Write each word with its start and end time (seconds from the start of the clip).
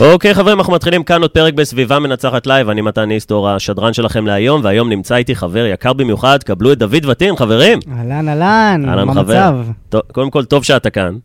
אוקיי, 0.00 0.34
חברים, 0.34 0.58
אנחנו 0.58 0.72
מתחילים 0.72 1.02
כאן 1.02 1.22
עוד 1.22 1.30
פרק 1.30 1.54
בסביבה 1.54 1.98
מנצחת 1.98 2.46
live. 2.46 2.68
אני 2.68 2.80
מתן 2.80 3.10
איסטור, 3.10 3.48
השדרן 3.48 3.92
שלכם 3.92 4.26
להיום, 4.26 4.60
והיום 4.64 4.88
נמצא 4.88 5.16
איתי 5.16 5.34
חבר 5.34 5.66
יקר 5.66 5.92
במיוחד, 5.92 6.42
קבלו 6.42 6.72
את 6.72 6.78
דוד 6.78 7.04
וטין, 7.08 7.36
חברים. 7.36 7.78
אהלן, 7.98 8.28
אהלן, 8.28 8.82
מה. 8.84 8.92
המצב? 9.02 9.56
קודם 10.12 10.30
כל, 10.30 10.44
טוב 10.44 10.64
שאתה 10.64 10.90
כאן. 10.90 11.16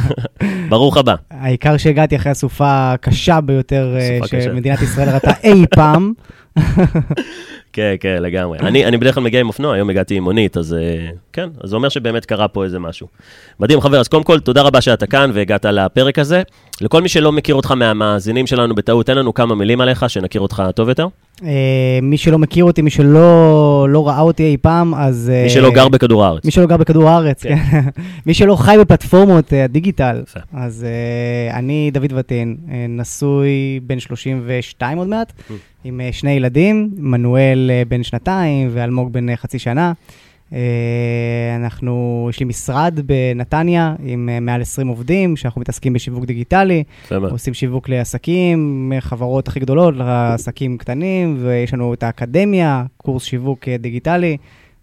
ברוך 0.70 0.96
הבא. 0.96 1.14
העיקר 1.30 1.76
שהגעתי 1.76 2.16
אחרי 2.16 2.32
הסופה 2.32 2.92
הקשה 2.92 3.40
ביותר 3.40 3.96
אה. 3.96 4.40
שמדינת 4.40 4.82
ישראל 4.82 5.08
ראתה 5.08 5.30
אי 5.44 5.64
פעם. 5.74 6.12
כן, 7.72 7.94
כן, 8.00 8.16
לגמרי. 8.20 8.58
אני, 8.58 8.84
אני 8.84 8.96
בדרך 8.96 9.14
כלל 9.14 9.24
מגיע 9.24 9.40
עם 9.40 9.48
אופנוע, 9.48 9.74
היום 9.74 9.90
הגעתי 9.90 10.14
עם 10.14 10.24
מונית, 10.24 10.56
אז 10.56 10.74
אה, 10.74 11.08
כן, 11.32 11.48
אז 11.60 11.70
זה 11.70 11.76
אומר 11.76 11.88
שבאמת 11.88 12.24
קרה 12.24 12.48
פה 12.48 12.64
איזה 12.64 12.78
משהו. 12.78 13.06
מדהים, 13.60 13.80
חבר, 13.80 14.00
אז 14.00 14.08
קודם 14.08 14.22
כל, 14.22 14.40
תודה 14.40 14.62
רבה 14.62 14.80
שאתה 14.80 15.06
כאן 15.06 15.30
והגעת 15.34 15.64
לפרק 15.64 16.18
הזה. 16.18 16.42
לכל 16.80 17.02
מי 17.02 17.08
שלא 17.08 17.32
מכיר 17.32 17.54
אותך 17.54 17.70
מהמאזינים 17.70 18.46
שלנו 18.46 18.74
בטעות, 18.74 19.06
תן 19.06 19.18
לנו 19.18 19.34
כמה 19.34 19.54
מילים 19.54 19.80
עליך, 19.80 20.10
שנכיר 20.10 20.40
אותך 20.40 20.62
טוב 20.74 20.88
יותר. 20.88 21.06
אה, 21.44 21.98
מי 22.02 22.16
שלא 22.16 22.38
מכיר 22.38 22.64
אותי, 22.64 22.82
מי 22.82 22.90
שלא 22.90 23.86
לא 23.90 24.08
ראה 24.08 24.20
אותי 24.20 24.42
אי 24.42 24.56
פעם, 24.56 24.94
אז... 24.94 25.30
אה, 25.34 25.42
מי 25.42 25.50
שלא 25.50 25.70
גר 25.70 25.88
בכדור 25.88 26.24
הארץ. 26.24 26.44
מי 26.44 26.50
שלא 26.50 26.66
גר 26.66 26.76
בכדור 26.76 27.08
הארץ, 27.08 27.42
כן. 27.42 27.56
כן. 27.70 27.80
מי 28.26 28.34
שלא 28.34 28.56
חי 28.56 28.76
בפלטפורמות 28.80 29.52
אה, 29.52 29.64
הדיגיטל. 29.64 30.22
אז 30.54 30.86
אני 31.50 31.90
דוד 31.92 32.12
וטין, 32.16 32.56
נשוי 32.88 33.80
בן 33.82 34.00
32 34.00 34.98
עוד 34.98 35.08
מעט, 35.08 35.32
Mm. 35.32 35.52
עם 35.84 36.00
שני 36.12 36.30
ילדים, 36.30 36.90
מנואל 36.96 37.70
בן 37.88 38.02
שנתיים 38.02 38.68
ואלמוג 38.72 39.12
בן 39.12 39.36
חצי 39.36 39.58
שנה. 39.58 39.92
אה, 40.52 41.56
אנחנו, 41.56 42.26
יש 42.30 42.40
לי 42.40 42.46
משרד 42.46 43.00
בנתניה 43.06 43.94
עם 44.04 44.28
אה, 44.32 44.40
מעל 44.40 44.60
20 44.60 44.88
עובדים, 44.88 45.36
שאנחנו 45.36 45.60
מתעסקים 45.60 45.92
בשיווק 45.92 46.24
דיגיטלי, 46.24 46.84
מאוד. 47.10 47.30
עושים 47.32 47.54
שיווק 47.54 47.88
לעסקים, 47.88 48.88
מהחברות 48.88 49.48
הכי 49.48 49.60
גדולות 49.60 49.96
לעסקים 49.96 50.78
קטנים, 50.78 51.36
ויש 51.40 51.74
לנו 51.74 51.94
את 51.94 52.02
האקדמיה, 52.02 52.84
קורס 52.96 53.24
שיווק 53.24 53.68
אה, 53.68 53.76
דיגיטלי, 53.76 54.36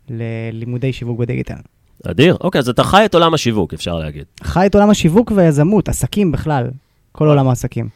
ללימודי 0.09 0.93
שיווק 0.93 1.19
בדיגיטל. 1.19 1.59
אדיר. 2.05 2.37
אוקיי, 2.41 2.59
אז 2.59 2.69
אתה 2.69 2.83
חי 2.83 3.05
את 3.05 3.13
עולם 3.13 3.33
השיווק, 3.33 3.73
אפשר 3.73 3.99
להגיד. 3.99 4.23
חי 4.43 4.65
את 4.65 4.75
עולם 4.75 4.89
השיווק 4.89 5.31
והיזמות, 5.35 5.89
עסקים 5.89 6.31
בכלל, 6.31 6.67
כל 7.11 7.27
עולם 7.27 7.47
העסקים. 7.47 7.89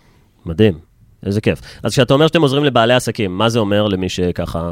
מדהים, 0.45 0.73
איזה 1.25 1.41
כיף. 1.41 1.61
אז 1.83 1.91
כשאתה 1.91 2.13
אומר 2.13 2.27
שאתם 2.27 2.41
עוזרים 2.41 2.63
לבעלי 2.63 2.93
עסקים, 2.93 3.37
מה 3.37 3.49
זה 3.49 3.59
אומר 3.59 3.87
למי 3.87 4.09
שככה, 4.09 4.71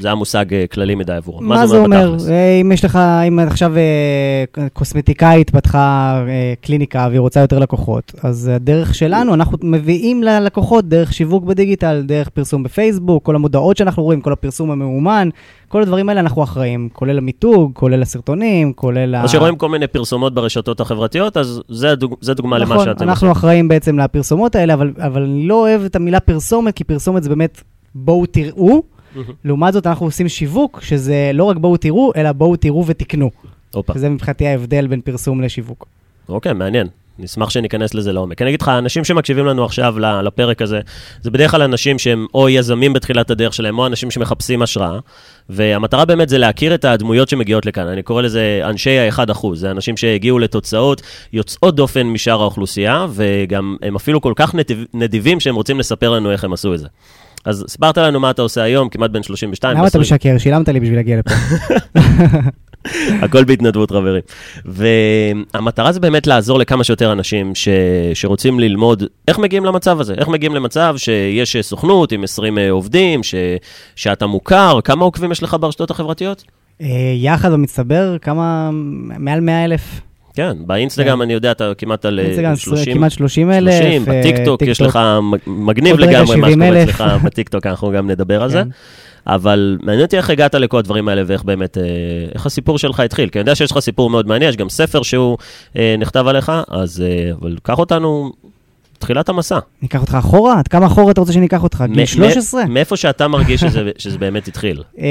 זה 0.00 0.08
היה 0.08 0.14
מושג 0.14 0.54
אה, 0.54 0.64
כללי 0.66 0.94
מדי 0.94 1.12
עבורו? 1.12 1.40
מה 1.40 1.66
זה 1.66 1.78
אומר? 1.78 2.10
בתכלס? 2.10 2.28
אה, 2.28 2.60
אם 2.60 2.72
יש 2.72 2.84
לך, 2.84 2.96
אם 3.28 3.38
עכשיו 3.38 3.72
אה, 3.76 4.68
קוסמטיקאית 4.72 5.50
פתחה 5.50 6.22
קליניקה 6.60 7.06
והיא 7.10 7.20
רוצה 7.20 7.40
יותר 7.40 7.58
לקוחות, 7.58 8.12
אז 8.22 8.50
הדרך 8.54 8.94
שלנו, 8.94 9.34
אנחנו 9.34 9.58
מביאים 9.62 10.22
ללקוחות 10.22 10.88
דרך 10.88 11.12
שיווק 11.12 11.44
בדיגיטל, 11.44 12.02
דרך 12.06 12.28
פרסום 12.28 12.62
בפייסבוק, 12.62 13.26
כל 13.26 13.34
המודעות 13.34 13.76
שאנחנו 13.76 14.02
רואים, 14.02 14.20
כל 14.20 14.32
הפרסום 14.32 14.70
המאומן, 14.70 15.28
כל 15.72 15.82
הדברים 15.82 16.08
האלה 16.08 16.20
אנחנו 16.20 16.42
אחראים, 16.42 16.88
כולל 16.92 17.18
המיתוג, 17.18 17.70
כולל 17.74 18.02
הסרטונים, 18.02 18.72
כולל 18.72 19.14
ה... 19.14 19.22
אז 19.22 19.30
כשרואים 19.30 19.56
כל 19.56 19.68
מיני 19.68 19.86
פרסומות 19.86 20.34
ברשתות 20.34 20.80
החברתיות, 20.80 21.36
אז 21.36 21.62
זה, 21.68 21.90
הדוג... 21.90 22.16
זה 22.20 22.34
דוגמה 22.34 22.58
למה 22.58 22.74
נכון, 22.74 22.84
שאתם 22.84 23.08
אנחנו 23.08 23.32
אחראים 23.32 23.68
בעצם 23.68 23.98
לפרסומות 23.98 24.56
האלה, 24.56 24.74
אבל, 24.74 24.92
אבל 24.98 25.22
אני 25.22 25.48
לא 25.48 25.54
אוהב 25.54 25.82
את 25.92 25.96
המילה 25.96 26.20
פרסומת, 26.20 26.74
כי 26.76 26.84
פרסומת 26.84 27.22
זה 27.22 27.28
באמת 27.28 27.62
בואו 27.94 28.26
תראו. 28.26 28.82
לעומת 29.44 29.72
זאת, 29.72 29.86
אנחנו 29.86 30.06
עושים 30.06 30.28
שיווק, 30.28 30.80
שזה 30.82 31.30
לא 31.34 31.44
רק 31.44 31.56
בואו 31.56 31.76
תראו, 31.76 32.12
אלא 32.16 32.32
בואו 32.32 32.56
תראו 32.56 32.86
ותקנו. 32.86 33.30
הופה, 33.74 33.94
שזה 33.94 34.08
מבחינתי 34.08 34.46
ההבדל 34.46 34.86
בין 34.86 35.00
פרסום 35.00 35.40
לשיווק. 35.40 35.86
אוקיי, 36.28 36.52
מעניין. 36.52 36.86
נשמח 37.18 37.50
שניכנס 37.50 37.94
לזה 37.94 38.12
לעומק. 38.12 38.42
אני 38.42 38.50
אגיד 38.50 38.62
לך, 38.62 38.68
האנשים 38.68 39.04
שמקשיבים 39.04 39.46
לנו 39.46 39.64
עכשיו 39.64 39.98
לפרק 39.98 40.62
הזה, 40.62 40.80
זה 41.20 41.30
בדרך 41.30 41.50
כלל 41.50 41.62
אנשים 41.62 41.98
שהם 41.98 42.26
או 42.34 42.48
יזמים 42.48 42.92
בתחילת 42.92 43.30
הדרך 43.30 43.54
שלהם, 43.54 43.78
או 43.78 43.86
אנשים 43.86 44.10
שמחפשים 44.10 44.62
השראה, 44.62 44.98
והמטרה 45.48 46.04
באמת 46.04 46.28
זה 46.28 46.38
להכיר 46.38 46.74
את 46.74 46.84
הדמויות 46.84 47.28
שמגיעות 47.28 47.66
לכאן. 47.66 47.86
אני 47.86 48.02
קורא 48.02 48.22
לזה 48.22 48.60
אנשי 48.64 48.98
ה-1%, 48.98 49.46
זה 49.54 49.70
אנשים 49.70 49.96
שהגיעו 49.96 50.38
לתוצאות 50.38 51.02
יוצאות 51.32 51.76
דופן 51.76 52.06
משאר 52.06 52.40
האוכלוסייה, 52.40 53.06
וגם 53.10 53.76
הם 53.82 53.96
אפילו 53.96 54.20
כל 54.20 54.32
כך 54.36 54.54
נדיב, 54.54 54.84
נדיבים 54.94 55.40
שהם 55.40 55.54
רוצים 55.54 55.78
לספר 55.78 56.10
לנו 56.10 56.30
איך 56.30 56.44
הם 56.44 56.52
עשו 56.52 56.74
את 56.74 56.78
זה. 56.78 56.86
אז 57.44 57.64
סיפרת 57.68 57.98
לנו 57.98 58.20
מה 58.20 58.30
אתה 58.30 58.42
עושה 58.42 58.62
היום, 58.62 58.88
כמעט 58.88 59.10
בן 59.10 59.22
32. 59.22 59.76
למה 59.76 59.86
אתה 59.86 59.98
20. 59.98 60.02
משקר? 60.02 60.38
שילמת 60.38 60.68
לי 60.68 60.80
בשביל 60.80 60.96
להגיע 60.98 61.18
לפה. 61.18 61.34
הכל 63.22 63.44
בהתנדבות, 63.44 63.90
חברים. 63.90 64.22
והמטרה 64.64 65.92
זה 65.92 66.00
באמת 66.00 66.26
לעזור 66.26 66.58
לכמה 66.58 66.84
שיותר 66.84 67.12
אנשים 67.12 67.54
ש... 67.54 67.68
שרוצים 68.14 68.60
ללמוד 68.60 69.04
איך 69.28 69.38
מגיעים 69.38 69.64
למצב 69.64 70.00
הזה, 70.00 70.14
איך 70.18 70.28
מגיעים 70.28 70.54
למצב 70.54 70.94
שיש 70.96 71.56
סוכנות 71.56 72.12
עם 72.12 72.24
20 72.24 72.58
עובדים, 72.70 73.22
ש... 73.22 73.34
שאתה 73.96 74.26
מוכר, 74.26 74.78
כמה 74.84 75.04
עוקבים 75.04 75.32
יש 75.32 75.42
לך 75.42 75.56
ברשתות 75.60 75.90
החברתיות? 75.90 76.44
אה, 76.82 76.88
יחד 77.16 77.52
במצטבר, 77.52 78.16
כמה? 78.22 78.70
מעל 79.18 79.40
100 79.40 79.64
אלף. 79.64 80.00
כן, 80.34 80.56
באינסטגרם 80.66 81.18
כן. 81.18 81.22
אני 81.22 81.32
יודע, 81.32 81.50
אתה 81.50 81.72
כמעט 81.78 82.04
על 82.04 82.20
אה, 82.20 82.24
אינסטגרם, 82.24 82.56
30, 82.56 82.94
כמעט 82.94 83.12
30 83.12 83.50
אלף. 83.50 83.74
30, 83.74 84.04
בטיקטוק 84.04 84.62
יש 84.62 84.80
לך 84.80 84.98
מגניב 85.46 85.98
לגמרי 85.98 86.20
מה 86.20 86.26
שקורה 86.26 86.50
70,000. 86.50 86.88
אצלך 86.88 87.04
בטיקטוק, 87.24 87.66
אנחנו 87.66 87.90
גם 87.90 88.10
נדבר 88.10 88.42
על 88.42 88.50
זה. 88.50 88.62
אבל 89.26 89.78
מעניין 89.82 90.04
אותי 90.04 90.16
איך 90.16 90.30
הגעת 90.30 90.54
לכל 90.54 90.78
הדברים 90.78 91.08
האלה 91.08 91.22
ואיך 91.26 91.44
באמת, 91.44 91.78
אה, 91.78 91.82
איך 92.34 92.46
הסיפור 92.46 92.78
שלך 92.78 93.00
התחיל. 93.00 93.28
כי 93.28 93.38
אני 93.38 93.42
יודע 93.42 93.54
שיש 93.54 93.70
לך 93.70 93.78
סיפור 93.78 94.10
מאוד 94.10 94.26
מעניין, 94.26 94.48
יש 94.50 94.56
גם 94.56 94.68
ספר 94.68 95.02
שהוא 95.02 95.38
אה, 95.78 95.94
נכתב 95.98 96.26
עליך, 96.28 96.52
אז 96.68 97.00
אה, 97.06 97.32
אבל 97.40 97.56
קח 97.62 97.78
אותנו, 97.78 98.32
תחילת 98.98 99.28
המסע. 99.28 99.58
ניקח 99.82 100.00
אותך 100.00 100.14
אחורה? 100.18 100.58
עד 100.58 100.68
כמה 100.68 100.86
אחורה 100.86 101.10
אתה 101.10 101.20
רוצה 101.20 101.32
שניקח 101.32 101.62
אותך? 101.62 101.84
גיל 101.92 102.02
מ- 102.02 102.06
13? 102.06 102.64
מאיפה 102.64 102.96
שאתה 102.96 103.28
מרגיש 103.28 103.60
שזה, 103.60 103.90
שזה 103.98 104.18
באמת 104.18 104.48
התחיל. 104.48 104.82
אה, 104.98 105.04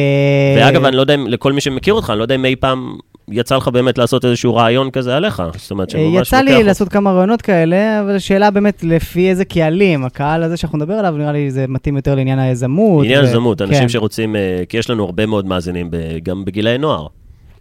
ואגב, 0.57 0.85
אני 0.85 0.95
לא 0.95 1.01
יודע 1.01 1.15
אם, 1.15 1.27
לכל 1.27 1.53
מי 1.53 1.61
שמכיר 1.61 1.93
אותך, 1.93 2.09
אני 2.09 2.17
לא 2.19 2.23
יודע 2.23 2.35
אם 2.35 2.45
אי 2.45 2.55
פעם 2.55 2.95
יצא 3.31 3.55
לך 3.55 3.67
באמת 3.67 3.97
לעשות 3.97 4.25
איזשהו 4.25 4.55
רעיון 4.55 4.91
כזה 4.91 5.15
עליך. 5.15 5.43
זאת 5.57 5.71
אומרת, 5.71 5.89
שממש 5.89 6.27
יצא 6.27 6.41
לי 6.41 6.63
לעשות 6.63 6.89
כמה 6.89 7.11
רעיונות 7.11 7.41
כאלה, 7.41 8.01
אבל 8.01 8.15
השאלה 8.15 8.51
באמת 8.51 8.83
לפי 8.83 9.29
איזה 9.29 9.45
קהלים. 9.45 10.05
הקהל 10.05 10.43
הזה 10.43 10.57
שאנחנו 10.57 10.77
נדבר 10.77 10.93
עליו, 10.93 11.15
נראה 11.17 11.31
לי 11.31 11.51
זה 11.51 11.65
מתאים 11.67 11.95
יותר 11.95 12.15
לעניין 12.15 12.39
היזמות. 12.39 13.05
עניין 13.05 13.23
ו- 13.23 13.27
הזמות, 13.27 13.61
אנשים 13.61 13.81
כן, 13.81 13.89
שרוצים, 13.89 14.35
אה, 14.35 14.63
כי 14.69 14.77
יש 14.77 14.89
לנו 14.89 15.05
הרבה 15.05 15.25
מאוד 15.25 15.45
מאזינים 15.45 15.89
גם 16.23 16.45
בגילאי 16.45 16.77
נוער. 16.77 17.07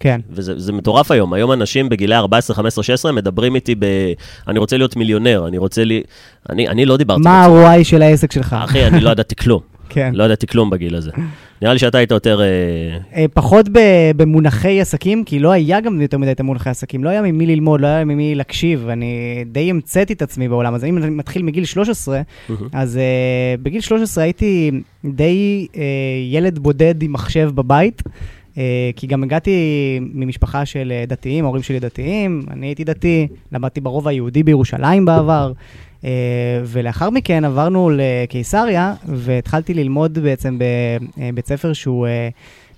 כן. 0.01 0.21
וזה 0.31 0.59
זה 0.59 0.73
מטורף 0.73 1.11
היום. 1.11 1.33
היום 1.33 1.53
אנשים 1.53 1.89
בגילי 1.89 2.15
14, 2.15 2.57
15, 2.57 2.85
16 2.85 3.13
מדברים 3.13 3.55
איתי 3.55 3.75
ב... 3.75 3.85
אני 4.49 4.59
רוצה 4.59 4.77
להיות 4.77 4.97
מיליונר, 4.97 5.45
אני 5.49 5.59
רוצה 5.59 5.85
לי... 5.85 6.03
אני, 6.51 6.69
אני 6.69 6.85
לא 6.87 6.97
דיברתי 6.97 7.23
מה 7.23 7.45
ה-ROI 7.45 7.85
של 7.85 8.03
העסק 8.03 8.33
שלך? 8.33 8.57
אחי, 8.65 8.87
אני 8.87 9.01
לא 9.01 9.11
ידעתי 9.11 9.37
כלום. 9.37 9.61
כן. 9.89 10.13
לא 10.15 10.25
ידעתי 10.25 10.47
כלום 10.47 10.71
בגיל 10.71 10.95
הזה. 10.95 11.11
נראה 11.63 11.73
לי 11.73 11.79
שאתה 11.79 11.99
היית 11.99 12.11
יותר... 12.11 12.41
אה, 12.41 12.47
אה, 13.17 13.25
פחות 13.35 13.69
ב- 13.69 14.11
במונחי 14.17 14.81
עסקים, 14.81 15.25
כי 15.25 15.39
לא 15.39 15.53
היה 15.53 15.81
גם 15.81 16.01
יותר 16.01 16.19
מדי 16.19 16.33
את 16.33 16.41
המונחי 16.41 16.71
עסקים, 16.71 17.05
לא 17.05 17.09
היה 17.09 17.23
ממי 17.23 17.47
ללמוד, 17.47 17.81
לא 17.81 17.87
היה 17.87 18.05
ממי 18.05 18.35
להקשיב, 18.35 18.89
אני 18.89 19.45
די 19.47 19.71
המצאתי 19.71 20.13
את 20.13 20.23
עצמי 20.23 20.49
בעולם 20.49 20.75
הזה. 20.75 20.87
אם 20.87 20.99
אני 20.99 21.11
מתחיל 21.11 21.43
מגיל 21.43 21.65
13, 21.65 22.21
אז 22.73 22.97
uh, 22.97 23.61
בגיל 23.63 23.81
13 23.81 24.25
הייתי 24.25 24.71
די 25.05 25.67
uh, 25.73 25.77
ילד 26.31 26.59
בודד 26.59 27.03
עם 27.03 27.13
מחשב 27.13 27.51
בבית, 27.55 28.03
uh, 28.03 28.57
כי 28.97 29.07
גם 29.07 29.23
הגעתי 29.23 29.51
ממשפחה 30.01 30.67
של 30.67 30.93
דתיים, 31.09 31.45
ההורים 31.45 31.63
שלי 31.63 31.81
דתיים, 31.81 32.43
אני 32.51 32.67
הייתי 32.67 32.85
דתי, 32.85 33.27
למדתי 33.53 33.81
ברובע 33.81 34.11
היהודי 34.11 34.43
בירושלים 34.43 35.05
בעבר. 35.05 35.53
Uh, 36.01 36.05
ולאחר 36.65 37.11
מכן 37.11 37.45
עברנו 37.45 37.91
לקיסריה, 37.93 38.95
והתחלתי 39.07 39.75
ללמוד 39.75 40.19
בעצם 40.19 40.59
בבית 41.17 41.47
ספר 41.47 41.73
שהוא 41.73 42.07
uh, 42.07 42.11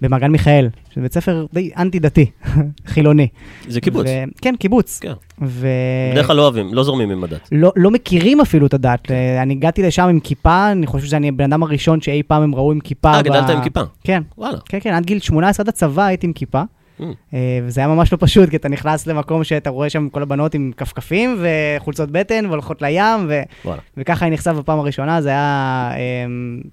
במעגן 0.02 0.30
מיכאל, 0.30 0.68
שזה 0.90 1.00
בית 1.00 1.12
ספר 1.14 1.46
די 1.54 1.70
אנטי-דתי, 1.78 2.30
חילוני. 2.92 3.28
זה 3.68 3.80
קיבוץ. 3.80 4.06
ו... 4.06 4.10
כן, 4.40 4.54
קיבוץ. 4.56 4.98
כן. 4.98 5.12
ו... 5.42 5.66
בדרך 6.12 6.26
כלל 6.26 6.36
לא 6.36 6.42
אוהבים, 6.42 6.74
לא 6.74 6.84
זורמים 6.84 7.10
עם 7.10 7.24
הדת. 7.24 7.48
לא, 7.52 7.72
לא 7.76 7.90
מכירים 7.90 8.40
אפילו 8.40 8.66
את 8.66 8.74
הדת. 8.74 9.10
אה, 9.10 9.42
אני 9.42 9.54
הגעתי 9.54 9.82
לשם 9.82 10.02
עם 10.02 10.20
כיפה, 10.20 10.72
אני 10.72 10.86
חושב 10.86 11.06
שאני 11.06 11.28
הבן 11.28 11.44
אדם 11.44 11.62
הראשון 11.62 12.00
שאי 12.00 12.22
פעם 12.22 12.42
הם 12.42 12.54
ראו 12.54 12.72
עם 12.72 12.80
כיפה. 12.80 13.14
אה, 13.14 13.22
ב- 13.22 13.24
גדלת 13.24 13.50
עם 13.50 13.62
כיפה. 13.62 13.80
כן, 14.04 14.22
וואלה. 14.38 14.58
כן, 14.64 14.78
כן, 14.80 14.94
עד 14.94 15.06
גיל 15.06 15.18
18, 15.18 15.64
עד 15.64 15.68
הצבא 15.68 16.04
הייתי 16.04 16.26
עם 16.26 16.32
כיפה. 16.32 16.62
Mm. 17.00 17.04
אה, 17.34 17.38
וזה 17.62 17.80
היה 17.80 17.88
ממש 17.88 18.12
לא 18.12 18.18
פשוט, 18.20 18.50
כי 18.50 18.56
אתה 18.56 18.68
נכנס 18.68 19.06
למקום 19.06 19.44
שאתה 19.44 19.70
רואה 19.70 19.90
שם 19.90 20.08
כל 20.08 20.22
הבנות 20.22 20.54
עם 20.54 20.72
כפכפים 20.76 21.44
וחולצות 21.78 22.10
בטן 22.10 22.46
והולכות 22.46 22.82
לים, 22.82 23.26
ו... 23.28 23.42
וואלה. 23.64 23.80
וככה 23.96 24.26
אני 24.26 24.34
נחשף 24.34 24.52
בפעם 24.52 24.78
הראשונה, 24.78 25.22
זה 25.22 25.28
היה 25.28 25.90
אה, 25.92 25.98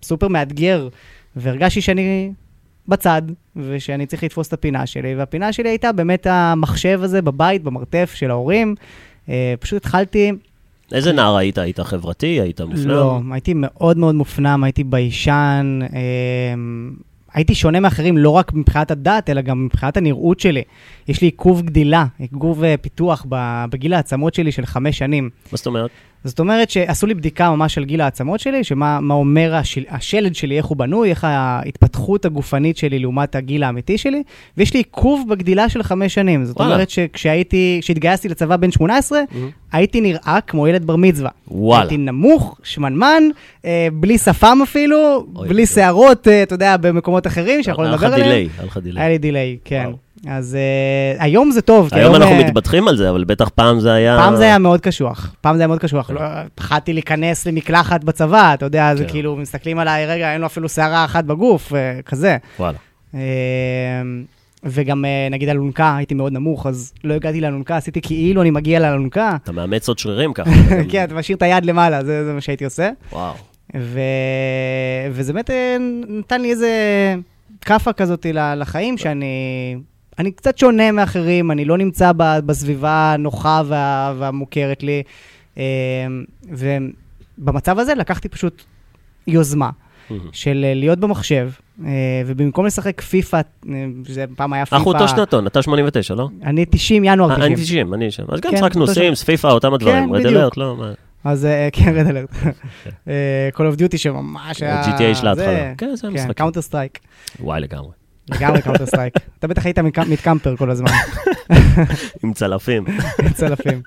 סופר 0.03 0.27
מאתגר, 0.27 0.87
והרגשתי 1.35 1.81
שאני 1.81 2.31
בצד, 2.87 3.21
ושאני 3.55 4.05
צריך 4.05 4.23
לתפוס 4.23 4.47
את 4.47 4.53
הפינה 4.53 4.85
שלי, 4.85 5.15
והפינה 5.15 5.53
שלי 5.53 5.69
הייתה 5.69 5.91
באמת 5.91 6.27
המחשב 6.29 6.99
הזה 7.03 7.21
בבית, 7.21 7.63
במרתף 7.63 8.11
של 8.15 8.31
ההורים. 8.31 8.75
אה, 9.29 9.53
פשוט 9.59 9.77
התחלתי, 9.77 10.31
איזה 10.91 11.11
נער 11.11 11.35
היית? 11.35 11.57
היית 11.57 11.79
חברתי? 11.79 12.41
היית 12.41 12.61
מופנם? 12.61 12.87
לא, 12.87 13.19
הייתי 13.31 13.53
מאוד 13.55 13.97
מאוד 13.97 14.15
מופנם, 14.15 14.63
הייתי 14.63 14.83
ביישן, 14.83 15.79
הייתי 17.33 17.55
שונה 17.55 17.79
מאחרים 17.79 18.17
לא 18.17 18.29
רק 18.29 18.53
מבחינת 18.53 18.91
הדת, 18.91 19.29
אלא 19.29 19.41
גם 19.41 19.65
מבחינת 19.65 19.97
הנראות 19.97 20.39
שלי. 20.39 20.61
יש 21.07 21.21
לי 21.21 21.27
עיכוב 21.27 21.61
גדילה, 21.61 22.05
עיכוב 22.19 22.63
אה, 22.63 22.75
פיתוח 22.81 23.25
בגיל 23.69 23.93
העצמות 23.93 24.33
שלי 24.33 24.51
של 24.51 24.65
חמש 24.65 24.97
שנים. 24.97 25.29
מה 25.51 25.57
זאת 25.57 25.67
אומרת? 25.67 25.89
זאת 26.23 26.39
אומרת 26.39 26.69
שעשו 26.69 27.07
לי 27.07 27.13
בדיקה 27.13 27.49
ממש 27.49 27.73
של 27.73 27.85
גיל 27.85 28.01
העצמות 28.01 28.39
שלי, 28.39 28.63
שמה 28.63 28.99
מה 28.99 29.13
אומר 29.13 29.55
השל, 29.55 29.83
השלד 29.89 30.35
שלי, 30.35 30.57
איך 30.57 30.65
הוא 30.65 30.77
בנוי, 30.77 31.09
איך 31.09 31.23
ההתפתחות 31.23 32.25
הגופנית 32.25 32.77
שלי 32.77 32.99
לעומת 32.99 33.35
הגיל 33.35 33.63
האמיתי 33.63 33.97
שלי, 33.97 34.23
ויש 34.57 34.73
לי 34.73 34.79
עיכוב 34.79 35.25
בגדילה 35.29 35.69
של 35.69 35.83
חמש 35.83 36.13
שנים. 36.13 36.45
זאת 36.45 36.57
וואלה. 36.57 36.73
אומרת 36.73 36.89
שכשהייתי, 36.89 37.79
כשהתגייסתי 37.81 38.29
לצבא 38.29 38.57
בן 38.57 38.71
18, 38.71 39.19
הייתי 39.71 40.01
נראה 40.01 40.39
כמו 40.47 40.67
ילד 40.67 40.85
בר 40.85 40.95
מצווה. 40.95 41.29
וואלה. 41.47 41.81
הייתי 41.81 41.97
נמוך, 41.97 42.57
שמנמן, 42.63 43.23
אה, 43.65 43.87
בלי 43.93 44.17
שפם 44.17 44.59
אפילו, 44.63 45.25
אוי, 45.35 45.49
בלי. 45.49 45.65
שערות, 45.65 46.27
אה, 46.27 46.43
אתה 46.43 46.55
יודע, 46.55 46.77
במקומות 46.77 47.18
אחרים 47.27 47.63
שיכול 47.63 47.85
לדבר 47.85 48.13
עליהם. 48.13 48.47
היה 48.57 48.65
לך 48.65 48.77
דיליי. 48.77 49.01
היה 49.03 49.09
לי 49.09 49.17
דיליי, 49.17 49.57
כן. 49.65 49.83
וואו. 49.85 50.09
אז 50.27 50.55
אה, 50.55 51.23
היום 51.23 51.51
זה 51.51 51.61
טוב. 51.61 51.89
היום 51.91 52.15
אנחנו 52.15 52.35
אה, 52.35 52.43
מתבטחים 52.43 52.87
על 52.87 52.97
זה, 52.97 53.09
אבל 53.09 53.23
בטח 53.23 53.49
פעם 53.49 53.79
זה 53.79 53.93
היה... 53.93 54.17
פעם 54.17 54.35
זה 54.35 54.43
היה 54.43 54.59
מאוד 54.59 54.81
קשוח, 54.81 55.35
פעם 55.41 55.55
זה 55.55 55.61
היה 55.61 55.67
מאוד 55.67 55.79
קשוח. 55.79 56.11
לא, 56.11 56.21
פחדתי 56.55 56.93
להיכנס 56.93 57.47
למקלחת 57.47 58.03
בצבא, 58.03 58.53
אתה 58.53 58.65
יודע, 58.65 58.95
זה 58.95 59.03
כן. 59.03 59.09
כאילו, 59.09 59.35
מסתכלים 59.35 59.79
עליי, 59.79 60.05
רגע, 60.05 60.33
אין 60.33 60.41
לו 60.41 60.47
אפילו 60.47 60.69
שערה 60.69 61.05
אחת 61.05 61.25
בגוף, 61.25 61.73
אה, 61.73 62.01
כזה. 62.05 62.37
וואלה. 62.59 62.77
אה, 63.15 63.19
וגם, 64.63 65.05
נגיד, 65.31 65.49
אלונקה, 65.49 65.97
הייתי 65.97 66.13
מאוד 66.13 66.33
נמוך, 66.33 66.67
אז 66.67 66.93
לא 67.03 67.13
הגעתי 67.13 67.41
לאלונקה, 67.41 67.77
עשיתי 67.77 68.01
כאילו 68.01 68.41
אני 68.41 68.51
מגיע 68.51 68.79
לאלונקה. 68.79 69.37
אתה 69.43 69.51
מאמץ 69.51 69.87
עוד 69.87 69.99
שרירים 69.99 70.33
ככה. 70.33 70.51
כן, 70.91 71.03
אתה 71.03 71.15
משאיר 71.15 71.37
את 71.37 71.41
היד 71.41 71.65
למעלה, 71.65 72.03
זה 72.03 72.25
זה 72.25 72.33
מה 72.33 72.41
שהייתי 72.41 72.65
עושה. 72.65 72.89
וואו. 73.11 73.33
ו... 73.77 73.99
וזה 75.11 75.33
באמת 75.33 75.49
אה, 75.49 75.77
נתן 76.07 76.41
לי 76.41 76.51
איזה 76.51 76.69
כאפה 77.61 77.93
כזאת 77.93 78.25
לחיים, 78.55 78.97
שאני 78.97 79.75
אני 80.19 80.31
קצת 80.31 80.57
שונה 80.57 80.91
מאחרים, 80.91 81.51
אני 81.51 81.65
לא 81.65 81.77
נמצא 81.77 82.11
בסביבה 82.45 83.13
הנוחה 83.13 83.61
וה... 83.65 84.13
והמוכרת 84.17 84.83
לי. 84.83 85.03
אה, 85.57 85.63
ובמצב 86.49 87.79
הזה 87.79 87.95
לקחתי 87.95 88.29
פשוט 88.29 88.63
יוזמה 89.27 89.69
של 90.31 90.65
אה, 90.67 90.73
להיות 90.73 90.99
במחשב, 90.99 91.49
ובמקום 92.25 92.65
לשחק 92.65 93.01
פיפא, 93.01 93.41
זה 94.07 94.25
פעם 94.35 94.53
היה 94.53 94.65
פיפא... 94.65 94.75
אנחנו 94.75 94.91
אותו 94.91 95.07
שנתון, 95.07 95.47
אתה 95.47 95.61
89, 95.61 96.15
לא? 96.15 96.29
אני 96.43 96.65
90, 96.65 97.03
ינואר 97.03 97.31
אה, 97.31 97.35
90. 97.35 97.53
אני 97.53 97.63
90, 97.63 97.93
אני 97.93 98.11
שם. 98.11 98.23
אז 98.29 98.39
גם 98.39 98.51
כן, 98.51 98.57
שיחקנו 98.57 98.81
אותו 98.81 98.93
Sims, 98.93 99.23
פיפא, 99.23 99.47
אותם 99.47 99.73
הדברים. 99.73 100.13
רד 100.13 100.19
בדיוק. 100.19 100.55
אז 101.23 101.45
אה, 101.45 101.69
כן, 101.73 101.93
Red 101.95 102.07
Alert. 102.11 102.29
Call 103.55 103.75
of 103.75 103.79
Duty 103.79 103.97
שממש 103.97 104.63
היה... 104.63 104.83
GTA 104.83 104.87
של 105.15 105.27
ההתחלה. 105.27 105.35
זה- 105.35 105.73
כן, 105.77 105.95
זה 105.95 106.01
כן, 106.01 106.07
המשחק. 106.07 106.37
Counter 106.37 106.61
Strike. 106.61 106.99
וואי, 107.39 107.61
לגמרי. 107.61 107.91
לגמרי 108.29 108.61
Counter 108.61 108.85
Strike. 108.85 109.13
אתה 109.39 109.47
בטח 109.47 109.65
היית 109.65 109.79
מתקמפר 109.79 110.55
כל 110.55 110.71
הזמן, 110.71 110.91
עם 112.23 112.33
צלפים. 112.33 112.85
צלפים. 113.33 113.81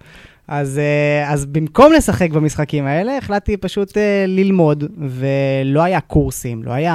אז, 0.48 0.78
אה, 0.78 1.32
אז 1.32 1.46
במקום 1.46 1.92
לשחק 1.92 2.30
במשחקים 2.30 2.86
האלה, 2.86 3.18
החלטתי 3.18 3.56
פשוט 3.56 3.96
אה, 3.96 4.24
ללמוד, 4.28 4.84
ולא 4.98 5.82
היה 5.82 6.00
קורסים, 6.00 6.62
לא 6.62 6.72
היה 6.72 6.94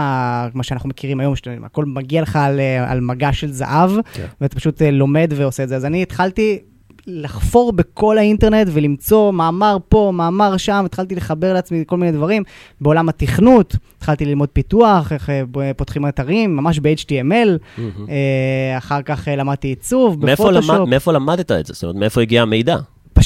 מה 0.54 0.64
שאנחנו 0.64 0.90
מכירים 0.90 1.20
היום, 1.20 1.36
שהכל 1.36 1.86
מגיע 1.86 2.22
לך 2.22 2.36
על, 2.36 2.60
אה, 2.60 2.92
על 2.92 3.00
מגע 3.02 3.34
של 3.34 3.52
זהב, 3.52 3.92
כן. 4.14 4.26
ואתה 4.42 4.56
פשוט 4.56 4.82
אה, 4.82 4.92
לומד 4.92 5.34
ועושה 5.36 5.64
את 5.64 5.70
זה. 5.70 5.76
אז 5.76 5.86
אני 5.86 6.02
התחלתי 6.02 6.60
לחפור 7.08 7.72
בכל 7.72 8.18
האינטרנט 8.18 8.68
ולמצוא 8.72 9.32
מאמר 9.32 9.78
פה, 9.90 10.12
מאמר 10.14 10.58
שם, 10.58 10.84
התחלתי 10.86 11.16
לחבר 11.16 11.54
לעצמי 11.54 11.84
כל 11.88 11.98
מיני 11.98 12.12
דברים. 12.12 12.44
בעולם 12.82 13.10
התכנות, 13.10 13.76
התחלתי 13.98 14.26
ללמוד 14.26 14.50
פיתוח, 14.50 15.12
איך 15.14 15.30
אה, 15.30 15.44
פותחים 15.78 16.08
אתרים, 16.08 16.56
ממש 16.56 16.80
ב-HTML. 16.80 17.80
אה, 18.10 18.78
אחר 18.78 19.02
כך 19.02 19.28
אה, 19.28 19.36
למדתי 19.36 19.68
עיצוב, 19.68 20.22
בפוטושופ. 20.22 20.88
מאיפה 20.88 21.12
למדת 21.12 21.52
את 21.52 21.66
זה? 21.66 21.74
זאת 21.74 21.84
אומרת, 21.84 21.96
מאיפה 21.96 22.22
הגיע 22.22 22.42
המידע? 22.42 22.78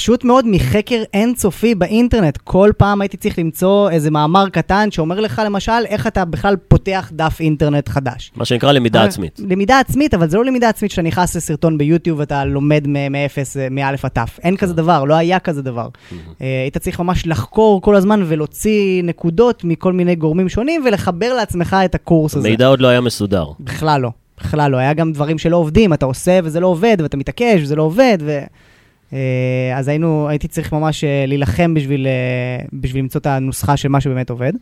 פשוט 0.02 0.24
מאוד 0.24 0.48
מחקר 0.48 1.04
אינסופי 1.14 1.76
באינטרנט. 1.76 2.38
כל 2.38 2.72
פעם 2.78 3.02
הייתי 3.02 3.18
צריך 3.18 3.40
למצוא 3.40 3.90
איזה 3.90 4.12
מאמר 4.12 4.50
קטן 4.50 4.92
שאומר 4.92 5.20
לך, 5.20 5.42
למשל, 5.46 5.72
איך 5.86 6.08
אתה 6.08 6.26
בכלל 6.26 6.56
פותח 6.68 7.12
דף 7.14 7.38
אינטרנט 7.40 7.90
חדש. 7.90 8.32
מה 8.36 8.46
שנקרא 8.46 8.72
למידה 8.72 9.00
אה, 9.00 9.06
עצמית. 9.06 9.40
למידה 9.50 9.80
עצמית, 9.80 10.14
אבל 10.14 10.30
זה 10.30 10.38
לא 10.38 10.46
למידה 10.46 10.70
עצמית 10.70 10.92
שאתה 10.92 11.02
נכנס 11.02 11.36
לסרטון 11.36 11.78
ביוטיוב 11.78 12.20
ואתה 12.20 12.46
לומד 12.46 12.88
מאפס, 12.88 13.58
אה, 13.58 13.68
מאלף 13.72 14.06
עד 14.06 14.12
תף. 14.12 14.40
אין 14.44 14.58
כזה 14.58 14.74
דבר, 14.74 15.04
לא 15.04 15.14
היה 15.14 15.40
כזה 15.40 15.62
דבר. 15.62 15.88
אה, 16.42 16.62
היית 16.64 16.78
צריך 16.78 17.00
ממש 17.00 17.28
לחקור 17.28 17.82
כל 17.82 17.96
הזמן 17.96 18.24
ולהוציא 18.28 19.04
נקודות 19.04 19.64
מכל 19.64 19.94
מיני 19.94 20.16
גורמים 20.16 20.50
שונים 20.50 20.84
ולחבר 20.86 21.34
לעצמך 21.34 21.76
את 21.86 21.96
הקורס 21.96 22.36
הזה. 22.36 22.50
מידע 22.50 22.68
עוד 22.68 22.82
לא 22.82 22.88
היה 22.88 23.02
מסודר. 23.02 23.46
בכלל 23.60 24.02
לא. 24.02 24.10
בכלל 24.40 24.72
לא. 24.72 24.78
היה 24.78 24.94
גם 24.94 25.14
דברים 25.14 25.38
שלא 25.38 25.58
עובדים, 25.58 25.94
אתה 25.94 26.06
עושה 26.06 26.40
וזה 26.44 26.60
לא 26.60 26.68
עובד, 26.68 26.98
ואתה 27.00 27.18
מתעקש 27.18 27.62
וזה 27.62 27.76
לא 27.76 27.84
עובד, 27.84 28.18
ו... 28.22 28.40
אה, 29.14 29.78
אז 29.78 29.88
היינו, 29.88 30.30
הייתי 30.30 30.48
צריך 30.48 30.74
ממש 30.74 31.04
אה, 31.04 31.26
להילחם 31.28 31.74
בשביל, 31.74 32.08
אה, 32.08 32.66
בשביל 32.74 33.02
למצוא 33.04 33.22
את 33.22 33.26
הנוסחה 33.26 33.78
של 33.78 33.90
מה 33.90 34.02
שבאמת 34.02 34.30
עובד. 34.30 34.54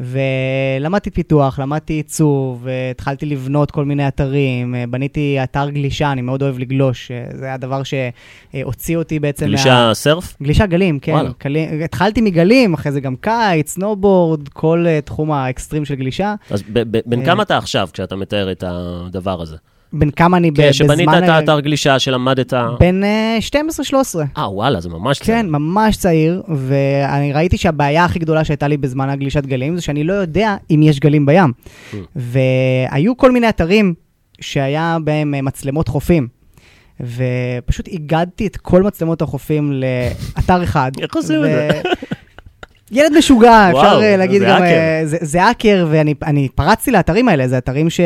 ולמדתי 0.00 1.10
פיתוח, 1.10 1.58
למדתי 1.58 1.92
עיצוב, 1.92 2.66
התחלתי 2.90 3.26
לבנות 3.26 3.70
כל 3.70 3.84
מיני 3.84 4.08
אתרים, 4.08 4.74
בניתי 4.90 5.36
אתר 5.42 5.70
גלישה, 5.70 6.12
אני 6.12 6.22
מאוד 6.22 6.42
אוהב 6.42 6.58
לגלוש, 6.58 7.10
זה 7.32 7.44
היה 7.44 7.56
דבר 7.56 7.82
שהוציא 7.82 8.96
אותי 8.96 9.18
בעצם 9.18 9.46
גלישה 9.46 9.90
surf? 9.94 10.36
גלישה 10.42 10.66
גלים, 10.66 10.98
כן. 10.98 11.12
וואלה. 11.12 11.30
גלים, 11.44 11.82
התחלתי 11.82 12.20
מגלים, 12.20 12.74
אחרי 12.74 12.92
זה 12.92 13.00
גם 13.00 13.16
קייט, 13.16 13.70
סנובורד, 13.70 14.48
כל 14.48 14.86
תחום 15.04 15.32
האקסטרים 15.32 15.84
של 15.84 15.94
גלישה. 15.94 16.34
אז 16.50 16.62
ב- 16.72 16.96
ב- 16.96 17.00
בן 17.06 17.20
אה. 17.20 17.26
כמה 17.26 17.42
אתה 17.42 17.58
עכשיו 17.58 17.88
כשאתה 17.92 18.16
מתאר 18.16 18.52
את 18.52 18.64
הדבר 18.66 19.42
הזה? 19.42 19.56
בין 19.94 20.10
כמה 20.10 20.36
אני 20.36 20.48
כן, 20.48 20.68
בזמן... 20.68 20.72
שבנית 20.72 21.08
את 21.08 21.28
האתר 21.28 21.60
גלישה, 21.60 21.98
שלמדת... 21.98 22.52
בין 22.80 23.04
uh, 23.40 23.56
12-13. 24.14 24.18
אה, 24.38 24.52
וואלה, 24.52 24.80
זה 24.80 24.88
ממש 24.88 25.18
צעיר. 25.18 25.36
כן, 25.36 25.46
ממש 25.50 25.96
צעיר, 25.96 26.42
ואני 26.48 27.32
ראיתי 27.32 27.56
שהבעיה 27.56 28.04
הכי 28.04 28.18
גדולה 28.18 28.44
שהייתה 28.44 28.68
לי 28.68 28.76
בזמן 28.76 29.08
הגלישת 29.08 29.46
גלים, 29.46 29.76
זה 29.76 29.82
שאני 29.82 30.04
לא 30.04 30.12
יודע 30.12 30.56
אם 30.70 30.82
יש 30.82 31.00
גלים 31.00 31.26
בים. 31.26 31.52
Mm. 31.92 31.96
והיו 32.16 33.16
כל 33.16 33.32
מיני 33.32 33.48
אתרים 33.48 33.94
שהיה 34.40 34.96
בהם 35.04 35.34
אה, 35.34 35.42
מצלמות 35.42 35.88
חופים. 35.88 36.28
ופשוט 37.00 37.88
איגדתי 37.88 38.46
את 38.46 38.56
כל 38.56 38.82
מצלמות 38.82 39.22
החופים 39.22 39.72
לאתר 39.72 40.62
אחד. 40.62 40.92
איך 41.00 41.16
עושים 41.16 41.36
את 41.36 41.50
זה? 41.50 41.82
ילד 42.92 43.12
משוגע, 43.18 43.68
וואו, 43.72 43.82
אפשר 43.86 44.02
אה, 44.02 44.16
להגיד 44.16 44.38
זה 44.40 44.46
גם... 44.46 44.52
האקר. 44.62 44.64
אה, 44.74 45.00
זה- 45.04 45.16
זה 45.20 45.42
האקר, 45.42 45.86
ואני 45.90 46.14
אני 46.22 46.48
פרצתי 46.54 46.90
לאתרים 46.90 47.28
האלה, 47.28 47.48
זה 47.48 47.58
אתרים 47.58 47.90
ש... 47.90 48.00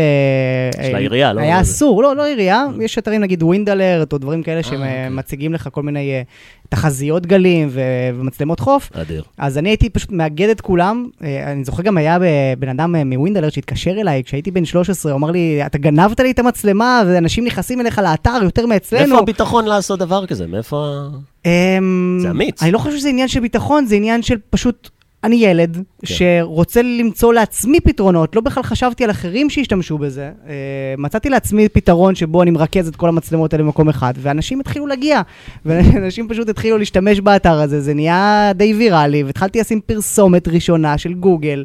של 0.89 0.95
העירייה, 0.95 1.33
לא? 1.33 1.41
היה? 1.41 1.61
אסור, 1.61 2.03
לא, 2.03 2.17
לא 2.17 2.25
עירייה, 2.27 2.65
יש 2.81 2.99
אתרים 2.99 3.21
נגיד 3.21 3.43
Wind 3.43 3.69
Alert, 3.71 4.13
או 4.13 4.19
דברים 4.19 4.43
כאלה 4.43 4.61
אוקיי. 4.65 4.79
שמציגים 5.11 5.55
לך 5.55 5.69
כל 5.73 5.83
מיני 5.83 6.11
אה, 6.11 6.23
תחזיות 6.69 7.27
גלים 7.27 7.69
ו- 7.71 7.81
ומצלמות 8.15 8.61
חוף. 8.61 8.91
אדיר. 8.95 9.23
אז 9.39 9.59
אני 9.59 9.69
הייתי 9.69 9.91
פשוט 9.91 10.13
מאגד 10.13 10.49
את 10.49 10.61
כולם. 10.61 11.07
אה, 11.23 11.53
אני 11.53 11.65
זוכר 11.65 11.83
גם 11.83 11.97
היה 11.97 12.19
בן 12.59 12.69
אדם 12.69 12.97
אה, 12.97 13.05
מ 13.05 13.11
Wind 13.11 13.37
Alert 13.37 13.53
שהתקשר 13.53 13.91
אליי 13.91 14.23
כשהייתי 14.25 14.51
בן 14.51 14.65
13, 14.65 15.13
הוא 15.13 15.19
אמר 15.19 15.31
לי, 15.31 15.67
אתה 15.67 15.79
גנבת 15.79 16.21
לי 16.21 16.31
את 16.31 16.39
המצלמה, 16.39 17.03
ואנשים 17.07 17.45
נכנסים 17.45 17.81
אליך 17.81 17.99
לאתר 17.99 18.39
יותר 18.43 18.67
מאצלנו. 18.67 19.07
מאיפה 19.07 19.19
הביטחון 19.19 19.65
לעשות 19.65 19.99
דבר 19.99 20.27
כזה? 20.27 20.47
מאיפה... 20.47 20.99
אמ, 21.47 22.19
זה 22.23 22.31
אמיץ. 22.31 22.63
אני 22.63 22.73
לא 22.73 22.79
חושב 22.79 22.97
שזה 22.99 23.09
עניין 23.09 23.29
של 23.29 23.41
ביטחון, 23.41 23.87
זה 23.87 23.95
עניין 23.95 24.23
של 24.23 24.37
פשוט... 24.51 24.91
אני 25.25 25.37
ילד 25.37 25.75
כן. 25.75 26.15
שרוצה 26.15 26.83
למצוא 26.83 27.33
לעצמי 27.33 27.81
פתרונות, 27.81 28.37
לא 28.37 28.43
בכלל 28.43 28.63
חשבתי 28.63 29.05
על 29.05 29.11
אחרים 29.11 29.51
שהשתמשו 29.51 29.99
בזה. 29.99 30.31
אה, 30.49 30.55
מצאתי 30.99 31.31
לעצמי 31.31 31.69
פתרון 31.69 32.15
שבו 32.15 32.43
אני 32.43 32.51
מרכז 32.51 32.89
את 32.89 32.97
כל 32.97 33.09
המצלמות 33.09 33.53
האלה 33.53 33.65
במקום 33.65 33.89
אחד, 33.89 34.15
ואנשים 34.17 34.61
התחילו 34.61 34.87
להגיע, 34.87 35.21
ואנשים 35.67 36.29
פשוט 36.29 36.49
התחילו 36.49 36.79
להשתמש 36.79 37.21
באתר 37.21 37.61
הזה, 37.61 37.81
זה 37.81 37.95
נהיה 37.95 38.53
די 38.55 38.75
ויראלי, 38.75 39.23
והתחלתי 39.23 39.61
לשים 39.61 39.81
פרסומת 39.81 40.49
ראשונה 40.49 40.99
של 40.99 41.15
גוגל, 41.15 41.65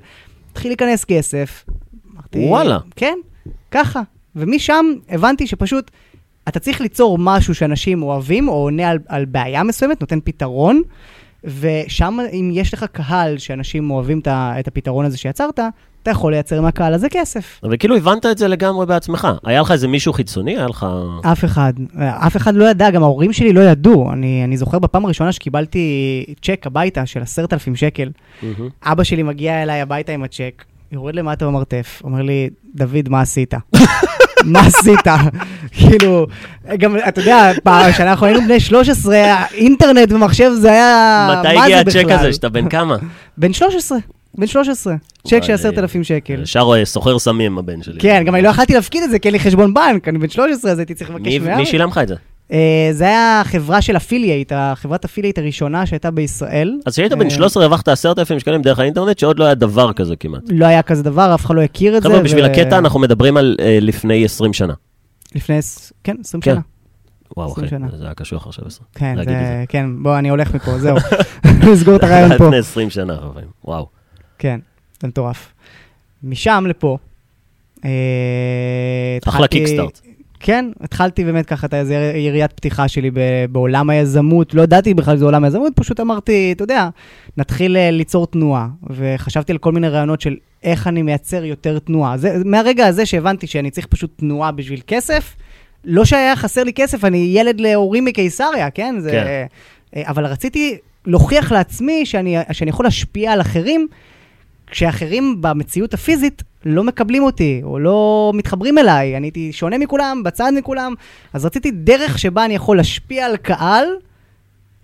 התחיל 0.52 0.72
להיכנס 0.72 1.06
כסף. 1.06 1.66
אמרתי, 2.14 2.40
וואלה. 2.40 2.78
כן, 2.96 3.18
ככה. 3.72 4.02
ומשם 4.36 4.86
הבנתי 5.10 5.48
שפשוט 5.48 5.92
אתה 6.48 6.60
צריך 6.60 6.82
ליצור 6.82 7.18
משהו 7.20 7.56
שאנשים 7.56 8.04
אוהבים, 8.04 8.48
או 8.48 8.54
עונה 8.54 8.90
על, 8.90 9.00
על 9.08 9.26
בעיה 9.26 9.64
מסוימת, 9.64 10.02
נותן 10.02 10.20
פתרון, 10.24 10.82
ושם 11.44 12.18
אם 12.32 12.50
יש 12.54 12.74
לך 12.74 12.86
קהל 12.92 13.38
שאנשים 13.38 13.92
אוהבים 13.92 14.22
את, 14.28 14.68
הפתרון 14.68 15.06
הזה 15.06 15.18
שיצרת, 15.18 15.60
אתה 16.04 16.12
יכול 16.12 16.34
לייצר 16.34 16.62
מהקהל 16.62 16.94
הזה 16.94 17.10
כסף. 17.10 17.60
אבל 17.64 17.78
כאילו 17.78 17.96
הבנת 17.96 18.26
את 18.26 18.38
זה 18.38 18.48
לגמרי 18.48 18.86
בעצמך. 18.86 19.28
היה 19.46 19.62
לך 19.62 19.72
איזה 19.72 19.88
מישהו 19.88 20.14
חיצוני? 20.14 20.58
היה 20.58 20.68
לך... 20.68 20.86
אף 21.32 21.46
אחד, 21.46 21.74
אף 21.98 22.38
אחד 22.38 22.56
לא 22.56 22.66
ידע, 22.66 22.90
גם 22.90 23.04
ההורים 23.04 23.34
שלי 23.34 23.54
לא 23.54 23.62
ידעו. 23.62 24.12
אני, 24.14 24.44
אני 24.44 24.58
זוכר 24.58 24.80
בפעם 24.80 25.06
הראשונה 25.06 25.32
שקיבלתי 25.32 26.26
צ'ק 26.42 26.68
הביתה 26.68 27.06
של 27.06 27.22
עשרת 27.22 27.54
אלפים 27.54 27.76
שקל, 27.76 28.10
מהמם. 28.44 28.70
אבא 28.84 29.04
שלי 29.04 29.24
מגיע 29.24 29.64
אליי 29.64 29.82
הביתה 29.82 30.12
עם 30.12 30.24
הצ'ק, 30.24 30.64
יורד 30.94 31.16
למטה 31.16 31.46
במרתף, 31.46 32.02
אומר 32.04 32.22
לי, 32.22 32.50
דוד, 32.76 33.10
מה 33.10 33.22
עשית? 33.22 33.54
מה 34.54 34.60
עשית? 34.60 35.08
כאילו, 35.72 36.28
גם, 36.78 36.98
אתה 37.08 37.22
יודע, 37.22 37.52
כשאנחנו 37.92 38.26
היינו 38.26 38.42
בני 38.42 38.60
13, 38.60 39.44
אינטרנט 39.54 40.12
ומחשב 40.12 40.52
זה 40.60 40.72
היה... 40.72 41.36
מתי 41.40 41.58
הגיע 41.58 41.80
הצ'ק? 41.80 42.06
הזה, 42.10 42.34
שאתה 42.34 42.50
בן 42.50 42.70
כמה? 42.70 42.98
בן 43.38 43.54
13. 43.54 43.98
בן 44.38 44.48
13. 44.48 44.96
צ'ק 45.28 45.44
של 45.44 45.54
10,000 45.54 46.04
שקל. 46.04 46.42
ישר 46.44 46.72
אה, 46.76 46.86
סוחר 46.86 47.20
סמים, 47.20 47.58
הבן 47.58 47.82
שלי. 47.82 48.00
כן, 48.00 48.24
גם 48.26 48.36
אני 48.36 48.44
לא 48.44 48.50
יכלתי 48.50 48.74
להפקיד 48.74 49.04
את 49.04 49.10
זה, 49.10 49.20
כי 49.20 49.28
אין 49.28 49.34
לי 49.34 49.40
חשבון 49.40 49.74
בנק, 49.74 50.08
אני 50.08 50.18
בן 50.18 50.30
13, 50.30 50.72
אז 50.72 50.80
הייתי 50.80 50.94
צריך 50.94 51.10
לבקש 51.10 51.34
מאבא. 51.34 51.56
מי 51.56 51.66
שילם 51.66 51.90
לך 51.90 51.98
את 51.98 52.08
זה? 52.08 52.16
אה, 52.52 52.90
זה 52.92 53.04
היה 53.04 53.42
חברה 53.46 53.82
של 53.82 53.98
affiliate, 53.98 54.52
החברת 54.56 55.06
affiliate 55.06 55.38
הראשונה 55.38 55.86
שהייתה 55.86 56.12
בישראל. 56.12 56.80
אז 56.86 56.94
כשהיית 56.94 57.12
אה, 57.12 57.18
בן 57.18 57.30
13 57.30 57.64
הרווחת 57.64 57.88
10,000 57.88 58.40
שקלים 58.40 58.62
דרך 58.62 58.80
האינטרנט, 58.80 59.20
שעוד 59.20 59.40
לא 59.40 59.46
היה 59.46 59.56
דבר 59.56 59.94
כזה 59.94 60.16
כמעט. 60.16 60.42
לא 60.50 60.66
היה 60.66 60.82
כזה 60.82 61.04
דבר, 61.04 61.36
אף 61.36 61.46
אחד 61.46 61.56
לא 61.56 61.62
הכיר 61.62 61.98
את 61.98 62.04
זה. 62.04 62.10
חבר'ה, 62.10 62.22
בשביל 62.22 62.46
הקטע 62.46 62.78
אנחנו 62.78 63.00
מדברים 63.00 63.38
על 63.38 63.56
אה, 63.60 63.78
לפני 63.82 64.26
20 64.26 64.54
שנה. 64.54 64.74
לפני, 65.36 65.60
כן, 66.04 66.16
20 66.24 66.42
כן. 66.42 66.52
שנה. 66.52 66.62
וואו, 67.38 67.52
20 67.52 67.84
אחי. 67.84 67.98
זה 67.98 68.06
היה 68.06 68.14
קשוח 68.14 68.48
עכשיו 68.48 68.66
20. 68.68 68.88
כן, 68.96 69.16
זה, 69.26 69.64
כן, 69.70 70.04
בוא, 70.04 70.18
אני 70.18 70.30
הולך 70.30 70.56
מפה, 70.56 70.78
זהו. 70.80 70.98
נסגור 71.72 71.96
את 71.96 72.04
הרעיון 72.04 72.38
פה. 72.38 72.46
לפני 72.46 72.58
20 72.58 72.90
שנה, 72.90 73.18
חברים. 73.18 73.48
וואו. 73.66 73.88
כן, 74.40 74.60
זה 75.02 75.08
מטורף. 75.08 75.54
משם 76.24 76.66
לפה, 76.68 76.98
אה, 77.86 77.90
אחלה 79.28 79.48
קיקסטארט. 79.48 80.02
כן, 80.46 80.66
התחלתי 80.82 81.24
באמת 81.24 81.46
ככה 81.46 81.68
את 81.68 81.74
איזה 81.74 82.14
יריית 82.16 82.54
פתיחה 82.54 82.88
שלי 82.88 83.12
ב- 83.12 83.46
בעולם 83.50 83.90
היזמות, 83.90 84.54
לא 84.54 84.62
ידעתי 84.62 84.94
בכלל 84.94 85.16
שזה 85.16 85.26
עולם 85.26 85.44
היזמות, 85.44 85.74
פשוט 85.76 86.00
אמרתי, 86.00 86.52
אתה 86.56 86.64
יודע, 86.64 86.90
נתחיל 87.38 87.78
אה, 87.78 87.92
ליצור 87.92 88.28
תנועה, 88.28 88.68
וחשבתי 88.90 89.52
על 89.52 89.58
כל 89.58 89.72
מיני 89.72 89.90
רעיונות 89.90 90.22
של 90.22 90.36
איך 90.64 90.88
אני 90.88 91.02
מייצר 91.02 91.44
יותר 91.44 91.80
תנועה. 91.80 92.18
זה, 92.18 92.38
מהרגע 92.46 92.88
הזה 92.88 93.06
שהבנתי 93.06 93.48
שאני 93.48 93.72
צריך 93.72 93.86
פשוט 93.86 94.12
תנועה 94.18 94.52
בשביל 94.52 94.82
כסף, 94.88 95.36
לא 95.86 96.06
שהיה 96.06 96.36
חסר 96.36 96.64
לי 96.64 96.74
כסף, 96.74 97.06
אני 97.06 97.18
ילד 97.18 97.62
להורים 97.62 98.06
מקיסריה, 98.06 98.70
כן? 98.70 98.96
זה, 99.00 99.12
כן. 99.12 99.46
אה, 99.96 100.10
אבל 100.10 100.26
רציתי 100.26 100.78
להוכיח 101.06 101.52
לעצמי 101.52 102.06
שאני, 102.06 102.38
שאני 102.52 102.70
יכול 102.70 102.86
להשפיע 102.86 103.32
על 103.32 103.42
אחרים, 103.42 103.88
כשאחרים 104.74 105.42
במציאות 105.42 105.94
הפיזית 105.94 106.44
לא 106.66 106.84
מקבלים 106.84 107.24
אותי, 107.24 107.62
או 107.64 107.80
לא 107.80 108.32
מתחברים 108.36 108.78
אליי, 108.78 109.18
אני 109.18 109.28
הייתי 109.28 109.52
שונה 109.52 109.78
מכולם, 109.78 110.22
בצד 110.26 110.52
מכולם, 110.58 110.94
אז 111.34 111.46
רציתי 111.46 111.72
דרך 111.72 112.20
שבה 112.20 112.46
אני 112.46 112.56
יכול 112.56 112.78
להשפיע 112.78 113.26
על 113.26 113.38
קהל, 113.38 113.86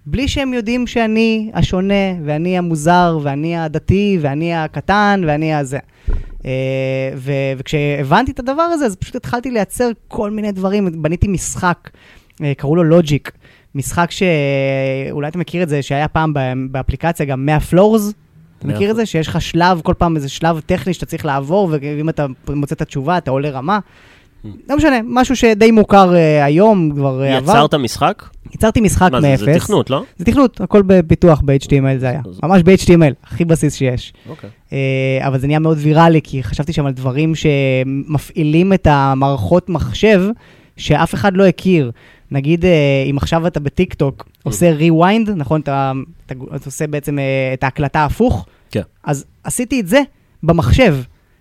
בלי 0.06 0.28
שהם 0.28 0.54
יודעים 0.54 0.88
שאני 0.88 1.52
השונה, 1.54 1.94
ואני 2.26 2.58
המוזר, 2.58 3.20
ואני 3.24 3.58
הדתי, 3.58 4.18
ואני 4.22 4.56
הקטן, 4.56 5.22
ואני 5.28 5.54
הזה. 5.56 5.80
אה, 6.46 6.52
ו- 7.16 7.54
וכשהבנתי 7.58 8.32
את 8.32 8.40
הדבר 8.40 8.62
הזה, 8.62 8.86
אז 8.86 8.96
פשוט 8.96 9.16
התחלתי 9.16 9.52
לייצר 9.52 9.90
כל 10.08 10.32
מיני 10.32 10.52
דברים, 10.52 11.02
בניתי 11.02 11.28
משחק, 11.28 11.90
אה, 12.44 12.54
קראו 12.58 12.76
לו 12.76 12.84
לוג'יק, 12.84 13.32
משחק 13.76 14.12
שאולי 14.12 15.28
אתה 15.28 15.38
מכיר 15.38 15.64
את 15.64 15.70
זה, 15.70 15.82
שהיה 15.82 16.08
פעם 16.08 16.34
באפליקציה 16.72 17.26
גם 17.26 17.46
100 17.46 17.60
פלורס. 17.60 18.14
אתה 18.60 18.68
100 18.68 18.76
מכיר 18.76 18.92
את 18.92 18.96
זה? 18.96 19.06
שיש 19.06 19.28
לך 19.28 19.42
שלב, 19.42 19.82
כל 19.84 19.94
פעם 19.98 20.16
איזה 20.16 20.30
שלב 20.30 20.60
טכני 20.66 20.94
שאתה 20.94 21.06
צריך 21.06 21.26
לעבור, 21.26 21.70
ואם 21.72 22.10
אתה 22.10 22.26
מוצא 22.50 22.76
את 22.76 22.82
התשובה, 22.82 23.18
אתה 23.18 23.32
עולה 23.32 23.50
רמה. 23.50 23.80
לא 24.70 24.78
משנה, 24.78 25.00
משהו 25.04 25.36
שדי 25.36 25.72
מוכר 25.72 26.16
אה, 26.16 26.46
היום, 26.46 26.92
כבר 26.96 27.24
אה, 27.24 27.38
עבר. 27.38 27.52
יצרת 27.52 27.74
משחק? 27.74 28.24
יצרתי 28.54 28.82
משחק 28.82 29.12
מה 29.12 29.22
זה, 29.22 29.28
מאפס. 29.30 29.44
זה 29.46 29.54
תכנות, 29.54 29.90
לא? 29.90 30.04
זה 30.18 30.26
תכנות, 30.26 30.62
הכל 30.62 30.82
בפיתוח 30.82 31.42
ב-HTML 31.46 32.00
זה 32.00 32.10
היה. 32.10 32.22
ממש 32.44 32.64
ב-HTML, 32.64 33.14
הכי 33.24 33.46
בסיס 33.46 33.76
שיש. 33.76 34.14
אוקיי. 34.30 34.50
אה, 34.74 35.28
אבל 35.28 35.40
זה 35.40 35.48
נהיה 35.48 35.60
מאוד 35.60 35.78
ויראלי, 35.82 36.22
כי 36.24 36.44
חשבתי 36.44 36.74
שם 36.74 36.86
על 36.86 36.94
דברים 36.94 37.34
שמפעילים 37.36 38.74
את 38.74 38.88
המערכות 38.90 39.70
מחשב 39.70 40.22
שאף 40.78 41.14
אחד 41.14 41.38
לא 41.38 41.46
הכיר. 41.46 41.92
נגיד, 42.32 42.66
אה, 42.66 43.06
אם 43.10 43.18
עכשיו 43.18 43.48
אתה 43.48 43.60
בטיקטוק 43.60 44.30
עושה 44.44 44.78
rewind, 44.80 45.32
נכון? 45.36 45.62
אתה, 45.62 45.92
אתה, 46.26 46.36
אתה 46.56 46.66
עושה 46.66 46.88
בעצם 46.88 47.20
אה, 47.20 47.24
את 47.54 47.64
ההקלטה 47.64 48.06
הפוך, 48.06 48.46
כן. 48.72 48.82
אז 49.04 49.26
עשיתי 49.44 49.80
את 49.80 49.88
זה 49.88 50.02
במחשב. 50.44 50.96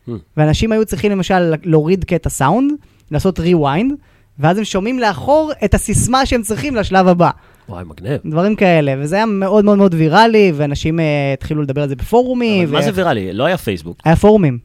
Mm. 0.08 0.10
ואנשים 0.36 0.72
היו 0.72 0.84
צריכים 0.84 1.10
למשל 1.12 1.54
להוריד 1.64 2.04
קטע 2.04 2.30
סאונד, 2.30 2.72
לעשות 3.10 3.40
rewind, 3.40 3.92
ואז 4.38 4.58
הם 4.58 4.64
שומעים 4.64 4.98
לאחור 4.98 5.52
את 5.64 5.74
הסיסמה 5.74 6.26
שהם 6.26 6.42
צריכים 6.42 6.76
לשלב 6.76 7.08
הבא. 7.08 7.30
וואי, 7.68 7.84
מגניב. 7.84 8.20
דברים 8.24 8.56
כאלה, 8.56 8.94
וזה 8.98 9.16
היה 9.16 9.26
מאוד 9.26 9.64
מאוד 9.64 9.78
מאוד 9.78 9.94
ויראלי, 9.94 10.52
ואנשים 10.54 10.98
uh, 10.98 11.02
התחילו 11.34 11.62
לדבר 11.62 11.82
על 11.82 11.88
זה 11.88 11.96
בפורומים. 11.96 12.68
אבל 12.68 12.78
מה 12.78 12.82
זה 12.82 12.90
ויראלי? 12.94 13.32
לא 13.32 13.44
היה 13.44 13.56
פייסבוק, 13.58 13.96
היה 14.04 14.16
פורומים. 14.16 14.58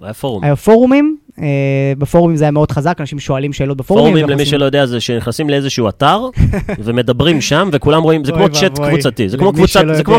היה 0.00 0.14
פורום. 0.14 0.44
היה 0.44 0.56
פורומים, 0.56 1.16
בפורומים 1.98 2.36
זה 2.36 2.44
היה 2.44 2.50
מאוד 2.50 2.70
חזק, 2.72 2.96
אנשים 3.00 3.18
שואלים 3.18 3.52
שאלות 3.52 3.76
בפורומים. 3.76 4.12
פורומים, 4.14 4.30
למי 4.30 4.46
שלא 4.46 4.64
יודע, 4.64 4.86
זה 4.86 5.00
שנכנסים 5.00 5.50
לאיזשהו 5.50 5.88
אתר 5.88 6.20
ומדברים 6.84 7.40
שם, 7.40 7.68
וכולם 7.72 8.02
רואים, 8.02 8.24
זה 8.24 8.32
כמו 8.32 8.48
צ'אט 8.48 8.78
קבוצתי, 8.78 9.28
זה 9.28 9.36
כמו 9.36 9.52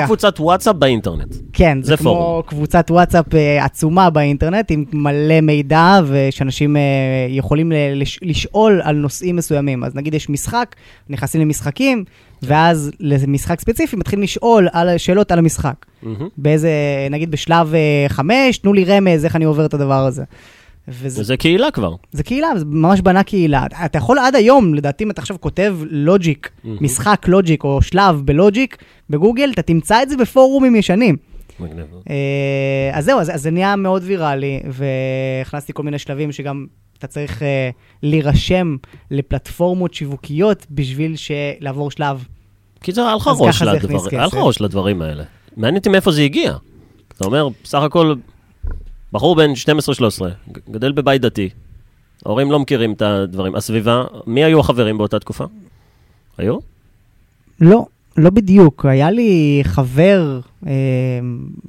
קבוצת- 0.06 0.40
וואטסאפ 0.40 0.76
באינטרנט. 0.76 1.36
כן, 1.54 1.78
זה, 1.82 1.98
כמו 1.98 2.04
פורום. 2.14 2.42
קבוצת 2.42 2.92
וואטסאפ 2.92 3.26
uh, 3.28 3.36
עצומה 3.66 4.10
באינטרנט, 4.10 4.72
עם 4.72 4.86
מלא 4.94 5.42
מידע, 5.42 6.00
ושאנשים 6.08 6.76
uh, 6.76 6.80
יכולים 7.30 7.72
לשאול 8.22 8.82
על 8.84 8.96
נושאים 8.96 9.36
מסוימים. 9.36 9.84
אז 9.84 9.96
נגיד 9.96 10.14
יש 10.14 10.30
משחק, 10.30 10.76
נכנסים 11.10 11.42
למשחקים, 11.42 12.04
ואז 12.44 12.92
למשחק 13.00 13.60
ספציפי 13.62 13.96
מתחילים 13.96 14.24
לשאול 14.24 14.68
על 14.74 14.98
שאלות 14.98 15.32
על 15.32 15.40
המשחק. 15.40 15.74
מהמם. 16.04 16.28
באיזה, 16.38 16.70
נגיד 17.12 17.32
בשלב 17.32 17.74
אה, 17.74 18.06
חמש, 18.10 18.58
תנו 18.58 18.74
לי 18.74 18.84
רמז, 18.86 19.26
איך 19.26 19.36
אני 19.36 19.46
עובר 19.46 19.66
את 19.66 19.74
הדבר 19.74 20.06
הזה. 20.06 20.24
וזה 20.88 21.22
וזה 21.22 21.38
קהילה 21.38 21.72
כבר. 21.72 21.96
זה 22.12 22.24
קהילה, 22.24 22.48
זה 22.56 22.66
ממש 22.66 23.02
בנה 23.02 23.24
קהילה. 23.24 23.66
אתה 23.86 23.98
יכול 23.98 24.20
עד 24.20 24.36
היום, 24.36 24.74
לדעתי, 24.74 25.04
אם 25.04 25.12
אתה 25.12 25.22
עכשיו 25.22 25.42
כותב 25.42 25.78
לוג'יק, 25.90 26.50
מהמם. 26.64 26.78
משחק 26.82 27.28
לוג'יק 27.28 27.64
או 27.64 27.82
שלב 27.82 28.22
בלוג'יק, 28.26 28.78
בגוגל, 29.10 29.50
אתה 29.54 29.62
תמצא 29.62 30.04
את 30.04 30.10
זה 30.10 30.18
בפורומים 30.18 30.76
ישנים. 30.76 31.16
מגניב. 31.60 31.86
אה, 32.10 32.92
אז 32.94 33.06
זהו, 33.06 33.20
אז 33.20 33.30
אז 33.30 33.42
זה 33.42 33.52
נהיה 33.52 33.76
מאוד 33.76 34.04
ויראלי, 34.06 34.60
והכנסתי 34.70 35.74
כל 35.74 35.84
מיני 35.84 36.00
שלבים 36.00 36.32
שגם 36.32 36.66
אתה 36.98 37.08
צריך 37.08 37.44
אה, 37.44 37.70
להירשם 38.04 38.76
לפלטפורמות 39.12 39.94
שיווקיות 39.94 40.66
בשביל 40.72 41.16
לעבור 41.60 41.92
שלב. 41.92 42.26
היה 42.88 43.16
לך 43.16 43.24
ככה 43.24 43.36
זה 44.00 44.10
היה 44.12 44.26
לך. 44.26 44.34
ראש 44.34 44.62
לדברים 44.62 45.02
האלה. 45.02 45.24
מעניין 45.58 45.78
אותי 45.78 45.90
מאיפה 45.90 46.12
זה 46.12 46.22
הגיע. 46.22 46.54
אתה 47.18 47.26
אומר, 47.26 47.48
בסך 47.64 47.82
הכל, 47.82 48.16
בחור 49.14 49.36
בן 49.36 49.52
12-13, 49.52 50.26
ג- 50.52 50.72
גדל 50.72 50.92
בבית 50.92 51.22
דתי, 51.22 51.50
ההורים 52.26 52.52
לא 52.52 52.60
מכירים 52.60 52.94
את 52.94 53.02
הדברים. 53.02 53.56
הסביבה, 53.56 54.04
מי 54.28 54.44
היו 54.44 54.60
החברים 54.60 54.98
באותה 54.98 55.20
תקופה? 55.20 55.46
היו? 56.38 56.58
לא, 57.62 57.86
לא 58.18 58.30
בדיוק. 58.30 58.86
היה 58.86 59.12
לי 59.12 59.62
חבר, 59.64 60.40
אה, 60.68 60.72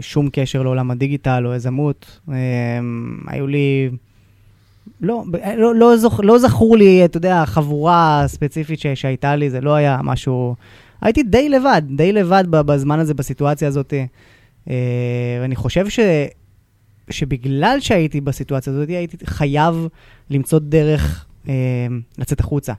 שום 0.00 0.28
קשר 0.32 0.62
לעולם 0.62 0.90
הדיגיטל 0.90 1.46
או 1.46 1.54
יזמות. 1.54 2.20
אה, 2.32 2.34
היו 3.26 3.46
לי... 3.46 3.90
לא, 5.00 5.24
לא, 5.56 5.74
לא, 5.74 5.96
זוכ, 5.96 6.20
לא 6.22 6.38
זכור 6.38 6.76
לי, 6.76 7.04
אתה 7.04 7.16
יודע, 7.16 7.44
חבורה 7.46 8.24
ספציפית 8.26 8.80
ש, 8.80 8.86
שהייתה 8.86 9.36
לי, 9.36 9.50
זה 9.50 9.60
לא 9.60 9.74
היה 9.74 10.00
משהו... 10.02 10.54
הייתי 11.00 11.22
די 11.22 11.48
לבד, 11.48 11.82
די 11.96 12.12
לבד 12.12 12.44
בזמן 12.50 12.98
הזה, 12.98 13.14
בסיטואציה 13.14 13.68
הזאת. 13.68 13.94
אה, 14.70 14.74
ואני 15.42 15.56
חושב 15.56 15.88
ש, 15.88 15.98
שבגלל 17.10 17.76
שהייתי 17.80 18.20
בסיטואציה 18.20 18.72
הזאת, 18.72 18.88
הייתי 18.88 19.16
חייב 19.26 19.88
למצוא 20.30 20.58
דרך 20.58 21.26
אה, 21.48 21.54
לצאת 22.18 22.40
החוצה. 22.40 22.72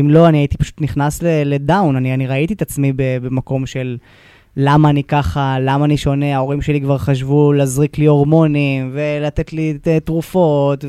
אם 0.00 0.10
לא, 0.10 0.28
אני 0.28 0.38
הייתי 0.38 0.56
פשוט 0.56 0.80
נכנס 0.80 1.22
לדאון. 1.22 1.96
אני, 1.96 2.14
אני 2.14 2.26
ראיתי 2.26 2.54
את 2.54 2.62
עצמי 2.62 2.92
במקום 2.96 3.66
של 3.66 3.96
למה 4.56 4.90
אני 4.90 5.04
ככה, 5.04 5.56
למה 5.60 5.84
אני 5.84 5.96
שונה, 5.96 6.34
ההורים 6.34 6.62
שלי 6.62 6.80
כבר 6.80 6.98
חשבו 6.98 7.52
להזריק 7.52 7.98
לי 7.98 8.06
הורמונים 8.06 8.90
ולתת 8.94 9.52
לי 9.52 9.78
תרופות, 10.04 10.84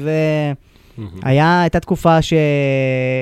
והיה, 1.23 1.61
הייתה 1.61 1.79
תקופה 1.79 2.21
ש... 2.21 2.33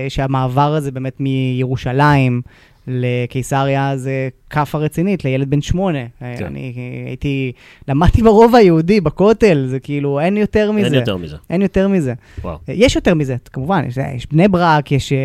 שהמעבר 0.09 0.75
הזה 0.75 0.91
באמת 0.91 1.19
מירושלים 1.19 2.41
לקיסריה 2.87 3.97
זה 3.97 4.29
כאפה 4.49 4.77
רצינית 4.77 5.25
לילד 5.25 5.49
בן 5.49 5.61
שמונה. 5.61 5.99
כן. 6.19 6.45
אני 6.45 6.73
הייתי, 7.07 7.51
למדתי 7.87 8.21
ברובע 8.21 8.57
היהודי, 8.57 9.01
בכותל, 9.01 9.65
זה 9.67 9.79
כאילו, 9.79 10.19
אין 10.19 10.37
יותר 10.37 10.71
מזה. 10.71 10.85
אין 10.85 10.93
יותר 10.93 11.17
מזה. 11.17 11.37
אין 11.49 11.61
יותר 11.61 11.87
מזה. 11.87 12.13
וואו. 12.41 12.57
יש 12.67 12.95
יותר 12.95 13.13
מזה, 13.13 13.35
כמובן, 13.53 13.85
יש, 13.87 13.97
יש 14.15 14.27
בני 14.31 14.47
ברק, 14.47 14.91
יש 14.91 15.11
uh, 15.11 15.15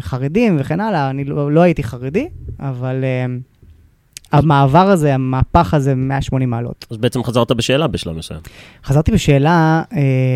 חרדים 0.00 0.56
וכן 0.60 0.80
הלאה, 0.80 1.10
אני 1.10 1.24
לא, 1.24 1.52
לא 1.52 1.60
הייתי 1.60 1.82
חרדי, 1.82 2.28
אבל 2.60 3.04
uh, 3.04 4.36
המעבר 4.36 4.78
הזה, 4.78 5.14
המהפך 5.14 5.74
הזה, 5.74 5.94
180 5.94 6.50
מעלות. 6.50 6.86
אז 6.90 6.96
בעצם 6.96 7.22
חזרת 7.22 7.52
בשאלה 7.52 7.86
בשלב 7.86 8.16
מסוים. 8.16 8.40
חזרתי 8.84 9.12
בשאלה 9.12 9.82
uh, 9.90 9.94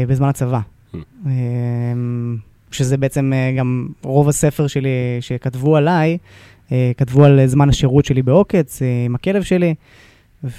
בזמן 0.08 0.28
הצבא, 0.28 0.60
Hmm. 0.94 0.96
uh, 1.24 1.28
שזה 2.70 2.96
בעצם 2.96 3.32
uh, 3.32 3.58
גם 3.58 3.88
רוב 4.02 4.28
הספר 4.28 4.66
שלי 4.66 4.88
שכתבו 5.20 5.76
עליי, 5.76 6.18
כתבו 6.96 7.24
על 7.24 7.46
זמן 7.46 7.68
השירות 7.68 8.04
שלי 8.04 8.22
בעוקץ 8.22 8.82
uh, 8.82 8.84
עם 9.06 9.14
הכלב 9.14 9.42
שלי. 9.42 9.74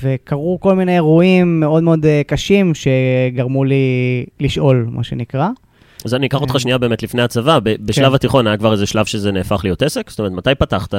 וקרו 0.03 0.59
כל 0.59 0.75
מיני 0.75 0.93
אירועים 0.95 1.59
מאוד 1.59 1.83
מאוד 1.83 2.05
uh, 2.05 2.07
קשים 2.27 2.71
שגרמו 2.73 3.63
לי 3.63 3.85
לשאול, 4.39 4.87
מה 4.91 5.03
שנקרא. 5.03 5.49
אז 6.05 6.13
אני 6.13 6.27
אקח 6.27 6.41
אותך 6.41 6.53
כן. 6.53 6.59
שנייה 6.59 6.77
באמת 6.77 7.03
לפני 7.03 7.21
הצבא, 7.21 7.59
ב- 7.59 7.75
בשלב 7.85 8.09
כן. 8.09 8.15
התיכון 8.15 8.47
היה 8.47 8.57
כבר 8.57 8.71
איזה 8.71 8.85
שלב 8.85 9.05
שזה 9.05 9.31
נהפך 9.31 9.61
להיות 9.63 9.81
עסק? 9.81 10.09
זאת 10.09 10.19
אומרת, 10.19 10.31
מתי 10.31 10.55
פתחת 10.55 10.93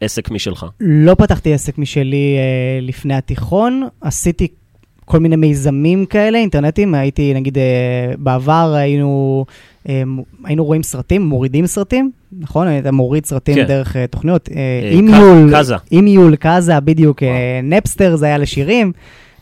עסק 0.00 0.30
משלך? 0.30 0.66
לא 0.80 1.14
פתחתי 1.14 1.54
עסק 1.54 1.78
משלי 1.78 2.36
אה, 2.38 2.80
לפני 2.82 3.14
התיכון, 3.14 3.88
עשיתי 4.00 4.48
כל 5.04 5.18
מיני 5.18 5.36
מיזמים 5.36 6.06
כאלה, 6.06 6.38
אינטרנטיים. 6.38 6.94
הייתי, 6.94 7.34
נגיד, 7.34 7.58
אה, 7.58 8.12
בעבר 8.18 8.74
היינו, 8.76 9.44
אה, 9.48 9.52
היינו 10.44 10.64
רואים 10.64 10.82
סרטים, 10.82 11.22
מורידים 11.22 11.66
סרטים, 11.66 12.10
נכון? 12.38 12.66
היית 12.66 12.86
מוריד 12.86 13.26
סרטים 13.26 13.54
כן. 13.54 13.64
דרך 13.66 13.96
אה, 13.96 14.06
תוכניות. 14.06 14.48
אה, 14.52 14.56
אה, 14.56 14.88
eMule, 14.90 15.48
ק- 15.50 15.52
Kazaa. 15.52 15.74
eMule, 15.92 16.36
Kazaa, 16.36 16.80
בדיוק. 16.80 17.22
אה, 17.22 17.60
Napster 17.62 18.16
זה 18.16 18.26
היה 18.26 18.38
לשירים, 18.38 18.92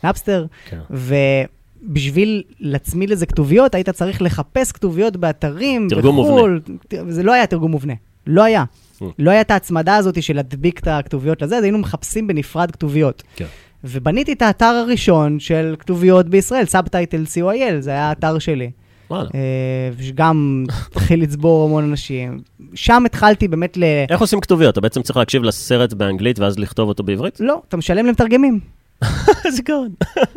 Napster. 0.05 0.47
כן. 0.71 0.79
ובשביל 0.91 2.43
להצמיד 2.61 3.11
לזה 3.11 3.27
כתוביות, 3.27 3.75
היית 3.75 3.91
צריך 3.91 4.23
לחפש 4.23 4.73
כתוביות 4.73 5.17
באתרים, 5.17 5.87
תרגום 5.91 6.17
בחו"ל. 6.21 6.61
זה 7.09 7.23
לא 7.23 7.33
היה 7.33 7.47
תרגום 7.47 7.71
מובנה. 7.71 7.95
לא 8.27 8.43
היה. 8.45 8.65
מממ. 9.01 9.05
לא 9.19 9.31
הייתה 9.31 9.55
ההצמדה 9.55 9.97
הזאת 9.97 10.23
של 10.23 10.37
להדביק 10.37 10.79
את 10.81 10.87
הכתוביות 10.89 11.43
לזה, 11.43 11.57
אז 11.57 11.63
היינו 11.63 11.79
מחפשים 11.79 12.27
בנפרד 12.27 12.71
כתוביות. 12.71 13.23
כן. 13.37 13.45
ובניתי 13.85 14.33
את 14.33 14.43
האתר 14.43 14.65
הראשון 14.67 15.41
של 15.41 15.75
כתוביות 15.79 16.29
בישראל, 16.29 16.65
subtitle.co.il, 16.65 17.81
זה 17.81 17.91
היה 17.91 18.09
האתר 18.09 18.39
שלי. 18.39 18.71
וואלה. 19.11 19.29
אה, 19.35 20.05
שגם 20.05 20.65
התחיל 20.93 21.23
לצבור 21.23 21.65
המון 21.65 21.85
אנשים. 21.85 22.41
שם 22.75 23.03
התחלתי 23.07 23.49
באמת 23.49 23.77
ל... 23.77 23.85
איך 24.11 24.21
עושים 24.21 24.41
כתוביות? 24.41 24.73
אתה 24.73 24.81
בעצם 24.81 25.03
צריך 25.03 25.17
להקשיב 25.17 25.43
לסרט 25.43 25.93
באנגלית 25.93 26.39
ואז 26.39 26.59
לכתוב 26.59 26.89
אותו 26.89 27.03
בעברית? 27.03 27.41
לא, 27.41 27.63
אתה 27.69 27.77
משלם 27.77 28.07
למתרגמים, 28.07 28.61
איזה 29.45 29.63
גאון. 29.63 29.89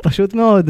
פשוט 0.03 0.33
מאוד. 0.33 0.69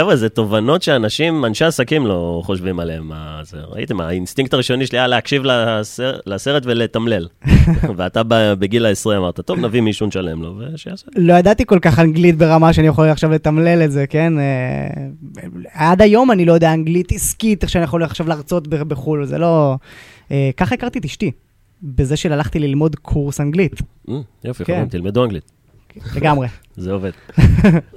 חבר'ה, 0.00 0.16
זה 0.16 0.28
תובנות 0.28 0.82
שאנשים, 0.82 1.44
אנשי 1.44 1.64
עסקים 1.64 2.06
לא 2.06 2.42
חושבים 2.44 2.80
עליהם. 2.80 3.12
זה, 3.42 3.58
ראיתם, 3.68 4.00
האינסטינקט 4.00 4.54
הראשוני 4.54 4.86
שלי 4.86 4.98
היה 4.98 5.06
להקשיב 5.06 5.42
לסרט, 5.44 6.20
לסרט 6.26 6.62
ולתמלל. 6.66 7.28
ואתה 7.96 8.22
בגיל 8.58 8.86
ה-20 8.86 9.16
אמרת, 9.16 9.40
טוב, 9.40 9.58
נביא 9.58 9.80
מישהו 9.80 10.06
נשלם 10.06 10.42
לו, 10.42 10.58
ושיעשה. 10.74 11.06
לא 11.16 11.34
ידעתי 11.34 11.64
כל 11.66 11.78
כך 11.78 11.98
אנגלית 11.98 12.38
ברמה 12.38 12.72
שאני 12.72 12.86
יכול 12.86 13.08
עכשיו 13.08 13.30
לתמלל 13.30 13.82
את 13.84 13.92
זה, 13.92 14.06
כן? 14.06 14.38
אה, 14.38 14.88
עד 15.72 16.02
היום 16.02 16.30
אני 16.30 16.44
לא 16.44 16.52
יודע 16.52 16.72
אנגלית 16.72 17.12
עסקית, 17.12 17.62
איך 17.62 17.70
שאני 17.70 17.84
יכול 17.84 18.02
עכשיו 18.02 18.28
להרצות 18.28 18.68
בחו"ל, 18.68 19.24
זה 19.24 19.38
לא... 19.38 19.76
אה, 20.30 20.50
ככה 20.56 20.74
הכרתי 20.74 20.98
את 20.98 21.04
אשתי, 21.04 21.30
בזה 21.82 22.16
שהלכתי 22.16 22.58
ללמוד 22.58 22.96
קורס 22.96 23.40
אנגלית, 23.40 23.72
Mm, 24.08 24.12
יופי, 24.44 24.64
כן. 24.64 24.72
חברים, 24.72 24.88
תלמדו 24.88 25.24
אנגלית. 25.24 25.52
לגמרי. 26.16 26.48
זה 26.76 26.92
עובד. 26.92 27.10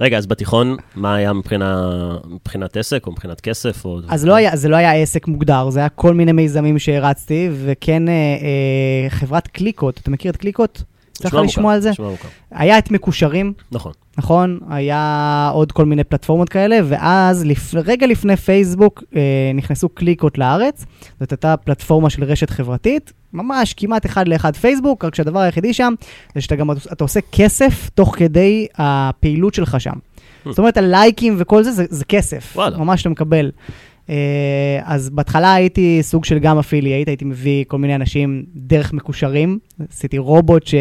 רגע, 0.00 0.18
אז 0.18 0.26
בתיכון, 0.26 0.76
מה 0.94 1.14
היה 1.14 1.32
מבחינה, 1.32 1.88
מבחינת 2.26 2.76
עסק 2.76 3.06
או 3.06 3.12
מבחינת 3.12 3.40
כסף? 3.40 3.84
או... 3.84 4.00
אז 4.08 4.24
לא 4.24 4.34
היה, 4.34 4.56
זה 4.56 4.68
לא 4.68 4.76
היה 4.76 4.92
עסק 4.92 5.28
מוגדר, 5.28 5.70
זה 5.70 5.80
היה 5.80 5.88
כל 5.88 6.14
מיני 6.14 6.32
מיזמים 6.32 6.78
שהרצתי, 6.78 7.48
וכן 7.64 8.08
אה, 8.08 8.12
אה, 8.12 9.10
חברת 9.10 9.48
קליקות, 9.48 9.98
אתה 9.98 10.10
מכיר 10.10 10.30
את 10.30 10.36
קליקות? 10.36 10.82
צריך 11.12 11.34
לשמוע 11.34 11.74
על 11.74 11.80
זה? 11.80 11.90
היה 12.50 12.78
את 12.78 12.90
מקושרים, 12.90 13.52
נכון. 13.72 13.92
נכון? 14.18 14.58
היה 14.70 15.50
עוד 15.54 15.72
כל 15.72 15.84
מיני 15.84 16.04
פלטפורמות 16.04 16.48
כאלה, 16.48 16.78
ואז 16.84 17.44
לפ... 17.44 17.74
רגע 17.74 18.06
לפני 18.06 18.36
פייסבוק 18.36 19.02
אה, 19.16 19.20
נכנסו 19.54 19.88
קליקות 19.88 20.38
לארץ. 20.38 20.84
זאת 21.20 21.30
הייתה 21.30 21.56
פלטפורמה 21.56 22.10
של 22.10 22.24
רשת 22.24 22.50
חברתית, 22.50 23.12
ממש 23.32 23.74
כמעט 23.74 24.06
אחד 24.06 24.28
לאחד 24.28 24.56
פייסבוק, 24.56 25.04
רק 25.04 25.14
שהדבר 25.14 25.40
היחידי 25.40 25.74
שם 25.74 25.94
זה 26.34 26.40
שאתה 26.40 26.56
גם 26.56 26.70
אתה 26.70 27.04
עושה 27.04 27.20
כסף 27.32 27.90
תוך 27.94 28.16
כדי 28.16 28.66
הפעילות 28.74 29.54
שלך 29.54 29.80
שם. 29.80 29.94
זאת 30.44 30.58
אומרת, 30.58 30.76
הלייקים 30.76 31.34
וכל 31.38 31.62
זה, 31.62 31.72
זה, 31.72 31.84
זה 31.88 32.04
כסף. 32.04 32.52
וואלה. 32.56 32.78
ממש 32.78 33.00
אתה 33.00 33.08
מקבל. 33.08 33.50
אה, 34.10 34.80
אז 34.84 35.10
בהתחלה 35.10 35.54
הייתי 35.54 35.98
סוג 36.02 36.24
של 36.24 36.38
גם 36.38 36.58
אפילייט, 36.58 37.08
הייתי 37.08 37.24
מביא 37.24 37.64
כל 37.68 37.78
מיני 37.78 37.94
אנשים 37.94 38.44
דרך 38.54 38.92
מקושרים. 38.92 39.58
עשיתי 39.90 40.18
רובוט 40.18 40.66
ש... 40.66 40.74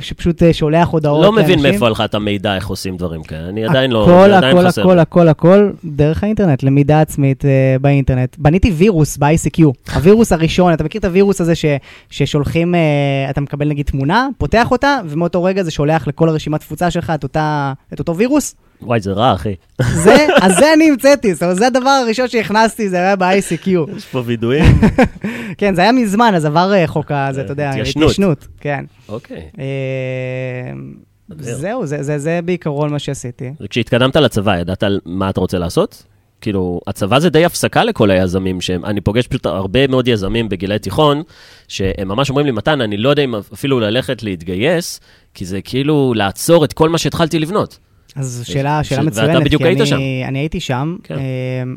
שפשוט 0.00 0.42
אה, 0.42 0.52
שולח 0.52 0.88
הודעות 0.88 1.24
לא 1.24 1.32
מבין 1.32 1.44
לאנשים. 1.48 1.62
מאיפה 1.62 1.86
היה 1.86 1.90
לך 1.90 2.00
את 2.00 2.14
המידע 2.14 2.54
איך 2.54 2.68
עושים 2.68 2.96
דברים 2.96 3.22
כאלה. 3.22 3.48
אני 3.48 3.64
עדיין 3.64 3.90
לא, 3.90 4.02
הכל, 4.02 4.32
עדיין 4.32 4.56
הכל, 4.56 4.66
חסר. 4.66 4.82
הכל, 4.82 4.98
הכל, 4.98 5.28
הכל, 5.28 5.70
דרך 5.84 6.24
האינטרנט, 6.24 6.62
למידה 6.62 7.00
עצמית 7.00 7.44
uh, 7.44 7.48
באינטרנט. 7.80 8.36
בניתי 8.38 8.70
וירוס 8.70 9.16
ב-ICQ. 9.16 9.62
הווירוס 9.94 10.32
הראשון, 10.32 10.72
אתה 10.72 10.84
מכיר 10.84 10.98
את 10.98 11.04
הווירוס 11.04 11.40
הזה 11.40 11.54
ש, 11.54 11.64
ששולחים, 12.10 12.74
uh, 12.74 13.30
אתה 13.30 13.40
מקבל 13.40 13.68
נגיד 13.68 13.86
תמונה, 13.86 14.28
פותח 14.38 14.70
אותה, 14.70 14.98
ומאותו 15.06 15.44
רגע 15.44 15.62
זה 15.62 15.70
שולח 15.70 16.08
לכל 16.08 16.28
הרשימת 16.28 16.60
תפוצה 16.60 16.90
שלך 16.90 17.12
את, 17.14 17.22
אותה, 17.22 17.72
את 17.92 17.98
אותו 17.98 18.16
וירוס? 18.16 18.54
וואי, 18.82 19.00
זה 19.00 19.12
רע, 19.12 19.34
אחי. 19.34 19.54
זה, 19.82 20.26
אז 20.42 20.56
זה 20.58 20.72
אני 20.72 20.90
המצאתי, 20.90 21.34
זאת 21.34 21.42
אומרת, 21.42 21.56
זה 21.56 21.66
הדבר 21.66 21.90
הראשון 21.90 22.28
שהכנסתי, 22.28 22.88
זה 22.88 22.96
היה 22.96 23.16
ב-ICQ. 23.16 23.68
יש 23.96 24.04
פה 24.04 24.22
וידויים. 24.26 24.64
כן, 25.58 25.74
זה 25.74 25.80
היה 25.82 25.92
מזמן, 25.92 26.32
אז 26.34 26.44
עבר 26.44 26.72
אה, 26.74 26.86
חוק 26.86 27.10
הזה, 27.10 27.40
אתה 27.40 27.52
יודע, 27.52 27.70
התיישנות. 27.70 28.46
כן. 28.60 28.84
אוקיי. 29.08 29.42
אה, 29.58 29.64
אדיר. 31.32 31.54
זהו, 31.54 31.86
זה, 31.86 32.40
בעיקרון 32.44 32.90
מה 32.90 32.98
שעשיתי. 32.98 33.52
וכשהתקדמת 33.60 34.16
לצבא, 34.16 34.56
ידעת 34.58 34.82
על 34.82 35.00
מה 35.04 35.30
אתה 35.30 35.40
רוצה 35.40 35.58
לעשות? 35.58 36.04
כאילו, 36.40 36.80
הצבא 36.86 37.18
זה 37.18 37.30
די 37.30 37.44
הפסקה 37.44 37.84
לכל 37.84 38.10
היזמים 38.10 38.60
שהם, 38.60 38.84
אני 38.84 39.00
פוגש 39.00 39.26
פשוט 39.26 39.46
הרבה 39.46 39.86
מאוד 39.86 40.08
יזמים 40.08 40.48
בגילי 40.48 40.78
תיכון, 40.78 41.22
שהם 41.68 42.08
ממש 42.08 42.30
אומרים 42.30 42.46
לי, 42.46 42.52
מתן, 42.52 42.80
אני 42.80 42.96
לא 42.96 43.08
יודע 43.08 43.24
אם 43.24 43.34
אפילו 43.34 43.80
ללכת 43.80 44.22
להתגייס, 44.22 45.00
כי 45.34 45.44
זה 45.44 45.60
כאילו 45.60 46.12
לעצור 46.16 46.64
את 46.64 46.72
כל 46.72 46.88
מה 46.88 46.98
שהתחלתי 46.98 47.38
לבנות. 47.38 47.78
אז 48.18 48.42
שאלה, 48.46 48.84
שאלה 48.84 49.00
ואתה 49.00 49.10
מצוינת, 49.10 49.44
בדיוק 49.44 49.62
כי 49.62 49.68
היית 49.68 49.80
אני, 49.80 49.86
שם. 49.86 49.96
אני 50.28 50.38
הייתי 50.38 50.60
שם. 50.60 50.96
כן. 51.02 51.14
אמ, 51.14 51.76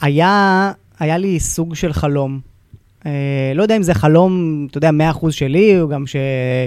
היה, 0.00 0.72
היה 0.98 1.18
לי 1.18 1.40
סוג 1.40 1.74
של 1.74 1.92
חלום. 1.92 2.40
אה, 3.06 3.12
לא 3.54 3.62
יודע 3.62 3.76
אם 3.76 3.82
זה 3.82 3.94
חלום, 3.94 4.66
אתה 4.70 4.78
יודע, 4.78 4.90
100% 5.12 5.30
שלי, 5.30 5.80
או 5.80 5.88
גם 5.88 6.06
ש, 6.06 6.16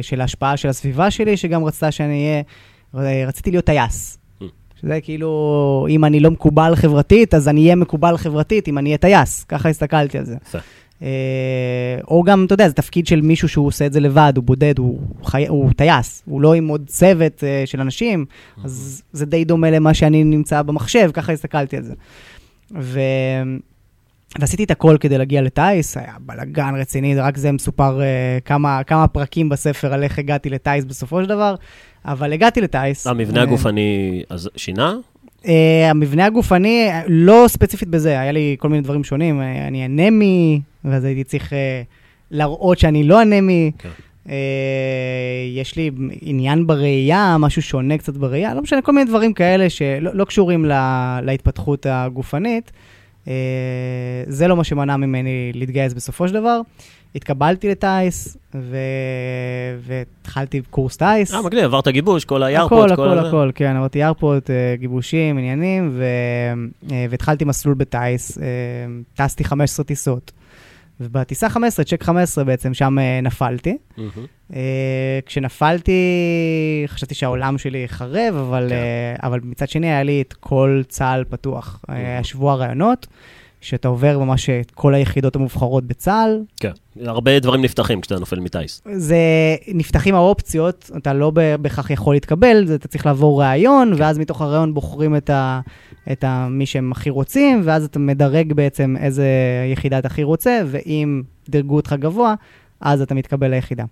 של 0.02 0.22
ההשפעה 0.22 0.58
של 0.58 0.70
הסביבה 0.70 1.12
שלי, 1.12 1.38
שגם 1.38 1.64
רצתה 1.64 1.92
שאני 1.92 2.44
אהיה, 2.94 3.28
רציתי 3.28 3.52
להיות 3.52 3.66
טייס. 3.66 4.18
Mm. 4.42 4.46
שזה 4.82 5.00
כאילו, 5.02 5.88
אם 5.90 6.06
אני 6.06 6.20
לא 6.20 6.32
מקובל 6.32 6.76
חברתית, 6.76 7.34
אז 7.34 7.48
אני 7.48 7.64
אהיה 7.64 7.76
מקובל 7.76 8.18
חברתית 8.18 8.68
אם 8.68 8.78
אני 8.78 8.90
אהיה 8.90 8.98
טייס. 8.98 9.44
ככה 9.44 9.70
הסתכלתי 9.70 10.18
על 10.18 10.26
זה. 10.26 10.36
אה, 11.02 11.08
או 12.08 12.24
גם, 12.24 12.46
אתה 12.46 12.54
יודע, 12.54 12.68
זה 12.68 12.74
תפקיד 12.74 13.08
של 13.08 13.22
מישהו 13.22 13.50
שהוא 13.50 13.68
עושה 13.68 13.86
את 13.86 13.94
זה 13.94 14.00
לבד, 14.00 14.34
הוא 14.36 14.44
בודד, 14.44 14.78
הוא, 14.78 15.00
חי... 15.24 15.48
הוא 15.48 15.72
טייס, 15.76 16.24
הוא 16.26 16.42
לא 16.42 16.54
עם 16.54 16.68
עוד 16.68 16.84
צוות 16.88 17.44
אה, 17.44 17.64
של 17.66 17.82
אנשים, 17.82 18.26
אז 18.64 19.04
זה 19.14 19.26
די 19.26 19.46
דומה 19.46 19.72
למה 19.72 19.94
שאני 19.94 20.24
נמצא 20.24 20.62
במחשב, 20.62 21.12
ככה 21.14 21.32
הסתכלתי 21.32 21.78
על 21.78 21.84
זה. 21.84 21.94
ו... 22.80 23.00
ועשיתי 24.40 24.64
את 24.64 24.72
הכל 24.72 24.98
כדי 25.00 25.18
להגיע 25.18 25.42
לטייס, 25.42 25.98
היה 25.98 26.14
בלאגן 26.20 26.74
רציני, 26.76 27.16
רק 27.16 27.38
זה 27.38 27.52
מסופר 27.52 28.00
uh, 28.00 28.42
כמה, 28.46 28.84
כמה 28.84 29.08
פרקים 29.08 29.50
בספר 29.50 29.94
על 29.94 30.04
איך 30.04 30.20
הגעתי 30.20 30.50
לטייס 30.50 30.86
בסופו 30.86 31.22
של 31.22 31.30
דבר, 31.30 31.56
אבל 32.06 32.34
הגעתי 32.34 32.62
לטייס. 32.62 33.08
המבנה 33.08 33.38
אה, 33.38 33.44
הגופני 33.44 34.24
אז 34.30 34.50
שינה? 34.56 34.96
Uh, 35.44 35.48
המבנה 35.90 36.26
הגופני, 36.26 36.90
לא 37.08 37.46
ספציפית 37.48 37.88
בזה, 37.88 38.20
היה 38.20 38.32
לי 38.32 38.56
כל 38.60 38.70
מיני 38.70 38.82
דברים 38.82 39.04
שונים. 39.04 39.40
Uh, 39.40 39.44
אני 39.68 39.86
אנמי, 39.86 40.62
ואז 40.86 41.04
הייתי 41.04 41.24
צריך 41.24 41.50
uh, 41.50 41.56
להראות 42.32 42.80
שאני 42.80 43.04
לא 43.04 43.22
אנמי. 43.22 43.72
כן. 43.78 43.90
Uh, 44.26 44.30
יש 45.56 45.76
לי 45.76 45.92
עניין 46.22 46.68
בראייה, 46.68 47.38
משהו 47.40 47.62
שונה 47.62 47.98
קצת 47.98 48.18
בראייה, 48.18 48.54
לא 48.54 48.62
משנה, 48.62 48.82
כל 48.82 48.92
מיני 48.92 49.06
דברים 49.06 49.34
כאלה 49.34 49.70
שלא 49.70 50.12
לא 50.14 50.26
קשורים 50.26 50.66
לה, 50.66 51.20
להתפתחות 51.24 51.86
הגופנית. 51.90 52.72
Uh, 53.26 53.30
זה 54.28 54.48
לא 54.48 54.56
מה 54.56 54.64
שמנע 54.64 54.98
ממני 54.98 55.52
להתגייס 55.54 55.94
בסופו 55.94 56.28
של 56.28 56.34
דבר. 56.34 56.62
התקבלתי 57.16 57.70
לטיס, 57.70 58.38
ו... 58.56 58.78
והתחלתי 59.82 60.62
קורס 60.70 60.98
טיס. 60.98 61.34
אה, 61.34 61.42
מגניב, 61.42 61.64
עברת 61.64 61.88
גיבוש, 61.88 62.26
כל 62.26 62.44
הכל, 62.44 62.70
כל 62.70 62.92
הכל, 62.92 63.10
הזה. 63.10 63.28
הכל, 63.28 63.52
כן, 63.56 63.76
עברתי 63.76 64.04
אה, 64.04 64.76
גיבושים, 64.76 65.38
עניינים, 65.38 65.90
ו... 65.94 66.04
אה, 66.92 67.06
והתחלתי 67.10 67.46
מסלול 67.46 67.76
בטיס, 67.76 68.38
אה, 68.38 68.46
טסתי 69.16 69.44
15 69.44 69.86
טיסות. 69.86 70.32
ובטיסה 71.02 71.50
15, 71.50 71.86
צ'ק 71.86 72.04
15 72.04 72.44
בעצם, 72.44 72.74
שם 72.74 73.00
אה, 73.00 73.20
נפלתי. 73.24 73.78
מהמם. 73.98 74.10
אה, 74.56 75.20
כשנפלתי, 75.26 75.94
חשבתי 76.88 77.16
שהעולם 77.16 77.58
שלי 77.58 77.88
חרב, 77.88 78.36
אבל, 78.36 78.66
כן. 78.70 78.76
אה, 78.76 79.16
אבל 79.24 79.40
מצד 79.44 79.70
שני 79.70 79.88
היה 79.88 80.04
לי 80.04 80.22
את 80.22 80.34
כל 80.34 80.82
צה"ל 80.88 81.24
פתוח. 81.30 81.86
היה 81.88 82.24
שבוע 82.24 82.56
רעיונות, 82.56 83.08
שאתה 83.62 83.88
עובר 83.88 84.20
ממש 84.20 84.50
את 84.50 84.72
כל 84.72 84.94
היחידות 84.94 85.36
המובחרות 85.36 85.84
בצה"ל, 85.84 86.42
כן. 86.60 86.72
הרבה 87.06 87.40
דברים 87.40 87.62
נפתחים 87.62 88.02
כשאתה 88.02 88.20
נופל 88.20 88.40
מטייס. 88.40 88.82
זה, 88.94 89.18
נפתחים 89.68 90.16
האופציות, 90.16 90.92
אתה 90.98 91.14
לא 91.14 91.32
בהכרח 91.62 91.90
יכול 91.90 92.16
להתקבל, 92.16 92.66
זה, 92.66 92.76
אתה 92.76 92.88
צריך 92.88 93.06
לעבור 93.06 93.44
ראיון, 93.44 93.94
ואז 93.98 94.20
מתוך 94.20 94.42
הראיון 94.42 94.74
בוחרים 94.74 95.16
את, 95.16 95.30
ה, 95.30 95.60
את 96.12 96.24
ה, 96.24 96.48
מי 96.50 96.66
שהם 96.66 96.92
הכי 96.92 97.10
רוצים, 97.10 97.62
ואז 97.64 97.86
אתה 97.86 98.00
מדרג 98.00 98.54
בעצם 98.54 98.96
איזה 99.00 99.28
יחידה 99.72 100.00
אתה 100.00 100.08
הכי 100.08 100.24
רוצה, 100.24 100.62
ואם 100.68 101.22
דירגו 101.50 101.76
אותך 101.76 101.96
גבוה, 102.00 102.34
אז 102.82 103.02
אתה 103.02 103.16
מתקבל 103.16 103.48
ליחידה. 103.48 103.84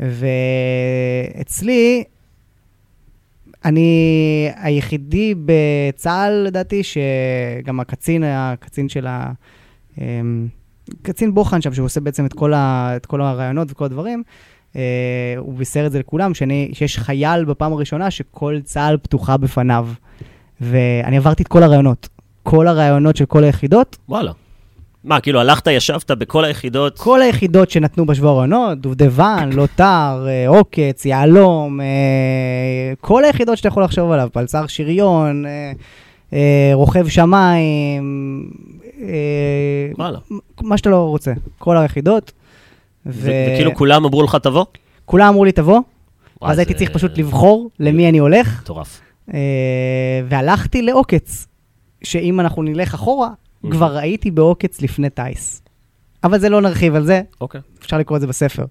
ואצלי, 0.00 2.04
אני 3.64 4.50
היחידי 4.56 5.34
בצה"ל, 5.44 6.32
לדעתי, 6.32 6.82
שגם 6.82 7.80
הקצין, 7.80 8.22
הקצין 8.26 8.88
של 8.88 9.06
ה... 9.06 9.32
אמ, 9.98 10.48
קצין 11.02 11.34
בוחן 11.34 11.60
שם, 11.60 11.74
שהוא 11.74 11.84
עושה 11.84 12.00
בעצם 12.00 12.26
את 12.26 12.32
כל, 12.32 12.52
ה, 12.52 12.92
את 12.96 13.06
כל 13.06 13.20
הרעיונות 13.20 13.70
וכל 13.70 13.84
הדברים, 13.84 14.22
אה, 14.76 15.34
הוא 15.36 15.54
בישר 15.54 15.86
את 15.86 15.92
זה 15.92 15.98
לכולם, 15.98 16.34
שאני, 16.34 16.70
שיש 16.72 16.98
חייל 16.98 17.44
בפעם 17.44 17.72
הראשונה 17.72 18.10
שכל 18.10 18.60
צה"ל 18.64 18.96
פתוחה 18.96 19.36
בפניו. 19.36 19.88
ואני 20.60 21.16
עברתי 21.16 21.42
את 21.42 21.48
כל 21.48 21.62
הרעיונות. 21.62 22.08
כל 22.42 22.68
הרעיונות 22.68 23.16
של 23.16 23.26
כל 23.26 23.44
היחידות, 23.44 23.96
וואלה. 24.08 24.32
מה, 25.04 25.20
כאילו 25.20 25.40
הלכת, 25.40 25.66
ישבת 25.66 26.10
בכל 26.10 26.44
היחידות? 26.44 26.98
כל 26.98 27.22
היחידות 27.22 27.70
שנתנו 27.70 28.06
בשבוע 28.06 28.30
הרעיונות, 28.30 28.78
דובדבן, 28.78 29.50
לוטר, 29.56 30.26
אה, 30.28 30.48
עוקץ, 30.48 31.04
יהלום, 31.04 31.80
אה, 31.80 31.86
כל 33.00 33.24
היחידות 33.24 33.56
שאתה 33.56 33.68
יכול 33.68 33.84
לחשוב 33.84 34.10
עליו, 34.10 34.28
פלצר 34.32 34.66
שריון, 34.66 35.44
אה, 36.32 36.70
רוכב 36.74 37.08
שמיים. 37.08 38.50
מה 40.62 40.76
שאתה 40.76 40.90
לא 40.90 40.96
רוצה, 40.96 41.32
כל 41.58 41.76
היחידות. 41.76 42.32
וכאילו 43.06 43.74
כולם 43.74 44.04
אמרו 44.04 44.22
לך 44.22 44.36
תבוא? 44.36 44.64
כולם 45.04 45.28
אמרו 45.28 45.44
לי 45.44 45.52
תבוא, 45.52 45.80
אז 46.42 46.58
הייתי 46.58 46.74
צריך 46.74 46.90
פשוט 46.90 47.18
לבחור 47.18 47.70
למי 47.80 48.08
אני 48.08 48.18
הולך, 48.18 48.60
מטורף. 48.62 49.00
והלכתי 50.28 50.82
לעוקץ, 50.82 51.46
שאם 52.04 52.40
אנחנו 52.40 52.62
נלך 52.62 52.94
אחורה. 52.94 53.28
כבר 53.70 53.96
הייתי 53.96 54.30
בעוקץ 54.30 54.82
לפני 54.82 55.10
טיס. 55.10 55.62
אבל 56.24 56.38
זה 56.38 56.48
לא 56.48 56.60
נרחיב 56.60 56.94
על 56.94 57.04
זה, 57.04 57.22
אוקיי. 57.40 57.60
אפשר 57.80 57.98
לקרוא 57.98 58.16
את 58.16 58.20
זה 58.20 58.26
בספר. 58.26 58.64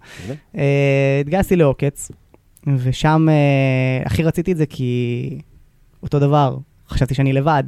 אה, 0.57 1.17
התגייסתי 1.21 1.55
לעוקץ, 1.55 2.11
ושם 2.77 3.27
אה, 3.29 4.05
הכי 4.05 4.23
רציתי 4.23 4.51
את 4.51 4.57
זה 4.57 4.65
כי 4.65 5.29
אותו 6.03 6.19
דבר, 6.19 6.57
חשבתי 6.89 7.13
שאני 7.15 7.33
לבד. 7.33 7.63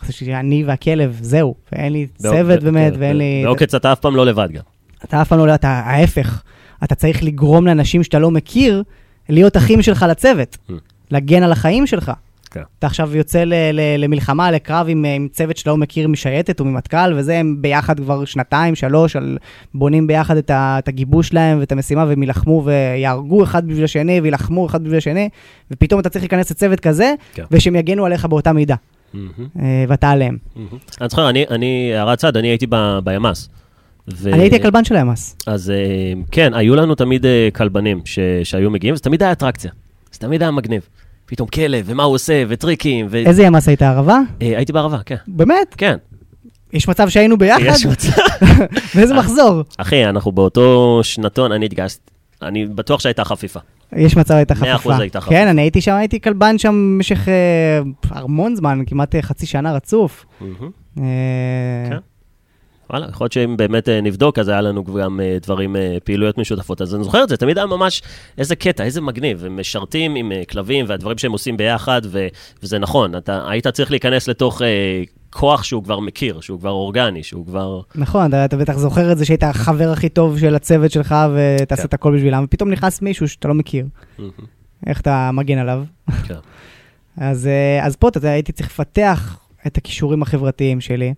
חשבתי 0.00 0.24
שאני 0.24 0.64
והכלב, 0.64 1.18
זהו, 1.22 1.54
ואין 1.72 1.92
לי 1.92 2.06
צוות 2.16 2.46
באוק- 2.60 2.64
באמת, 2.64 2.92
כן, 2.94 3.00
ואין 3.00 3.16
לי... 3.16 3.42
בעוקץ 3.44 3.74
אתה 3.74 3.92
אף 3.92 4.00
פעם 4.00 4.16
לא 4.16 4.26
לבד 4.26 4.48
גם. 4.52 4.62
אתה 5.04 5.22
אף 5.22 5.28
פעם 5.28 5.38
לא, 5.38 5.54
אתה 5.54 5.68
ההפך, 5.68 6.42
אתה 6.84 6.94
צריך 6.94 7.22
לגרום 7.22 7.66
לאנשים 7.66 8.02
שאתה 8.02 8.18
לא 8.18 8.30
מכיר 8.30 8.82
להיות 9.28 9.56
אחים 9.56 9.82
שלך 9.82 10.06
לצוות, 10.08 10.58
Mm. 10.68 10.72
להגן 11.10 11.42
על 11.42 11.52
החיים 11.52 11.86
שלך. 11.86 12.12
כן. 12.52 12.60
אתה 12.78 12.86
עכשיו 12.86 13.16
יוצא 13.16 13.44
ל- 13.44 13.54
ל- 13.72 14.04
למלחמה, 14.04 14.50
לקרב 14.50 14.86
עם, 14.88 15.04
עם 15.04 15.28
צוות 15.32 15.56
שאתה 15.56 15.70
לא 15.70 15.76
מכיר 15.76 16.08
משייטת 16.08 16.60
או 16.60 16.64
ממטכ"ל, 16.64 17.12
וזה, 17.16 17.36
הם 17.38 17.56
ביחד 17.60 18.00
כבר 18.00 18.24
שנתיים, 18.24 18.74
שלוש, 18.74 19.16
על, 19.16 19.38
בונים 19.74 20.06
ביחד 20.06 20.36
את, 20.36 20.50
ה, 20.50 20.76
את 20.78 20.88
הגיבוש 20.88 21.28
שלהם 21.28 21.58
ואת 21.60 21.72
המשימה, 21.72 22.04
והם 22.08 22.22
יילחמו 22.22 22.62
ויהרגו 22.64 23.42
אחד 23.44 23.66
בשביל 23.66 23.84
השני, 23.84 24.20
ויילחמו 24.20 24.66
אחד 24.66 24.82
בשביל 24.82 24.98
השני, 24.98 25.28
ופתאום 25.70 26.00
אתה 26.00 26.08
צריך 26.08 26.22
להיכנס 26.22 26.50
לצוות 26.50 26.80
כזה, 26.80 27.14
כן. 27.34 27.44
ושהם 27.50 27.76
יגנו 27.76 28.04
עליך 28.06 28.24
באותה 28.26 28.52
מידה, 28.52 28.74
אה, 29.14 29.20
ואתה 29.88 30.10
עליהם. 30.10 30.36
מהמם. 30.56 30.68
אני 31.00 31.08
זוכר, 31.08 31.28
אני- 31.30 31.44
אני, 31.50 31.92
הערת 31.94 32.18
צד, 32.18 32.36
אני 32.36 32.48
הייתי 32.48 32.66
ב- 32.68 32.98
בימ"ס. 33.04 33.48
ו- 34.14 34.32
אני 34.32 34.42
הייתי 34.42 34.56
הכלבן 34.56 34.84
של 34.84 34.96
הימ"ס. 34.96 35.36
אז 35.46 35.70
אה, 35.70 35.76
כן, 36.30 36.54
היו 36.54 36.76
לנו 36.76 36.94
תמיד 36.94 37.26
אה, 37.26 37.48
כלבנים 37.54 38.00
ש- 38.04 38.18
שהיו 38.44 38.70
מגיעים, 38.70 38.96
זה 38.96 39.02
תמיד 39.02 39.22
היה 39.22 39.32
אטרקציה. 39.32 39.70
זה 40.12 40.18
תמיד 40.20 40.42
היה 40.42 40.50
מגניב. 40.50 40.88
פתאום 41.32 41.48
כלב, 41.48 41.84
ומה 41.88 42.02
הוא 42.02 42.14
עושה, 42.14 42.42
וטריקים, 42.48 43.06
ו... 43.10 43.16
איזה 43.16 43.42
ימ"ס 43.42 43.68
היית, 43.68 43.82
ערבה? 43.82 44.18
אה, 44.42 44.56
הייתי 44.56 44.72
בערבה, 44.72 44.98
כן. 45.06 45.16
באמת? 45.26 45.74
כן. 45.76 45.96
יש 46.72 46.88
מצב 46.88 47.08
שהיינו 47.08 47.38
ביחד? 47.38 47.62
יש 47.64 47.86
מצב. 47.86 48.22
באיזה 48.94 49.14
מחזור? 49.14 49.62
אחי, 49.78 50.04
אנחנו 50.04 50.32
באותו 50.32 51.00
שנתון, 51.02 51.52
אני 51.52 51.66
התגייסתי. 51.66 52.10
אני 52.42 52.66
בטוח 52.66 53.00
שהייתה 53.00 53.24
חפיפה. 53.24 53.60
יש 53.96 54.16
מצב 54.16 54.34
הייתה 54.34 54.54
מאה 54.60 54.74
אחוז 54.74 54.92
חפיפה. 54.92 55.02
הייתה 55.02 55.20
חפיפה. 55.20 55.36
כן, 55.36 55.48
אני 55.48 55.62
הייתי 55.62 55.80
שם, 55.80 55.94
הייתי 55.94 56.20
כלבן 56.20 56.58
שם 56.58 56.94
במשך 56.96 57.28
אה, 57.28 57.80
המון 58.10 58.56
זמן, 58.56 58.82
כמעט 58.86 59.14
אה, 59.14 59.22
חצי 59.22 59.46
שנה 59.46 59.72
רצוף. 59.72 60.24
אה, 60.98 61.04
כן. 61.88 61.96
וואלה, 62.92 63.06
יכול 63.08 63.24
להיות 63.24 63.32
שאם 63.32 63.56
באמת 63.56 63.88
אה, 63.88 64.00
נבדוק, 64.00 64.38
אז 64.38 64.48
היה 64.48 64.60
לנו 64.60 64.84
גם 64.84 65.20
אה, 65.20 65.36
דברים, 65.42 65.76
אה, 65.76 65.96
פעילויות 66.04 66.38
משותפות. 66.38 66.82
אז 66.82 66.94
אני 66.94 67.04
זוכר 67.04 67.24
את 67.24 67.28
זה, 67.28 67.36
תמיד 67.36 67.58
היה 67.58 67.66
ממש, 67.66 68.02
איזה 68.38 68.56
קטע, 68.56 68.84
איזה 68.84 69.00
מגניב. 69.00 69.44
הם 69.44 69.60
משרתים 69.60 70.14
עם 70.14 70.32
כלבים 70.48 70.84
והדברים 70.88 71.18
שהם 71.18 71.32
עושים 71.32 71.56
ביחד, 71.56 72.02
ו- 72.04 72.26
וזה 72.62 72.78
נכון, 72.78 73.16
אתה 73.16 73.48
היית 73.48 73.68
צריך 73.68 73.90
להיכנס 73.90 74.28
לתוך 74.28 74.62
אה, 74.62 75.02
כוח 75.30 75.62
שהוא 75.62 75.84
כבר 75.84 76.00
מכיר, 76.00 76.40
שהוא 76.40 76.60
כבר 76.60 76.70
אורגני, 76.70 77.22
שהוא 77.22 77.46
כבר... 77.46 77.80
נכון, 77.94 78.28
אתה, 78.28 78.44
אתה 78.44 78.56
בטח 78.56 78.76
זוכר 78.76 79.12
את 79.12 79.18
זה 79.18 79.24
שהיית 79.24 79.42
החבר 79.42 79.90
הכי 79.92 80.08
טוב 80.08 80.38
של 80.38 80.54
הצוות 80.54 80.90
שלך 80.90 81.14
ותעשה 81.34 81.82
כן. 81.82 81.88
את 81.88 81.94
הכל 81.94 82.16
בשבילם, 82.16 82.44
ופתאום 82.44 82.70
נכנס 82.70 83.02
מישהו 83.02 83.28
שאתה 83.28 83.48
לא 83.48 83.54
מכיר, 83.54 83.86
איך 84.86 85.00
אתה 85.00 85.30
מגן 85.32 85.58
עליו. 85.58 85.84
כן. 86.28 86.34
אז, 87.16 87.48
אז 87.82 87.96
פה 87.96 88.08
אתה 88.08 88.28
הייתי 88.30 88.52
צריך 88.52 88.68
לפתח 88.68 89.38
את 89.66 89.76
הכישורים 89.76 90.22
החברתיים 90.22 90.80
שלי, 90.80 91.14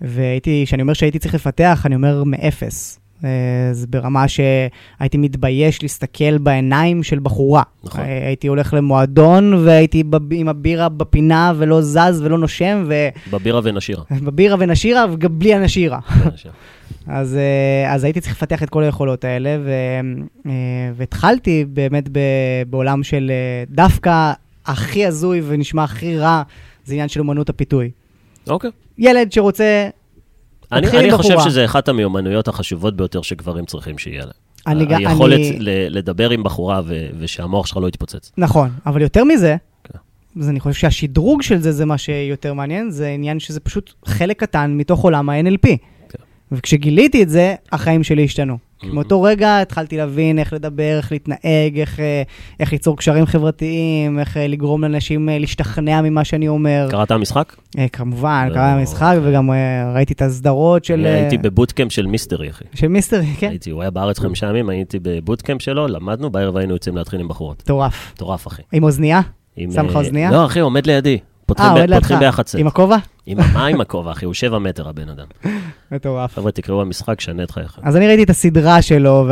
והייתי, 0.00 0.62
כשאני 0.66 0.82
אומר 0.82 0.92
שהייתי 0.92 1.18
צריך 1.18 1.34
לפתח, 1.34 1.82
אני 1.86 1.94
אומר 1.94 2.24
מאפס. 2.24 3.00
אה, 3.24 3.28
זה 3.72 3.86
ברמה 3.86 4.24
שהייתי 4.28 5.18
מתבייש 5.18 5.82
להסתכל 5.82 6.38
בעיניים 6.38 7.02
של 7.02 7.18
בחורה. 7.18 7.62
נכון. 7.84 8.00
אה, 8.00 8.26
הייתי 8.26 8.46
הולך 8.46 8.74
למועדון 8.74 9.54
והייתי 9.54 10.02
בב- 10.02 10.32
עם 10.32 10.48
הבירה 10.48 10.88
בפינה 10.88 11.52
ולא 11.56 11.82
זז 11.82 12.20
ולא 12.22 12.38
נושם, 12.38 12.88
בבירה 13.32 13.60
ונשירה. 13.64 14.02
ובבירה 14.20 14.56
ונשירה 14.58 15.06
וגם 15.12 15.38
בלי 15.38 15.54
הנשירה. 15.54 15.98
אז, 17.06 17.36
אה, 17.36 17.94
אז 17.94 18.04
הייתי 18.04 18.20
צריך 18.20 18.34
לפתח 18.34 18.62
את 18.62 18.70
כל 18.70 18.82
היכולות 18.82 19.24
האלה, 19.24 19.58
ו, 19.64 19.70
והתחלתי 20.94 21.64
באמת 21.68 22.08
ב, 22.12 22.18
בעולם 22.70 23.02
של 23.02 23.32
דווקא 23.70 24.32
הכי 24.66 25.06
הזוי 25.06 25.42
ונשמע 25.48 25.84
הכי 25.84 26.18
רע, 26.18 26.42
זה 26.84 26.94
עניין 26.94 27.08
של 27.08 27.20
אומנות 27.20 27.48
הפיתוי. 27.48 27.90
אוקיי. 28.48 28.70
ילד 28.98 29.32
שרוצה, 29.32 29.88
אני, 30.72 30.88
אני 30.88 31.10
חושב. 31.12 31.36
שזה 31.44 31.64
אחת 31.64 31.88
המיומנויות 31.88 32.48
החשובות 32.48 32.96
ביותר 32.96 33.22
שגברים 33.22 33.64
צריכים 33.64 33.98
שיהיה 33.98 34.20
להם. 34.22 34.32
אני 34.66 34.86
גם- 34.86 34.98
היכולת 35.06 35.34
אני- 35.40 35.56
לדבר 35.90 36.30
עם 36.30 36.42
בחורה 36.42 36.80
ו- 36.84 37.06
ושהמוח 37.18 37.66
שלך 37.66 37.76
לא 37.76 37.88
יתפוצץ. 37.88 38.32
נכון, 38.38 38.70
אבל 38.86 39.02
יותר 39.02 39.24
מזה, 39.24 39.56
כן. 39.84 39.98
אז 40.40 40.48
אני 40.48 40.60
חושב 40.60 40.80
שהשדרוג 40.80 41.42
של 41.42 41.58
זה, 41.58 41.72
זה 41.72 41.84
מה 41.84 41.98
שיותר 41.98 42.52
מעניין, 42.54 42.90
זה 42.90 43.08
עניין 43.08 43.40
שזה 43.40 43.60
פשוט 43.60 43.92
חלק 44.04 44.40
קטן 44.40 44.74
מתוך 44.76 45.00
עולם 45.00 45.30
ה-NLP. 45.30 45.68
כן. 46.08 46.18
וכשגיליתי 46.52 47.22
את 47.22 47.28
זה, 47.28 47.54
החיים 47.72 48.04
שלי 48.04 48.24
השתנו. 48.24 48.58
כי 48.78 48.86
Mhm. 48.86 48.94
מאותו 48.94 49.22
רגע 49.22 49.60
התחלתי 49.60 49.96
להבין 49.96 50.38
איך 50.38 50.52
לדבר, 50.52 50.96
איך 50.96 51.12
להתנהג, 51.12 51.78
איך, 51.78 52.00
אה, 52.00 52.22
איך 52.60 52.72
ליצור 52.72 52.96
קשרים 52.96 53.26
חברתיים, 53.26 54.18
איך 54.18 54.36
אה, 54.36 54.46
לגרום 54.46 54.82
לאנשים 54.82 55.28
אה, 55.28 55.38
להשתכנע 55.38 56.02
ממה 56.02 56.24
שאני 56.24 56.48
אומר. 56.48 56.86
קראת 56.90 57.10
המשחק? 57.10 57.56
כמובן, 57.92 58.46
לא, 58.48 58.54
קרה 58.54 58.72
המשחק, 58.72 59.16
וגם 59.22 59.50
ראיתי 59.94 60.12
את 60.12 60.22
הסדרות 60.22 60.84
של... 60.84 61.06
הייתי 61.06 61.38
בבוטקאמפ 61.38 61.92
של 61.92 62.06
מיסטרי, 62.06 62.50
אחי. 62.50 62.64
של 62.74 62.88
מיסטרי, 62.88 63.26
כן. 63.38 63.48
הייתי, 63.48 63.70
הוא 63.70 63.80
היה 63.82 63.90
בארץ 63.90 64.18
חמישה 64.18 64.46
ימים, 64.46 64.68
הייתי 64.68 64.98
בבוטקאמפ 65.02 65.62
שלו, 65.62 65.88
למדנו, 65.88 66.30
בערב 66.30 66.56
היינו 66.56 66.72
יוצאים 66.72 66.96
להתחיל 66.96 67.20
עם 67.20 67.28
בחורות. 67.28 67.62
מטורף. 67.64 68.12
מטורף, 68.14 68.46
אחי. 68.46 68.62
עם 68.72 68.82
אוזנייה? 68.82 69.20
עם, 69.56 69.70
שם 69.72 69.86
לך 69.86 69.96
אוזנייה? 69.96 70.30
לא, 70.30 70.46
אחי, 70.46 70.60
עומד 70.60 70.86
לידי. 70.86 71.18
פותחים 71.48 71.66
אה. 71.66 71.86
פותחים 71.94 72.18
ביחד 72.18 72.46
סט. 72.46 72.58
עם 72.58 72.66
הכובע? 72.66 72.96
עם 73.26 73.38
מה 73.54 73.66
עם 73.66 73.80
הכובע, 73.80 74.12
אחי? 74.12 74.24
הוא 74.24 74.34
שבע 74.34 74.58
מטר, 74.58 74.88
הבן 74.88 75.08
אדם. 75.08 75.26
מטורף. 75.92 76.34
חבר'ה, 76.34 76.52
תקראו 76.52 76.80
המשחק, 76.80 77.20
שנה 77.20 77.42
את 77.42 77.50
חייך. 77.50 77.78
אז 77.82 77.96
אני 77.96 78.06
ראיתי 78.06 78.22
את 78.22 78.30
הסדרה 78.30 78.82
שלו. 78.82 79.28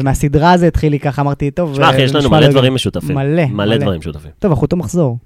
ומהסדרה 0.00 0.56
זה 0.56 0.66
התחיל 0.66 0.92
לי 0.92 1.00
ככה, 1.00 1.22
אמרתי, 1.22 1.50
טוב, 1.50 1.72
תשמע, 1.72 1.90
אחי, 1.90 2.02
יש 2.02 2.10
לנו 2.10 2.24
נשמע 2.24 2.36
מלא 2.38 2.46
לא 2.46 2.52
דברים. 2.52 2.74
משותפים. 2.74 3.14
מלא, 3.16 3.46
מלא. 3.46 3.76
דברים 3.76 3.98
משותפים. 3.98 4.30
טוב, 4.38 4.50
אנחנו 4.50 4.64
אותו 4.64 4.76
מחזור. 4.76 5.18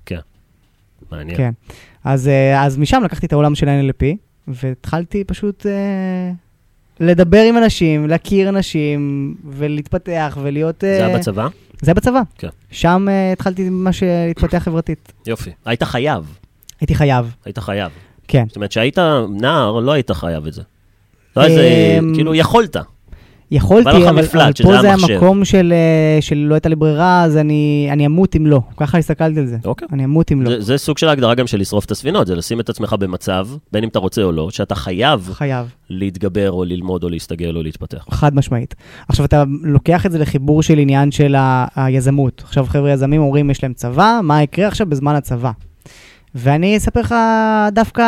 מעניין. 1.11 1.37
כן. 1.37 1.51
אז, 2.05 2.29
אה, 2.29 2.65
אז 2.65 2.79
משם 2.79 3.03
לקחתי 3.05 3.27
את 3.27 3.33
העולם 3.33 3.55
של 3.55 3.69
ה-NLP, 3.69 4.05
והתחלתי 4.49 5.25
פשוט 5.25 5.67
אה, 5.67 6.33
לדבר 7.01 7.43
עם 7.49 7.59
אנשים, 7.59 8.09
להכיר 8.09 8.49
אנשים, 8.49 9.35
ולהתפתח, 9.51 10.39
ולהיות... 10.43 10.85
אה, 10.85 10.97
זה 10.99 11.07
היה 11.07 11.19
בצבא? 11.19 11.49
זה 11.81 11.91
היה 11.91 11.95
בצבא. 11.95 12.21
כן. 12.39 12.49
שם 12.71 13.07
אה, 13.09 13.33
התחלתי 13.33 13.71
ממש 13.71 14.03
אה, 14.03 14.25
להתפתח 14.29 14.59
חברתית. 14.59 15.13
יופי. 15.27 15.51
היית 15.65 15.83
חייב, 15.83 16.37
הייתי 16.81 16.95
חייב, 16.95 17.35
היית 17.45 17.59
חייב. 17.59 17.93
כן. 18.29 18.45
זאת 18.49 18.57
אומרת, 18.57 18.71
כשהיית 18.71 18.99
נער, 19.31 19.81
לא 19.81 19.93
היית 19.93 20.11
חייב 20.11 20.47
את 20.47 20.53
זה. 20.53 20.63
לא 21.37 21.47
אמ, 21.47 22.15
כאילו, 22.15 22.35
יכולת. 22.35 22.77
יכולתי, 23.57 23.91
אבל, 24.09 24.09
אבל 24.09 24.23
שזה 24.55 24.65
פה 24.69 24.81
זה. 24.81 24.93
המקום 24.93 25.45
של, 25.45 25.73
אה, 25.77 26.23
של 26.23 26.37
לא 26.37 26.55
הייתה 26.55 26.69
לי 26.69 26.77
ברירה, 26.77 27.23
אז 27.25 27.37
אני, 27.37 27.89
אני 27.93 28.07
אמות 28.07 28.37
אם 28.37 28.47
לא. 28.47 28.61
ככה 28.77 28.99
הסתכלתי 28.99 29.41
על 29.41 29.47
זה. 29.47 29.57
אוקיי. 29.65 29.89
אני 29.93 30.05
אמות 30.05 30.33
אם 30.33 30.43
לא. 30.43 30.51
זה, 30.51 30.61
זה 30.61 30.79
סוג 30.79 30.99
של 30.99 31.09
ההגדרה 31.09 31.35
גם 31.35 31.47
של 31.47 31.59
לשרוף 31.61 31.85
את 31.85 31.91
הספינות, 31.91 32.27
זה 32.27 32.35
לשים 32.37 32.61
את 32.61 32.69
עצמך 32.69 32.93
במצב, 32.99 33.49
בין 33.73 33.83
אם 33.85 33.89
אתה 33.89 33.99
רוצה 33.99 34.23
או 34.23 34.33
לא, 34.33 34.51
שאתה 34.51 34.75
חייב 34.75 35.31
חייב. 35.33 35.67
להתגבר 35.91 36.51
או 36.51 36.65
ללמוד 36.65 37.05
או 37.05 37.09
להסתגל 37.09 37.57
או 37.57 37.63
להתפתח. 37.63 38.05
חד 38.11 38.35
משמעית. 38.35 38.75
עכשיו, 39.09 39.25
אתה 39.27 39.45
לוקח 39.63 40.07
את 40.07 40.13
זה 40.13 40.19
לחיבור 40.19 40.63
של 40.63 40.79
עניין 40.79 41.11
של 41.11 41.35
ה- 41.35 41.67
היזמות. 41.77 42.43
עכשיו, 42.45 42.65
חבר'ה 42.69 42.91
יזמים 42.91 43.21
אומרים, 43.21 43.51
יש 43.51 43.63
להם 43.63 43.73
צבא, 43.73 44.21
מה 44.23 44.43
יקרה 44.43 44.69
עכשיו 44.69 44.87
בזמן 44.87 45.15
הצבא? 45.15 45.51
ואני 46.35 46.77
אספר 46.77 47.01
לך 47.01 47.15
דווקא 47.73 48.03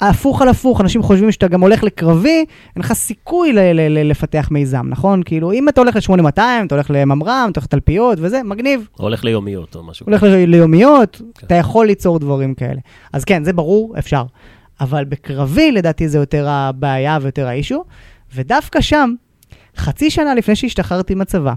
הפוך 0.00 0.42
על 0.42 0.48
הפוך, 0.48 0.80
אנשים 0.80 1.02
חושבים 1.02 1.32
שאתה 1.32 1.48
גם 1.48 1.60
הולך 1.60 1.82
לקרבי, 1.84 2.44
אין 2.76 2.82
לך 2.82 2.92
סיכוי 2.92 3.52
ל- 3.52 3.58
ל- 3.72 3.98
ל- 3.98 4.10
לפתח 4.10 4.48
מיזם, 4.50 4.86
נכון? 4.88 5.22
כאילו, 5.24 5.52
אם 5.52 5.68
אתה 5.68 5.80
הולך 5.80 5.96
ל-8200, 5.96 6.38
אתה 6.66 6.74
הולך 6.74 6.90
לממר"ם, 6.90 7.48
אתה 7.52 7.60
הולך 7.60 7.64
לתלפיות 7.64 8.18
וזה, 8.20 8.42
מגניב. 8.42 8.88
או 8.98 9.04
הולך 9.04 9.24
ליומיות 9.24 9.74
או 9.76 9.82
משהו. 9.82 10.06
הולך 10.06 10.22
ל- 10.22 10.44
ליומיות, 10.44 11.22
כן. 11.38 11.46
אתה 11.46 11.54
יכול 11.54 11.86
ליצור 11.86 12.18
דברים 12.18 12.54
כאלה. 12.54 12.80
אז 13.12 13.24
כן, 13.24 13.44
זה 13.44 13.52
ברור, 13.52 13.94
אפשר. 13.98 14.24
אבל 14.80 15.04
בקרבי, 15.04 15.72
לדעתי, 15.72 16.08
זה 16.08 16.18
יותר 16.18 16.46
הבעיה 16.48 17.18
ויותר 17.22 17.46
האישו, 17.46 17.84
ודווקא 18.34 18.80
שם 18.80 19.14
חצי 19.76 20.10
שנה 20.10 20.34
לפני 20.34 20.56
שהשתחררתי 20.56 21.14
מהצבא, 21.14 21.52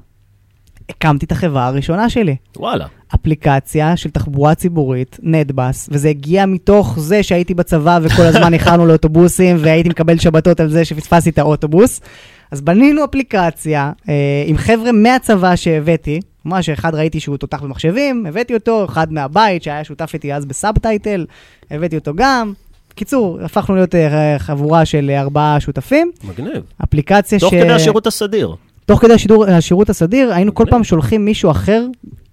הקמתי 0.90 1.26
את 1.26 1.32
החברה 1.32 1.68
הראשונה 1.68 2.10
שלי. 2.10 2.36
וואלה. 2.58 2.86
אפליקציה 3.16 3.98
של 3.98 4.10
תחבורה 4.10 4.56
ציבורית, 4.56 5.20
נטבאס, 5.24 5.90
וזה 5.92 6.10
הגיע 6.10 6.46
מתוך 6.46 7.00
זה 7.00 7.24
שהייתי 7.24 7.54
בצבא 7.54 8.00
וכל 8.02 8.22
הזמן 8.22 8.54
איחרנו 8.58 8.86
לאוטובוסים 8.86 9.58
והייתי 9.60 9.90
מקבל 9.90 10.18
שבתות 10.18 10.60
על 10.60 10.70
זה 10.70 10.86
שפספסתי 10.86 11.30
את 11.30 11.38
האוטובוס. 11.38 12.02
אז 12.52 12.62
בנינו 12.62 13.06
אפליקציה 13.06 13.92
אה, 14.10 14.44
עם 14.46 14.58
חבר'ה 14.58 14.92
מהצבא 14.92 15.56
שהבאתי, 15.56 16.20
ממש 16.46 16.70
אחד 16.70 16.96
ראיתי 16.96 17.20
שהוא 17.20 17.38
תותח 17.38 17.62
במחשבים, 17.62 18.26
הבאתי 18.26 18.54
אותו, 18.54 18.86
אחד 18.86 19.14
מהבית 19.14 19.64
שהיה 19.64 19.84
שותף 19.84 20.12
איתי 20.14 20.34
אז 20.34 20.46
בסאבטייטל, 20.46 21.26
הבאתי 21.72 21.96
אותו 21.98 22.14
גם. 22.16 22.54
קיצור, 22.96 23.40
הפכנו 23.42 23.76
להיות 23.76 23.96
אה, 23.96 24.36
חבורה 24.40 24.86
של 24.86 25.12
ארבעה 25.18 25.60
שותפים. 25.60 26.12
מגניב. 26.24 26.64
אפליקציה 26.84 27.40
תוך 27.40 27.54
ש... 27.54 27.58
כדי 27.58 27.72
השירות 27.72 28.08
הסדיר. 28.08 28.56
תוך 28.86 29.02
כדי 29.02 29.14
השידור, 29.14 29.46
השירות 29.46 29.90
הסדיר, 29.90 30.34
היינו 30.34 30.54
כל. 30.56 30.64
פעם 30.70 30.84
שולחים 30.84 31.26
מישהו 31.26 31.52
אחר 31.52 31.86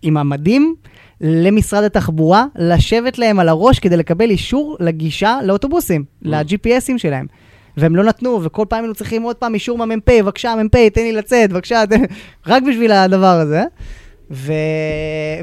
עם 0.03 0.17
המדים 0.17 0.75
למשרד 1.21 1.85
התחבורה, 1.85 2.47
לשבת 2.57 3.19
להם 3.19 3.41
על 3.41 3.49
הראש 3.49 3.79
כדי 3.79 3.97
לקבל 3.97 4.31
אישור 4.31 4.77
לגישה 4.81 5.39
לאוטובוסים, 5.45 6.05
Mm. 6.05 6.29
ל-GPSים 6.29 6.99
שלהם. 6.99 7.27
והם 7.77 7.97
לא 7.97 8.05
נתנו, 8.05 8.41
וכל 8.43 8.65
פעם 8.69 8.81
היינו 8.81 8.95
צריכים 8.95 9.23
עוד 9.23 9.37
פעם 9.37 9.55
אישור 9.55 9.79
מהמ"פ, 9.79 10.11
בבקשה, 10.11 10.55
מ"פ, 10.55 10.77
תן 10.93 11.01
לי 11.01 11.13
לצאת, 11.13 11.51
בבקשה, 11.51 11.87
תן... 11.91 12.01
רק 12.47 12.63
בשביל 12.63 12.93
הדבר 12.93 13.27
הזה. 13.27 13.65
ו... 14.31 14.53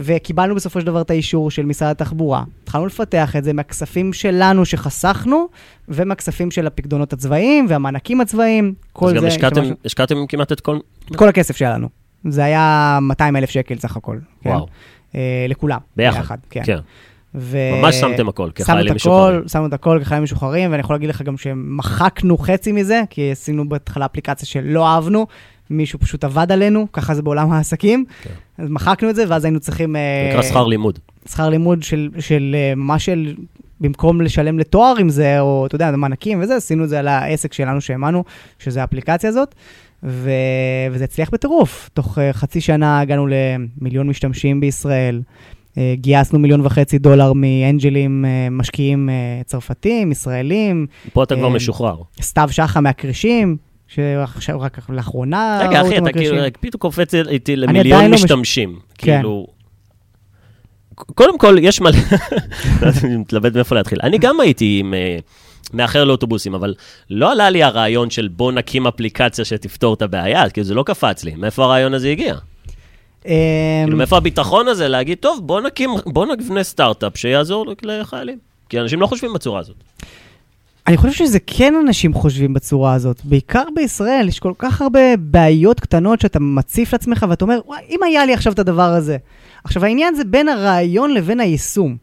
וקיבלנו 0.02 0.56
בסופו 0.56 0.80
של 0.82 0.86
דבר 0.86 1.02
את 1.02 1.10
האישור 1.10 1.52
של 1.52 1.66
משרד 1.66 1.90
התחבורה. 1.90 2.44
התחלנו 2.64 2.86
לפתח 2.86 3.36
את 3.36 3.44
זה 3.44 3.54
מהכספים 3.54 4.14
שלנו 4.14 4.66
שחסכנו, 4.66 5.48
ומהכספים 5.90 6.52
של 6.52 6.68
הפקדונות 6.68 7.14
הצבאיים 7.14 7.66
והמענקים 7.70 8.22
הצבאיים. 8.22 8.74
כל 8.94 9.08
אז 9.08 9.14
גם 9.14 9.22
זה... 9.22 9.28
השקעתם- 9.28 9.56
שמשהו- 9.64 9.76
השקעתם 9.86 10.16
כמעט 10.30 10.52
את 10.52 10.60
כל... 10.60 10.78
כל 11.16 11.30
הכסף 11.30 11.58
שלנו. 11.58 11.88
זה 12.28 12.44
היה 12.44 12.98
200 13.02 13.36
אלף 13.36 13.50
שקל 13.50 13.76
סך 13.78 13.98
הכל. 13.98 14.18
כן? 14.42 14.50
וואו. 14.50 14.68
אה, 15.16 15.46
לכולם. 15.50 15.80
ביחד. 15.96 16.38
כן. 16.50 16.62
כן. 16.66 16.78
ו... 17.36 17.58
ממש 17.82 17.96
שמתם 17.96 18.30
הכל, 18.30 18.50
כחיילים 18.56 18.88
את 18.92 18.96
משוחררים. 18.96 19.38
הכל, 19.40 19.48
שמנו 19.48 19.66
את 19.66 19.74
הכל 19.74 20.00
כחיילים 20.02 20.24
משוחררים, 20.24 20.72
ואני 20.72 20.80
יכול 20.80 20.96
להגיד 20.96 21.10
לך 21.10 21.22
גם 21.22 21.38
שמחקנו 21.38 22.38
חצי 22.38 22.72
מזה, 22.72 23.02
כי 23.10 23.32
עשינו 23.32 23.70
בהתחלה 23.70 24.06
אפליקציה 24.06 24.48
שלא 24.48 24.88
אהבנו, 24.88 25.28
מישהו 25.70 26.00
פשוט 26.00 26.24
עבד 26.24 26.52
עלינו, 26.52 26.88
ככה 26.94 27.16
זה 27.16 27.22
בעולם 27.22 27.52
העסקים. 27.52 28.06
כן. 28.22 28.30
אז 28.58 28.70
מחקנו 28.70 29.10
את 29.10 29.16
זה, 29.16 29.24
ואז 29.28 29.46
היינו 29.46 29.60
צריכים... 29.60 29.96
אה, 29.96 30.30
נקרא 30.30 30.42
שכר 30.42 30.68
לימוד. 30.68 31.00
שכר 31.30 31.50
לימוד 31.50 31.84
של, 31.84 32.10
של 32.20 32.56
אה, 32.56 32.76
ממש 32.76 33.06
של, 33.06 33.36
במקום 33.82 34.22
לשלם 34.22 34.60
לתואר 34.60 34.96
עם 35.00 35.10
זה, 35.10 35.40
או 35.40 35.66
אתה 35.66 35.76
יודע, 35.76 35.92
מענקים 35.92 36.42
וזה, 36.42 36.56
עשינו 36.56 36.84
את 36.84 36.90
זה 36.90 37.00
על 37.00 37.08
העסק 37.08 37.54
שלנו 37.54 37.82
שהאמנו, 37.82 38.24
שזה 38.60 38.82
האפליקציה 38.82 39.30
הזאת, 39.30 39.56
ו, 40.04 40.32
וזה 40.92 41.04
הצליח 41.04 41.30
בטירוף. 41.30 41.90
תוך 41.94 42.18
uh, 42.18 42.22
חצי 42.34 42.62
שנה 42.62 43.00
הגענו 43.00 43.28
למיליון 43.28 44.08
משתמשים 44.08 44.60
בישראל, 44.60 45.22
גייסנו 45.94 46.40
מיליון 46.40 46.66
וחצי 46.66 46.98
דולר 46.98 47.34
מאנג'לים, 47.34 48.26
משקיעים 48.52 49.10
צרפתים, 49.46 50.12
ישראלים, 50.12 50.88
פה 51.14 51.24
אתה 51.24 51.36
כבר 51.36 51.48
אה, 51.48 51.50
משוחרר. 51.50 51.98
סתיו 52.22 52.48
שחם 52.52 52.84
מהקרישים. 52.84 53.58
שעכשיו 53.88 54.62
רק 54.62 54.78
לאחרונה 54.90 55.60
רגע, 55.62 55.82
אחי, 55.82 55.98
אתה 55.98 56.12
כאילו, 56.14 56.36
מהכרישים. 56.36 56.54
פתאום 56.60 56.80
קופץ 56.80 57.14
איתי 57.14 57.56
למיליון 57.56 58.04
לא 58.04 58.08
מש- 58.12 58.24
משתמשים. 58.24 58.80
כן. 58.98 59.16
כאילו... 59.16 59.48
קודם 60.96 61.38
כל, 61.38 61.56
יש 61.62 61.82
מלא... 61.82 61.92
אני 63.04 63.18
מתלבט 63.18 63.56
מאיפה 63.56 63.76
להתחיל. 63.76 64.00
אני 64.04 64.18
גם 64.18 64.40
הייתי 64.40 64.78
עם... 64.80 64.94
אה, 64.94 65.18
מאחר 65.74 66.04
לאוטובוסים, 66.04 66.54
אבל 66.54 66.74
לא 67.10 67.32
עלה 67.32 67.50
לי 67.50 67.64
הרעיון 67.64 68.10
של 68.10 68.28
בוא 68.28 68.52
נקים 68.52 68.88
אפליקציה 68.88 69.46
שתפתור 69.46 69.94
את 69.94 70.02
הבעיה, 70.02 70.50
כאילו 70.50 70.66
זה 70.66 70.74
לא 70.74 70.84
קפץ 70.84 71.24
לי. 71.24 71.36
מאיפה 71.36 71.64
הרעיון 71.64 71.94
הזה 71.94 72.10
הגיע? 72.10 72.36
אמ, 73.26 73.32
כאילו, 73.84 73.98
מאיפה 73.98 74.18
הביטחון 74.18 74.68
הזה 74.68 74.88
להגיד, 74.88 75.18
טוב, 75.18 75.40
בוא 75.44 75.62
נקים, 75.62 75.90
בוא 76.06 76.26
נבנה 76.26 76.64
סטארט-אפ 76.64 77.18
שיעזור 77.18 77.66
לחיילים. 77.84 78.38
כי 78.70 78.80
אנשים 78.80 79.02
לא 79.02 79.08
חושבים 79.08 79.34
בצורה 79.34 79.60
הזאת. 79.60 79.76
אני 80.88 80.98
חושב 80.98 81.12
שזה 81.14 81.40
כן 81.48 81.74
אנשים 81.76 82.14
חושבים 82.14 82.54
בצורה 82.54 82.94
הזאת. 82.94 83.22
בעיקר 83.24 83.64
בישראל, 83.76 84.28
יש 84.28 84.40
כל 84.40 84.54
כך 84.58 84.82
הרבה 84.82 85.18
בעיות 85.20 85.80
קטנות 85.80 86.22
שאתה 86.22 86.40
מציף 86.40 86.94
לעצמך 86.94 87.26
ואתה 87.30 87.46
אומר, 87.46 87.60
וואי, 87.66 87.82
אם 87.90 88.04
היה 88.04 88.26
לי 88.26 88.34
עכשיו 88.34 88.54
את 88.54 88.60
הדבר 88.60 88.82
הזה. 88.82 89.18
עכשיו, 89.64 89.86
העניין 89.86 90.16
זה 90.16 90.24
בין 90.24 90.50
הרעיון 90.50 91.14
לבין 91.14 91.40
היישום. 91.40 91.96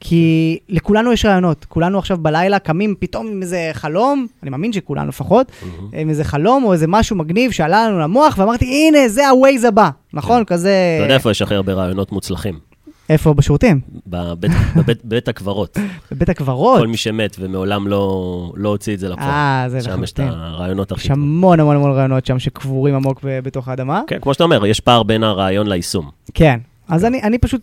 כי 0.00 0.58
לכולנו 0.68 1.12
יש 1.12 1.24
רעיונות. 1.24 1.64
כולנו 1.64 1.98
עכשיו 1.98 2.18
בלילה 2.18 2.58
קמים 2.58 2.94
פתאום 2.98 3.26
עם 3.26 3.42
איזה 3.42 3.70
חלום, 3.72 4.26
אני 4.42 4.50
מאמין 4.50 4.72
שכולנו 4.72 5.08
לפחות, 5.08 5.52
עם 5.92 6.08
איזה 6.08 6.24
חלום 6.24 6.64
או 6.64 6.72
איזה 6.72 6.86
משהו 6.86 7.16
מגניב 7.16 7.50
שעלה 7.50 7.88
לנו 7.88 7.98
למוח, 8.00 8.38
ואמרתי, 8.38 8.64
הנה, 8.64 9.08
זה 9.08 9.28
ה-Waze 9.28 9.66
הבא. 9.68 9.90
נכון? 10.12 10.44
כזה... 10.44 10.94
אתה 10.96 11.04
יודע 11.04 11.14
איפה 11.14 11.30
יש 11.30 11.42
הכי 11.42 11.54
הרבה 11.54 11.72
רעיונות 11.72 12.12
מוצלחים? 12.12 12.69
איפה? 13.10 13.34
בשירותים. 13.34 13.80
בבית, 14.06 14.50
בבית, 14.76 15.04
בבית 15.04 15.28
הקברות. 15.28 15.78
בבית 16.12 16.28
הקברות. 16.28 16.80
כל 16.80 16.86
מי 16.86 16.96
שמת 16.96 17.36
ומעולם 17.40 17.88
לא, 17.88 18.52
לא 18.56 18.68
הוציא 18.68 18.94
את 18.94 18.98
זה 18.98 19.08
לפועל. 19.08 19.28
אה, 19.28 19.64
זה 19.68 19.80
שם 19.80 20.04
יש 20.04 20.12
את. 20.12 20.20
הרעיונות 20.20 20.92
הכי 20.92 21.04
יש. 21.04 21.10
המון 21.10 21.60
המון 21.60 21.76
המון 21.76 21.92
רעיונות 21.92 22.26
שם 22.26 22.38
שקבורים 22.38 22.94
עמוק 22.94 23.20
בתוך 23.22 23.68
האדמה. 23.68 24.02
כן, 24.06 24.18
כמו 24.20 24.34
שאתה 24.34 24.44
אומר, 24.44 24.66
יש 24.66 24.80
פער 24.80 25.02
בין 25.02 25.22
הרעיון 25.22 25.66
ליישום. 25.66 26.10
כן. 26.34 26.58
אז 26.88 27.04
אני, 27.04 27.22
אני 27.22 27.38
פשוט 27.38 27.60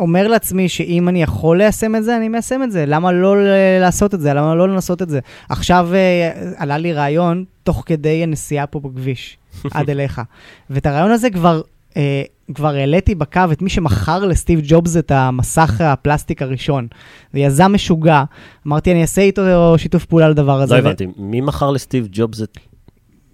אומר 0.00 0.28
לעצמי 0.28 0.68
שאם 0.68 1.08
אני 1.08 1.22
יכול 1.22 1.58
ליישם 1.58 1.96
את 1.96 2.04
זה, 2.04 2.16
אני 2.16 2.28
מיישם 2.28 2.62
את 2.62 2.72
זה. 2.72 2.86
למה 2.86 3.12
לא 3.12 3.36
לעשות 3.80 4.14
את 4.14 4.20
זה? 4.20 4.34
למה 4.34 4.54
לא 4.54 4.68
לנסות 4.68 5.02
את 5.02 5.08
זה? 5.08 5.20
עכשיו 5.48 5.88
אה, 5.94 6.32
עלה 6.56 6.78
לי 6.78 6.92
רעיון 6.92 7.44
תוך 7.62 7.82
כדי 7.86 8.22
הנסיעה 8.22 8.66
פה 8.66 8.80
בכביש, 8.80 9.36
עד 9.74 9.90
אליך. 9.90 10.20
ואת 10.70 10.86
הרעיון 10.86 11.10
הזה 11.10 11.30
כבר... 11.30 11.60
אה, 11.98 12.22
כבר 12.54 12.74
העליתי 12.74 13.14
בקו 13.14 13.40
את 13.52 13.62
מי 13.62 13.70
שמכר 13.70 14.24
לסטיב 14.24 14.60
ג'ובס 14.62 14.96
את 14.96 15.10
המסך 15.10 15.80
הפלסטיק 15.80 16.42
הראשון. 16.42 16.86
זה 17.32 17.38
יזם 17.38 17.72
משוגע, 17.72 18.24
אמרתי 18.66 18.92
אני 18.92 19.02
אעשה 19.02 19.22
איתו 19.22 19.42
שיתוף 19.76 20.04
פעולה 20.04 20.28
לדבר 20.28 20.60
הזה. 20.60 20.74
לא 20.74 20.78
הבנתי, 20.78 21.06
מי 21.16 21.40
מכר 21.40 21.70
לסטיב 21.70 22.08
ג'ובס 22.10 22.42
את... 22.42 22.58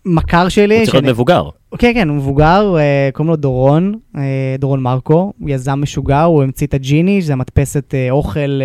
מכר 0.07 0.49
שלי, 0.49 0.77
הוא 0.77 0.85
צריך 0.85 0.95
להיות 0.95 1.05
שאני- 1.05 1.12
מבוגר. 1.12 1.49
כן, 1.79 1.90
כן, 1.95 2.09
הוא 2.09 2.17
מבוגר, 2.17 2.77
אה, 2.79 3.09
קוראים 3.12 3.31
לו 3.31 3.37
דורון, 3.37 3.95
אה, 4.17 4.23
דורון 4.59 4.81
מרקו, 4.83 5.33
הוא 5.40 5.51
יזם 5.51 5.81
משוגע, 5.83 6.23
הוא 6.23 6.43
המציא 6.43 6.67
את 6.67 6.75
הג'יני, 6.75 7.23
שזה 7.23 7.35
מדפסת 7.37 7.95
אה, 7.95 8.11
אוכל, 8.11 8.61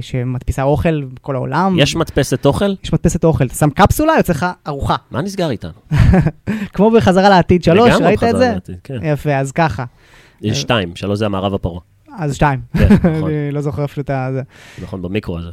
שמדפיסה 0.00 0.62
אוכל 0.62 1.02
בכל 1.04 1.34
העולם. 1.34 1.76
יש 1.78 1.96
מדפסת 1.96 2.46
אוכל? 2.46 2.74
יש 2.84 2.92
מדפסת 2.92 3.24
אוכל, 3.24 3.44
אתה 3.46 3.54
שם 3.54 3.70
קפסולה, 3.70 4.12
יוצא 4.16 4.32
לך 4.32 4.46
ארוחה. 4.66 4.96
מה 5.10 5.22
נסגר 5.22 5.50
איתנו? 5.50 5.70
כמו 6.74 6.90
בחזרה 6.90 7.28
לעתיד 7.28 7.64
שלוש, 7.64 7.92
ראית 8.00 8.22
את 8.24 8.36
זה? 8.36 8.50
לעתיד, 8.54 8.76
כן. 8.84 8.98
יפה, 9.02 9.36
אז 9.36 9.52
ככה. 9.52 9.84
יש 10.42 10.60
שתיים, 10.60 10.96
שלוש 10.96 11.18
זה 11.18 11.26
המערב 11.26 11.54
הפרעה. 11.54 11.80
אז 12.18 12.34
שתיים. 12.34 12.60
כן, 12.78 12.88
נכון, 12.94 13.30
אני 13.30 13.50
לא 13.52 13.60
זוכר 13.60 13.84
אפילו 13.84 14.02
את 14.04 14.10
ה... 14.10 14.30
נכון, 14.82 15.02
במיקרו 15.02 15.38
הזה. 15.38 15.50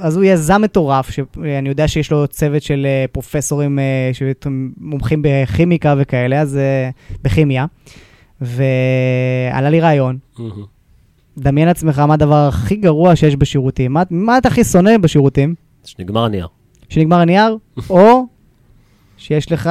אז 0.00 0.16
הוא 0.16 0.24
יזם 0.24 0.62
מטורף, 0.62 1.10
שאני 1.10 1.68
יודע 1.68 1.88
שיש 1.88 2.10
לו 2.10 2.28
צוות 2.28 2.62
של 2.62 2.86
אה, 2.86 3.04
פרופסורים 3.12 3.78
אה, 3.78 4.10
שמומחים 4.12 5.22
בכימיקה 5.22 5.94
וכאלה, 5.98 6.40
אז 6.40 6.56
אה, 6.56 6.90
בכימיה. 7.22 7.66
ועלה 8.40 9.70
לי 9.70 9.80
רעיון. 9.80 10.18
דמיין 11.38 11.68
לעצמך 11.68 11.98
מה 11.98 12.14
הדבר 12.14 12.48
הכי 12.48 12.76
גרוע 12.76 13.16
שיש 13.16 13.36
בשירותים. 13.36 13.92
מה, 13.92 14.02
מה 14.10 14.38
אתה 14.38 14.48
הכי 14.48 14.64
שונא 14.64 14.98
בשירותים? 14.98 15.54
שנגמר 15.84 16.24
הנייר. 16.24 16.46
שנגמר 16.88 17.16
הנייר, 17.16 17.56
או 17.90 18.26
שיש 19.16 19.52
לך 19.52 19.70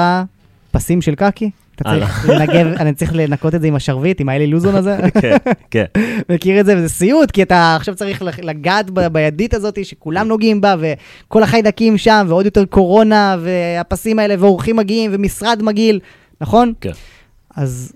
פסים 0.72 1.02
של 1.02 1.16
קקי? 1.16 1.50
אתה 1.76 1.84
צריך 1.84 2.30
לנגב, 2.30 2.68
אני 2.80 2.94
צריך 2.94 3.12
לנקות 3.16 3.56
את 3.56 3.62
זה 3.62 3.68
עם 3.68 3.76
השרביט, 3.76 4.22
עם 4.22 4.30
האלי 4.30 4.48
לוזון 4.48 4.76
הזה. 4.76 4.98
כן, 5.22 5.38
כן. 5.72 5.86
מכיר 6.30 6.60
את 6.60 6.66
זה, 6.66 6.78
וזה 6.78 6.90
סיוט, 6.90 7.32
כי 7.32 7.44
אתה 7.44 7.76
עכשיו 7.76 7.96
צריך 7.96 8.22
לגעת 8.22 8.90
בידית 8.90 9.54
הזאת 9.54 9.86
שכולם 9.86 10.28
נוגעים 10.28 10.62
בה, 10.62 10.76
וכל 10.80 11.44
החיידקים 11.44 11.98
שם, 11.98 12.26
ועוד 12.30 12.46
יותר 12.46 12.66
קורונה, 12.66 13.36
והפסים 13.40 14.20
האלה, 14.20 14.36
ואורחים 14.40 14.76
מגיעים, 14.76 15.12
ומשרד 15.14 15.64
מגעיל, 15.64 16.00
נכון? 16.42 16.74
כן. 16.82 16.92
אז 17.56 17.94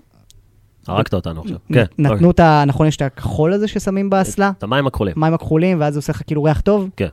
הרגת 0.86 1.14
אותנו 1.14 1.40
עכשיו. 1.40 1.56
כן. 1.72 1.80
אוקיי. 1.80 2.14
נתנו 2.14 2.30
את 2.30 2.40
ה... 2.40 2.64
נכון, 2.66 2.86
יש 2.86 2.96
את 2.96 3.02
הכחול 3.02 3.52
הזה 3.52 3.68
ששמים 3.68 4.10
באסלה? 4.10 4.52
את 4.58 4.62
המים 4.62 4.86
הכחולים. 4.86 5.14
מים 5.16 5.34
הכחולים, 5.34 5.80
ואז 5.80 5.94
זה 5.94 5.98
עושה 5.98 6.12
לך 6.12 6.22
כאילו 6.26 6.42
ריח 6.42 6.60
טוב? 6.60 6.88
כן. 6.96 7.08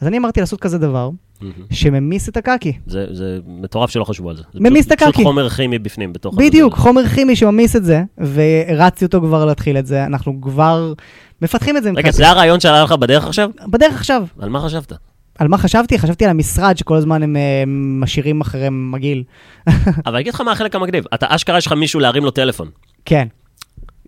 אז 0.00 0.08
אני 0.08 0.18
אמרתי 0.18 0.40
לעשות 0.40 0.60
כזה 0.60 0.78
דבר. 0.78 1.10
שממיס 1.70 2.28
את 2.28 2.36
הקקי. 2.36 2.72
זה 2.86 3.06
זה 3.10 3.38
מטורף 3.46 3.90
שלא 3.90 4.04
חשבו 4.04 4.30
על 4.30 4.36
זה. 4.36 4.42
ממיס 4.54 4.86
את 4.86 4.92
הקקי. 4.92 5.12
פשוט 5.12 5.24
חומר 5.24 5.48
כימי 5.48 5.78
בפנים, 5.78 6.12
בתוך... 6.12 6.34
בדיוק, 6.34 6.72
הזה. 6.72 6.82
חומר 6.82 7.06
כימי 7.06 7.36
שממיס 7.36 7.76
את 7.76 7.84
זה, 7.84 8.02
והרצתי 8.18 9.04
אותו 9.04 9.20
כבר 9.20 9.44
להתחיל 9.44 9.78
את 9.78 9.86
זה, 9.86 10.04
אנחנו 10.04 10.40
כבר 10.40 10.92
מפתחים 11.42 11.76
את 11.76 11.82
זה. 11.82 11.90
רגע, 11.96 12.10
זה 12.10 12.28
הרעיון 12.28 12.60
שעלה 12.60 12.82
לך 12.82 12.92
בדרך 12.92 13.26
עכשיו? 13.26 13.50
בדרך 13.66 13.94
עכשיו. 13.94 14.26
על 14.38 14.48
מה 14.48 14.60
חשבת? 14.60 14.92
על 15.38 15.48
מה 15.48 15.58
חשבתי? 15.58 15.98
חשבתי 15.98 16.24
על 16.24 16.30
המשרד 16.30 16.76
שכל 16.76 16.96
הזמן 16.96 17.22
הם 17.22 17.36
אה, 17.36 17.64
משאירים 18.00 18.40
אחריהם 18.40 18.92
מגעיל. 18.92 19.24
אבל 20.06 20.14
אני 20.14 20.20
אגיד 20.20 20.34
לך 20.34 20.40
מה 20.40 20.52
החלק 20.52 20.74
המגניב. 20.74 21.04
אתה 21.14 21.26
אשכרה 21.28 21.58
יש 21.58 21.66
לך 21.66 21.72
מישהו 21.72 22.00
להרים 22.00 22.24
לו 22.24 22.30
טלפון. 22.30 22.68
כן. 23.04 23.28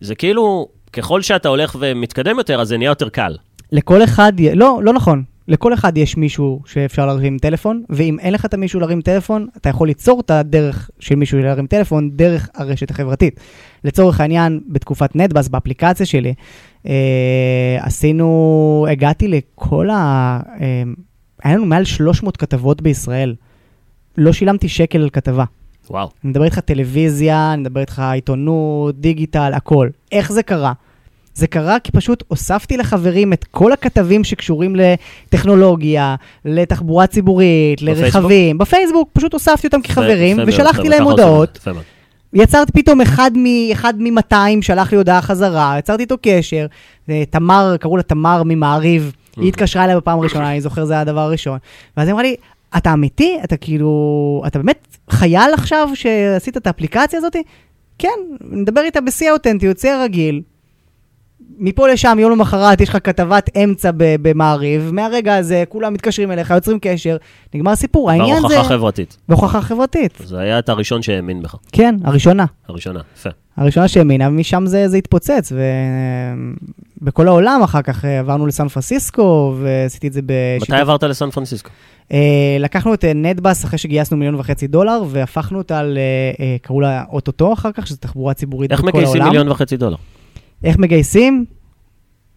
זה 0.01 0.14
כאילו, 0.14 0.69
ככל 0.93 1.23
שאתה 1.23 1.49
הולך 1.49 1.77
ומתקדם 1.81 2.38
יותר, 2.38 2.61
אז 2.61 2.69
זה 2.69 2.79
נהיה 2.79 2.88
יותר 2.88 3.09
קל. 3.09 3.37
לכל 3.73 4.05
אחד, 4.05 4.33
לא, 4.55 4.81
לא 4.83 4.93
נכון. 4.93 5.23
לכל 5.50 5.74
אחד 5.74 5.98
יש 5.98 6.16
מישהו 6.16 6.60
שאפשר 6.66 7.06
להרים 7.06 7.38
טלפון, 7.38 7.82
ואם 7.88 8.18
אין 8.18 8.32
לך 8.34 8.44
את 8.44 8.54
המישהו 8.54 8.80
להרים 8.80 9.00
טלפון, 9.00 9.46
אתה 9.56 9.68
יכול 9.68 9.88
ליצור 9.88 10.20
את 10.20 10.30
הדרך 10.30 10.90
של 10.98 11.14
מישהו 11.14 11.38
להרים 11.38 11.66
טלפון 11.66 12.10
דרך 12.10 12.48
הרשת 12.54 12.90
החברתית. 12.90 13.40
לצורך 13.84 14.20
העניין, 14.20 14.60
בתקופת 14.68 15.16
נטבאס, 15.16 15.48
באפליקציה 15.48 16.06
שלי, 16.06 16.34
אה, 16.86 17.78
עשינו, 17.80 18.86
הגעתי 18.90 19.28
לכל 19.28 19.90
ה... 19.90 19.94
אה, 20.60 20.82
היה 21.44 21.56
לנו 21.56 21.66
מעל 21.66 21.84
300 21.84 22.36
כתבות 22.36 22.82
בישראל. 22.82 23.34
לא 24.18 24.32
שילמתי 24.32 24.68
שקל 24.68 25.02
על 25.02 25.10
כתבה. 25.10 25.44
וואו. 25.90 26.08
אני 26.24 26.30
מדבר 26.30 26.44
איתך 26.44 26.58
טלוויזיה, 26.58 27.52
אני 27.52 27.60
מדבר 27.60 27.80
איתך 27.80 28.02
עיתונות, 28.12 29.00
דיגיטל, 29.00 29.52
הכל. 29.54 29.88
איך 30.12 30.32
זה 30.32 30.42
קרה? 30.42 30.72
זה 31.40 31.46
קרה 31.46 31.79
כי 31.79 31.92
פשוט 31.92 32.24
הוספתי 32.29 32.76
לחברים 32.76 33.33
את 33.33 33.44
כל 33.50 33.72
הכתבים 33.72 34.24
שקשורים 34.24 34.76
לטכנולוגיה, 34.76 36.14
לתחבורה 36.44 37.07
ציבורית, 37.07 37.83
לרכבים. 37.83 38.59
בפייסבוק, 38.59 39.09
פשוט 39.12 39.33
הוספתי 39.33 39.66
אותם 39.66 39.83
כחברים, 39.83 40.37
ושלחתי 40.48 40.88
להם 40.88 41.03
הודעות. 41.11 41.59
יצרתי 42.33 42.72
פתאום 42.72 43.00
אחד 43.00 43.31
מ- 43.37 43.72
אחד 43.72 43.94
מ-200, 43.98 44.35
שלח 44.62 44.92
לי 44.92 44.98
הודעה 44.98 45.22
חזרה, 45.22 45.74
יצרתי 45.79 46.03
איתו 46.03 46.16
קשר. 46.22 46.66
תמר, 47.31 47.76
קראו 47.81 47.96
לה 47.96 48.03
תמר 48.03 48.42
ממעריב, 48.46 49.12
היא 49.37 49.48
התקשרה 49.48 49.85
אליי 49.85 49.96
בפעם 49.96 50.18
הראשונה, 50.18 50.50
אני 50.50 50.61
זוכר, 50.61 50.85
זה 50.85 50.92
היה 50.92 51.00
הדבר 51.03 51.20
הראשון. 51.20 51.59
ואז 51.96 52.09
היא 52.09 52.12
אמרה 52.12 52.22
לי, 52.22 52.35
אתה 52.76 52.92
אמיתי? 52.92 53.38
אתה 53.44 53.57
כאילו, 53.57 53.92
אתה 54.46 54.59
באמת 54.59 54.96
חייל 55.11 55.55
עכשיו 55.55 55.88
שעשית 55.94 56.57
את 56.57 56.66
האפליקציה 56.66 57.18
הזאת? 57.18 57.37
כן, 57.98 58.09
נדבר 58.50 58.81
איתה 58.81 59.00
בשיא 59.00 59.31
האותנטיות, 59.31 59.79
שיא 59.79 59.90
הרגיל. 59.92 60.42
מפה 61.58 61.88
לשם, 61.88 62.16
יום 62.20 62.32
למחרת, 62.32 62.80
יש 62.80 62.88
לך 62.88 62.98
כתבת 63.04 63.56
אמצע 63.56 63.90
במעריב, 63.94 64.90
מהרגע 64.92 65.36
הזה 65.36 65.64
כולם 65.68 65.94
מתקשרים 65.94 66.32
אליך, 66.32 66.50
יוצרים 66.50 66.78
קשר, 66.82 67.16
נגמר 67.54 67.76
סיפור. 67.76 68.10
העניין 68.10 68.36
זה... 68.36 68.48
בהוכחה 68.48 68.68
חברתית. 68.68 69.16
בהוכחה 69.28 69.60
חברתית. 69.60 70.18
זה 70.24 70.38
היה 70.38 70.58
את 70.58 70.68
הראשון 70.68 71.02
שהאמין 71.02 71.42
בך, 71.42 71.54
כן, 71.72 71.94
הראשונה. 72.04 72.44
הראשונה, 72.68 73.00
יפה. 73.16 73.30
הראשונה 73.56 73.88
שהאמינה, 73.88 74.28
ומשם 74.28 74.66
זה, 74.66 74.88
זה 74.88 74.96
התפוצץ, 74.96 75.52
ובכל 77.02 77.28
העולם 77.28 77.60
אחר 77.64 77.82
כך 77.82 78.04
אה, 78.04 78.18
עברנו 78.18 78.46
לסן 78.46 78.68
פרנסיסקו, 78.68 79.56
ועשיתי 79.60 80.08
את 80.08 80.12
זה 80.12 80.20
בשיתוף. 80.26 80.70
מתי 80.70 80.80
עברת 80.80 81.02
לסן 81.02 81.30
פרנסיסקו? 81.30 81.70
אה, 82.12 82.56
לקחנו 82.60 82.94
את 82.94 83.04
אה, 83.04 83.12
נטבאס 83.14 83.64
אחרי 83.64 83.78
שגייסנו 83.78 84.16
מיליון 84.16 84.34
וחצי 84.34 84.66
דולר, 84.66 85.02
והפכנו 85.08 85.58
אותה 85.58 85.82
ל... 85.82 85.98
קראו 86.62 86.80
לה 86.80 87.04
אוטוטו 87.12 87.52
אחר 87.52 87.72
כך, 87.72 87.86
שזו 87.86 87.96
תחבורה 88.00 88.34
ציבורית 88.34 88.72
איך 88.72 88.80
בכל 88.80 88.88
העולם. 88.88 89.02
מגייסים 89.10 89.28
מיליון 89.28 89.48
וחצי 89.48 89.76
דולר? 89.76 89.96
איך 90.64 90.79
מגייסים? 90.79 91.44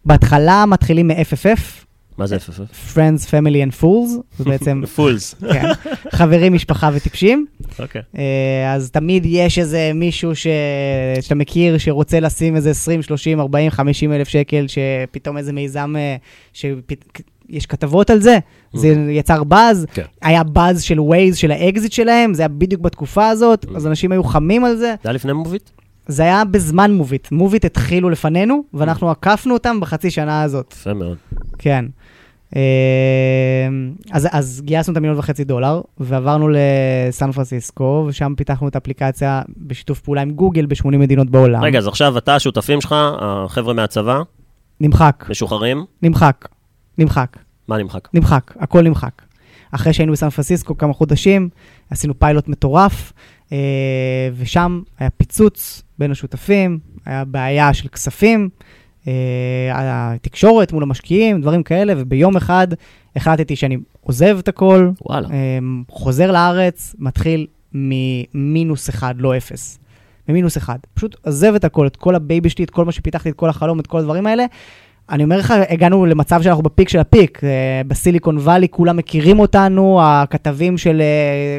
בהתחלה 0.04 0.66
מתחילים 0.66 1.08
מ-FFF, 1.08 1.84
מה 2.18 2.26
זה 2.26 2.36
FFF? 2.36 2.94
Friends, 2.94 3.28
Family 3.30 3.70
and 3.70 3.82
Fools, 3.82 4.38
זה 4.38 4.44
בעצם, 4.44 4.82
fools. 4.96 5.34
כן, 5.52 5.64
חברים, 6.10 6.52
משפחה 6.52 6.90
וטיפשים. 6.94 7.46
אוקיי. 7.78 8.02
אה, 8.18 8.74
אז 8.74 8.90
תמיד 8.90 9.22
יש 9.26 9.58
איזה 9.58 9.90
מישהו 9.94 10.36
ש... 10.36 10.46
שאתה 11.20 11.34
מכיר 11.34 11.78
שרוצה 11.78 12.20
לשים 12.20 12.56
איזה 12.56 12.70
20, 12.70 13.02
30, 13.02 13.40
40, 13.40 13.70
50 13.70 14.12
אלף 14.12 14.28
שקל, 14.28 14.66
שפתאום 14.68 15.36
איזה 15.36 15.52
מיזם, 15.52 15.94
אה, 15.96 16.16
שיש 16.52 17.66
כתבות 17.66 18.10
על 18.10 18.20
זה, 18.20 18.38
זה 18.74 18.88
יצר 19.10 19.44
באז. 19.44 19.86
כן. 19.94 20.02
היה 20.22 20.42
באז 20.42 20.82
של 20.82 21.00
Waze, 21.00 21.36
של 21.36 21.50
האקזיט 21.50 21.92
שלהם, 21.92 22.34
זה 22.34 22.42
היה 22.42 22.48
בדיוק 22.48 22.80
בתקופה 22.80 23.28
הזאת, 23.28 23.66
אז 23.76 23.86
אנשים 23.86 24.12
היו 24.12 24.24
חמים 24.24 24.64
על 24.64 24.76
זה. 24.76 24.94
זה 25.02 25.08
היה 25.08 25.12
לפני 25.12 25.32
Moovit? 25.32 25.70
זה 26.06 26.22
היה 26.22 26.44
בזמן 26.44 26.92
מוביט. 26.92 27.32
מוביט 27.32 27.64
התחילו 27.64 28.10
לפנינו, 28.10 28.64
ואנחנו 28.74 29.10
עקפנו 29.10 29.54
אותם 29.54 29.80
בחצי 29.80 30.10
שנה 30.10 30.42
הזאת. 30.42 30.74
יפה 30.78 30.94
מאוד. 30.94 31.16
כן. 31.58 31.84
אה, 32.56 32.60
אז, 34.12 34.28
אז 34.32 34.62
גייסנו 34.64 34.92
את 34.92 34.96
המיליון 34.96 35.18
וחצי 35.18 35.44
דולר, 35.44 35.80
ועברנו 35.98 36.48
לסן 36.48 37.32
פרנסיסקו, 37.32 38.04
ושם 38.08 38.34
פיתחנו 38.36 38.68
את 38.68 38.74
האפליקציה 38.74 39.42
בשיתוף 39.56 40.00
פעולה 40.00 40.22
עם 40.22 40.30
גוגל 40.30 40.66
ב-80 40.66 40.88
מדינות 40.88 41.30
בעולם. 41.30 41.62
רגע, 41.62 41.78
אז 41.78 41.86
עכשיו 41.86 42.18
אתה, 42.18 42.34
השותפים 42.34 42.80
שלך, 42.80 42.94
החבר'ה 42.98 43.74
מהצבא, 43.74 44.22
נמחק, 44.80 45.24
משוחררים, 45.30 45.84
נמחק, 46.02 46.48
נמחק, 46.98 47.36
מה 47.68 47.78
נמחק? 47.78 48.08
נמחק, 48.14 48.54
הכל 48.60 48.82
נמחק. 48.82 49.22
אחרי 49.72 49.92
שהיינו 49.92 50.12
בסן 50.12 50.30
פרנסיסקו 50.30 50.78
כמה 50.78 50.92
חודשים, 50.92 51.48
עשינו 51.90 52.18
פיילוט 52.18 52.48
מטורף, 52.48 53.12
אה, 53.52 53.58
ושם 54.36 54.80
היה 54.98 55.10
פיצוץ 55.10 55.82
בין 55.98 56.10
השותפים, 56.10 56.78
היה 57.06 57.24
בעיה 57.24 57.74
של 57.74 57.88
כספים, 57.88 58.48
אה, 59.08 59.12
היה 59.74 60.14
תקשורת 60.22 60.72
מול 60.72 60.82
המשקיעים, 60.82 61.40
דברים 61.40 61.62
כאלה, 61.62 61.92
וביום 61.96 62.36
אחד 62.36 62.68
החלטתי 63.16 63.56
שאני 63.56 63.76
עוזב 64.00 64.38
את 64.38 64.48
הכל, 64.48 64.90
וואלה. 65.02 65.28
אה, 65.30 65.58
חוזר 65.88 66.32
לארץ, 66.32 66.94
מתחיל 66.98 67.46
ממינוס 67.72 68.88
אחד, 68.88 69.14
לא 69.18 69.36
אפס. 69.36 69.78
ממינוס 70.28 70.56
אחד. 70.56 70.78
פשוט 70.94 71.16
עוזב 71.24 71.54
את 71.54 71.64
הכל, 71.64 71.86
את 71.86 71.96
כל 71.96 72.14
ה 72.14 72.21
baby 72.21 72.50
שלי, 72.50 72.64
את 72.64 72.70
כל 72.70 72.84
מה 72.84 72.92
שפיתחתי, 72.92 73.28
את 73.30 73.34
כל 73.34 73.48
החלום, 73.48 73.80
את 73.80 73.86
כל 73.86 73.98
הדברים 73.98 74.26
האלה. 74.26 74.44
אני 75.10 75.24
אומר 75.24 75.38
לך, 75.38 75.54
הגענו 75.68 76.06
למצב 76.06 76.42
שאנחנו 76.42 76.62
ב 76.62 76.67
peak 76.67 76.88
של 76.88 76.98
ה 76.98 77.06
peak. 77.06 77.44
אה, 77.44 77.82
בסיליקון 77.86 78.38
וואלי 78.38 78.68
כולם 78.68 78.96
מכירים 78.96 79.38
אותנו, 79.38 80.00
הכתבים 80.02 80.78
של, 80.78 81.02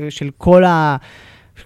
של 0.10 0.30
כל 0.38 0.64
ה... 0.64 0.98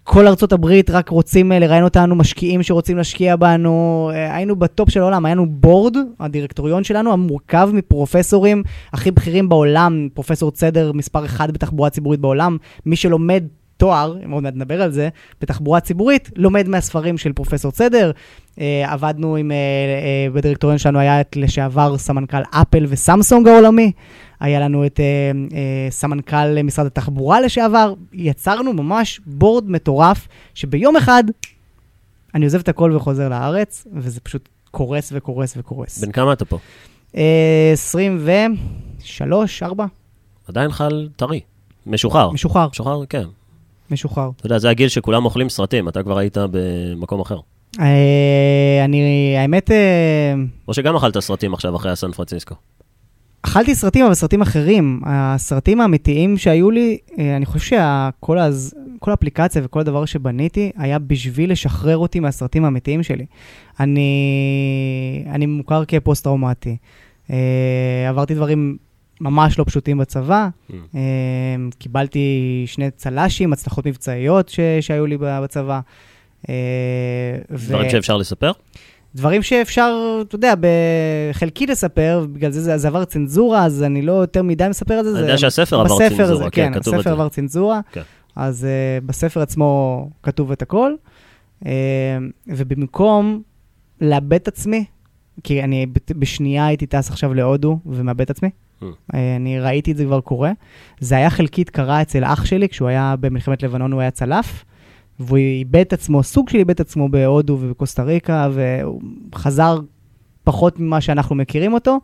כל 0.04 0.28
ארצות 0.28 0.54
הברית 0.54 0.90
רק 0.90 1.10
רוצים 1.10 1.52
אה, 1.52 1.60
לראיין 1.60 1.84
אותנו, 1.84 2.16
משקיעים 2.16 2.64
שרוצים 2.64 2.98
להשקיע 2.98 3.36
בנו. 3.36 4.12
אה, 4.14 4.36
היינו 4.36 4.56
בטופ 4.56 4.90
של 4.90 5.02
העולם, 5.02 5.26
היה 5.26 5.36
לנו 5.36 5.46
בורד, 5.50 5.98
הדירקטוריון 6.20 6.84
שלנו, 6.84 7.14
המורכב 7.14 7.70
מפרופסורים 7.74 8.64
הכי 8.94 9.12
בכירים 9.12 9.50
בעולם, 9.50 10.10
פרופסור 10.14 10.52
צדר 10.52 10.92
מספר 10.92 11.26
אחד 11.26 11.52
בתחבורה 11.52 11.90
ציבורית 11.90 12.20
בעולם. 12.20 12.58
מי 12.86 12.96
שלומד 12.96 13.44
תואר, 13.80 14.18
אם 14.26 14.32
עוד 14.32 14.44
מעט 14.44 14.56
נדבר 14.56 14.82
על 14.82 14.92
זה, 14.92 15.10
בתחבורה 15.42 15.80
ציבורית, 15.80 16.30
לומד 16.36 16.68
מהספרים 16.68 17.18
של 17.18 17.34
פרופסור 17.34 17.72
צדר. 17.72 18.12
אה, 18.60 18.94
עבדנו 18.94 19.36
עם, 19.36 19.52
אה, 19.52 19.56
אה, 19.56 20.32
בדירקטוריון 20.34 20.78
שלנו 20.78 21.00
היה 21.00 21.22
את 21.22 21.36
לשעבר 21.36 21.98
סמנכ"ל 21.98 22.42
אפל 22.52 22.86
וסמסונג 22.90 23.48
העולמי. 23.48 23.92
היה 24.40 24.60
לנו 24.60 24.86
את 24.86 25.00
אה, 25.00 25.06
אה, 25.58 25.88
סמנכ"ל 25.92 26.62
משרד 26.64 26.86
התחבורה 26.86 27.42
לשעבר. 27.42 27.94
יצרנו 28.14 28.74
ממש 28.74 29.22
בורד 29.26 29.70
מטורף, 29.70 30.28
שביום 30.54 30.96
אחד 30.96 31.24
אני 32.36 32.46
עוזב 32.46 32.60
את 32.60 32.70
הכל 32.70 32.92
וחוזר 32.96 33.30
לארץ, 33.30 33.88
וזה 33.94 34.20
פשוט 34.20 34.50
קורס 34.72 35.12
וקורס 35.16 35.54
וקורס. 35.58 36.04
בן 36.04 36.12
כמה 36.12 36.34
אתה 36.34 36.46
פה? 36.46 36.58
אה, 37.18 37.70
23, 37.74 39.64
4, 39.64 39.86
עדיין 40.48 40.72
חל 40.72 41.10
טרי. 41.16 41.42
משוחרר. 41.86 42.32
משוחרר, 42.32 42.68
משוחרר, 42.70 43.06
כן. 43.06 43.26
משוחרר. 43.92 44.30
אתה 44.38 44.46
יודע, 44.46 44.58
זה 44.58 44.70
הגיל 44.70 44.90
שכולם 44.90 45.26
אוכלים 45.26 45.50
סרטים, 45.50 45.90
אתה 45.90 46.04
כבר 46.04 46.18
היית 46.18 46.38
במקום 46.52 47.22
אחר. 47.22 47.40
אה, 47.80 48.82
אני, 48.86 49.36
האמת, 49.38 49.72
אה, 49.72 50.34
או 50.68 50.74
שגם 50.74 50.96
אכלת 50.96 51.20
סרטים 51.20 51.54
עכשיו 51.54 51.76
אחרי 51.76 51.92
הסן 51.92 52.12
פרנסיסקו. 52.12 52.56
אכלתי 53.42 53.76
סרטים, 53.76 54.06
אבל 54.06 54.14
סרטים 54.14 54.42
אחרים. 54.42 55.02
הסרטים 55.06 55.82
האמיתיים 55.82 56.38
שהיו 56.38 56.72
לי, 56.72 56.98
אה, 57.20 57.36
אני 57.36 57.46
חושב 57.46 57.78
שכל 58.20 58.38
הז... 58.38 58.74
כל 59.00 59.12
האפליקציה 59.12 59.62
וכל 59.66 59.80
הדבר 59.80 60.06
שבניתי 60.06 60.72
היה 60.78 61.00
בשביל 61.00 61.52
לשחרר 61.52 61.98
אותי 61.98 62.20
מהסרטים 62.20 62.66
האמיתיים 62.66 63.04
שלי. 63.04 63.26
אני, 63.80 65.24
אני 65.28 65.46
מוכר 65.46 65.86
כפוסט-טראומטי. 65.86 66.78
אה, 67.32 68.06
עברתי 68.10 68.36
דברים 68.36 68.78
ממש 69.22 69.60
לא 69.60 69.64
פשוטים 69.64 69.98
בצבא. 69.98 70.48
Mm. 70.50 70.74
אה, 70.96 71.00
קיבלתי 71.78 72.64
שני 72.68 72.92
צל"שים, 72.92 73.54
הצלחות 73.54 73.86
מבצעיות 73.88 74.50
ש... 74.50 74.60
שהיו 74.82 75.06
לי 75.06 75.18
בצבא. 75.20 75.80
אה, 76.50 76.56
ו- 77.52 77.68
דברים 77.68 77.90
שאפשר 77.90 78.18
לספר? 78.18 78.52
דברים 79.16 79.44
שאפשר, 79.44 80.20
אתה 80.22 80.36
יודע, 80.36 80.54
בחלקי 80.60 81.66
לספר, 81.66 82.26
בגלל 82.34 82.52
זה 82.52 82.62
זה, 82.62 82.78
זה 82.78 82.88
עבר 82.88 83.06
צנזורה, 83.06 83.66
אז 83.66 83.84
אני 83.84 84.02
לא 84.02 84.12
יותר 84.12 84.44
מדי 84.44 84.68
מספר 84.70 84.94
על 84.94 85.04
זה. 85.04 85.10
אני 85.10 85.18
זה 85.18 85.24
יודע 85.26 85.38
שהספר 85.38 85.80
עבר 85.80 85.96
בספר 85.96 86.18
צנזורה, 86.18 86.44
זה, 86.44 86.50
כן, 86.52 86.74
כן, 86.74 86.80
כתוב 86.80 86.94
את 86.94 87.00
הספר 87.00 87.10
זה. 87.10 87.12
עבר 87.16 87.30
צנזורה, 87.30 87.80
כן. 87.92 88.02
אז 88.36 88.68
uh, 89.02 89.06
בספר 89.06 89.42
עצמו 89.42 90.10
כתוב 90.24 90.52
את 90.52 90.62
הכל. 90.62 90.94
Uh, 91.64 91.68
ובמקום 92.48 93.42
לאבד 94.02 94.34
את 94.34 94.48
עצמי, 94.48 94.86
כי 95.44 95.64
אני 95.64 95.86
בשנייה 96.10 96.68
הייתי 96.68 96.86
טס 96.86 97.10
עכשיו 97.10 97.34
להודו 97.34 97.80
ומאבד 97.86 98.22
את 98.22 98.30
עצמי, 98.30 98.50
Hmm. 98.82 98.84
uh, 98.84 99.16
אני 99.36 99.60
ראיתי 99.60 99.92
את 99.92 99.98
זה 99.98 100.04
כבר 100.06 100.22
קורה. 100.22 100.52
זה 101.00 101.16
היה 101.16 101.30
חלקית 101.30 101.70
קרה 101.70 102.02
אצל 102.02 102.24
אח 102.26 102.46
שלי, 102.46 102.70
כשהוא 102.70 102.88
היה 102.88 103.16
במלחמת 103.20 103.64
לבנון, 103.64 103.92
הוא 103.92 104.02
היה 104.02 104.12
צלף. 104.12 104.66
והוא 105.20 105.38
איבד 105.38 105.82
את 105.82 105.94
עצמו, 105.94 106.24
סוג 106.24 106.50
של 106.50 106.58
איבד 106.58 106.70
את 106.70 106.80
עצמו 106.80 107.10
בהודו 107.10 107.58
ובקוסטה 107.62 108.04
ריקה, 108.04 108.50
והוא 108.54 109.02
חזר 109.36 109.80
פחות 110.44 110.80
ממה 110.80 111.02
שאנחנו 111.02 111.36
מכירים 111.36 111.74
אותו. 111.74 112.00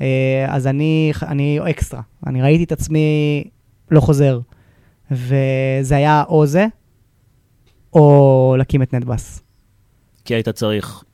אה, 0.00 0.46
אז 0.48 0.66
אני, 0.66 1.12
אני 1.22 1.60
אקסטרה. 1.70 2.00
אני 2.26 2.42
ראיתי 2.42 2.64
את 2.64 2.72
עצמי 2.72 3.44
לא 3.90 4.00
חוזר. 4.00 4.40
וזה 5.10 5.96
היה 5.96 6.24
או 6.28 6.46
זה, 6.46 6.66
או 7.92 8.54
להקים 8.58 8.82
את 8.82 8.94
נטבאס. 8.94 9.42
כי 10.24 10.34
היית 10.34 10.48
צריך 10.48 11.04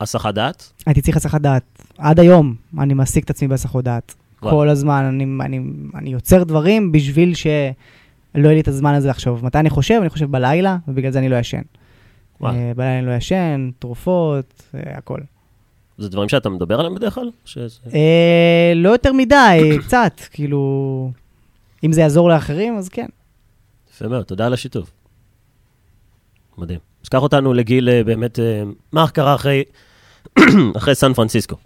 הסחת 0.00 0.34
דעת? 0.34 0.72
הייתי 0.86 1.02
צריך 1.02 1.16
הסחת 1.16 1.40
דעת. 1.40 1.82
עד 1.98 2.20
היום 2.20 2.54
אני 2.78 2.94
מעסיק 2.94 3.24
את 3.24 3.30
עצמי 3.30 3.48
בהסחות 3.48 3.84
דעת. 3.84 4.14
כל 4.40 4.68
הזמן. 4.68 5.04
אני, 5.04 5.24
אני, 5.40 5.60
אני 5.94 6.10
יוצר 6.10 6.44
דברים 6.44 6.92
בשביל 6.92 7.32
שלא 8.36 8.44
יהיה 8.44 8.54
לי 8.54 8.60
את 8.60 8.68
הזמן 8.68 8.94
הזה 8.94 9.08
לחשוב. 9.08 9.44
מתי 9.44 9.58
אני 9.58 9.70
חושב? 9.70 9.98
אני 10.00 10.08
חושב 10.08 10.30
בלילה, 10.30 10.76
ובגלל 10.88 11.10
זה 11.10 11.18
אני 11.18 11.28
לא 11.28 11.36
ישן. 11.36 11.62
אה, 12.44 12.72
בלילה 12.76 12.98
אני 12.98 13.06
לא 13.06 13.12
ישן, 13.12 13.70
תרופות, 13.78 14.62
אה, 14.74 14.80
הכל. 14.98 15.18
זה 15.98 16.08
דברים 16.08 16.28
שאתה 16.28 16.48
מדבר 16.48 16.80
עליהם 16.80 16.94
בדרך 16.94 17.14
כלל? 17.14 17.30
שזה... 17.44 17.80
אה, 17.94 18.72
לא 18.74 18.88
יותר 18.88 19.12
מדי, 19.12 19.60
קצת, 19.86 20.20
כאילו, 20.30 21.10
אם 21.84 21.92
זה 21.92 22.00
יעזור 22.00 22.28
לאחרים, 22.28 22.78
אז 22.78 22.88
כן. 22.88 23.06
יפה 23.90 24.08
מאוד, 24.08 24.22
תודה 24.22 24.46
על 24.46 24.52
השיתוף. 24.52 24.90
מדהים. 26.58 26.78
אז 27.02 27.08
קח 27.08 27.22
אותנו 27.22 27.52
לגיל 27.52 28.02
באמת, 28.02 28.38
מה 28.92 29.08
קרה 29.08 29.34
אחרי, 29.34 29.64
אחרי 30.76 30.94
סן 30.94 31.12
פרנסיסקו? 31.12 31.56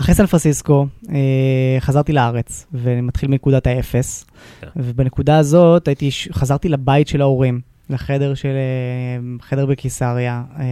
אחרי 0.00 0.14
סן 0.14 0.26
פרנסיסקו 0.26 0.86
אה, 1.10 1.76
חזרתי 1.80 2.12
לארץ, 2.12 2.66
ומתחיל 2.72 3.30
מנקודת 3.30 3.66
האפס. 3.66 4.26
כן. 4.60 4.66
ובנקודה 4.76 5.38
הזאת 5.38 5.88
הייתי, 5.88 6.10
חזרתי 6.32 6.68
לבית 6.68 7.08
של 7.08 7.20
ההורים, 7.20 7.60
לחדר 7.90 8.34
של, 8.34 8.48
אה, 8.48 9.36
חדר 9.42 9.66
בקיסריה, 9.66 10.42
אה, 10.58 10.64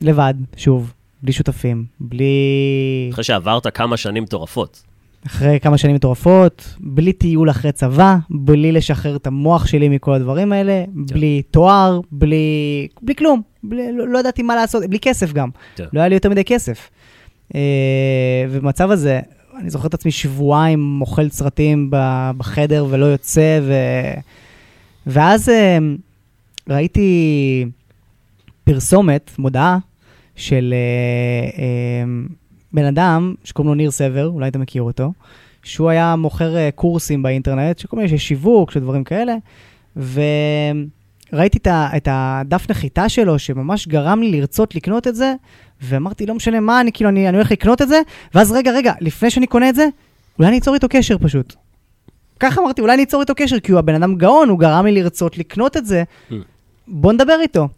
לבד, 0.00 0.34
שוב, 0.56 0.92
בלי 1.22 1.32
שותפים, 1.32 1.84
בלי... 2.00 3.08
אחרי 3.12 3.24
שעברת 3.24 3.66
כמה 3.76 3.96
שנים 3.96 4.22
מטורפות. 4.22 4.82
אחרי 5.26 5.60
כמה 5.60 5.78
שנים 5.78 5.94
מטורפות, 5.94 6.74
בלי 6.80 7.12
טיול 7.12 7.50
אחרי 7.50 7.72
צבא, 7.72 8.16
בלי 8.30 8.72
לשחרר 8.72 9.16
את 9.16 9.26
המוח 9.26 9.66
שלי 9.66 9.88
מכל 9.88 10.12
הדברים 10.12 10.52
האלה, 10.52 10.84
בלי 10.88 11.42
תואר, 11.50 12.00
בלי, 12.12 12.88
בלי 13.02 13.14
כלום, 13.14 13.42
בלי, 13.62 13.92
לא, 13.92 14.08
לא 14.08 14.18
ידעתי 14.18 14.42
מה 14.42 14.56
לעשות, 14.56 14.82
בלי 14.88 14.98
כסף 14.98 15.32
גם. 15.32 15.48
כן. 15.76 15.84
לא 15.92 16.00
היה 16.00 16.08
לי 16.08 16.14
יותר 16.14 16.30
מדי 16.30 16.44
כסף. 16.44 16.90
אה, 17.54 17.60
ובמצב 18.50 18.90
הזה, 18.90 19.20
אני 19.60 19.70
זוכר 19.70 19.88
את 19.88 19.94
עצמי 19.94 20.10
שבועיים 20.10 21.00
אוכל 21.00 21.28
סרטים 21.28 21.90
בחדר 22.36 22.86
ולא 22.90 23.06
יוצא, 23.06 23.60
ו... 23.62 23.72
ואז 25.06 25.48
אה, 25.48 25.78
ראיתי 26.68 27.66
פרסומת, 28.64 29.30
מודעה, 29.38 29.78
של 30.36 30.74
אה, 31.58 32.04
בן 32.72 32.84
אדם 32.84 33.34
שקוראים 33.44 33.68
לו 33.68 33.74
ניר 33.74 33.90
סבר, 33.90 34.26
אולי 34.26 34.48
אתה 34.48 34.58
מכיר 34.58 34.82
אותו, 34.82 35.12
שהוא 35.62 35.90
היה 35.90 36.16
מוכר 36.16 36.70
קורסים 36.74 37.22
באינטרנט, 37.22 37.78
שכל 37.78 37.96
מיני, 37.96 38.18
שיווק, 38.18 38.70
של 38.70 38.80
דברים 38.80 39.04
כאלה, 39.04 39.36
וראיתי 39.96 40.22
ה, 41.66 41.96
את 41.96 42.08
הדף 42.10 42.70
נחיתה 42.70 43.08
שלו, 43.08 43.38
שממש 43.38 43.88
גרם 43.88 44.22
לי 44.22 44.40
לרצות 44.40 44.74
לקנות 44.74 45.06
את 45.06 45.14
זה, 45.14 45.34
ואמרתי, 45.82 46.26
לא 46.26 46.34
משנה 46.34 46.60
מה, 46.60 46.80
אני 46.80 46.92
כאילו, 46.92 47.10
אני, 47.10 47.28
אני 47.28 47.36
הולך 47.36 47.52
לקנות 47.52 47.82
את 47.82 47.88
זה, 47.88 48.00
ואז 48.34 48.52
רגע, 48.52 48.72
רגע, 48.72 48.92
לפני 49.00 49.30
שאני 49.30 49.46
קונה 49.46 49.68
את 49.68 49.74
זה, 49.74 49.88
אולי 50.38 50.48
אני 50.48 50.58
אצור 50.58 50.74
איתו 50.74 50.86
קשר 50.90 51.18
פשוט. 51.18 51.54
ככה 52.40 52.60
אמרתי, 52.60 52.80
אולי 52.80 52.94
אני 52.94 53.02
אצור 53.02 53.20
איתו 53.20 53.34
קשר, 53.36 53.60
כי 53.60 53.72
הוא 53.72 53.78
הבן 53.78 53.94
אדם 53.94 54.14
גאון, 54.14 54.48
הוא 54.48 54.58
גרם 54.58 54.86
לי 54.86 54.92
לרצות 54.92 55.38
לקנות 55.38 55.76
את 55.76 55.86
זה. 55.86 56.04
Hmm. 56.30 56.34
בוא 56.88 57.12
נדבר 57.12 57.36
איתו. 57.40 57.68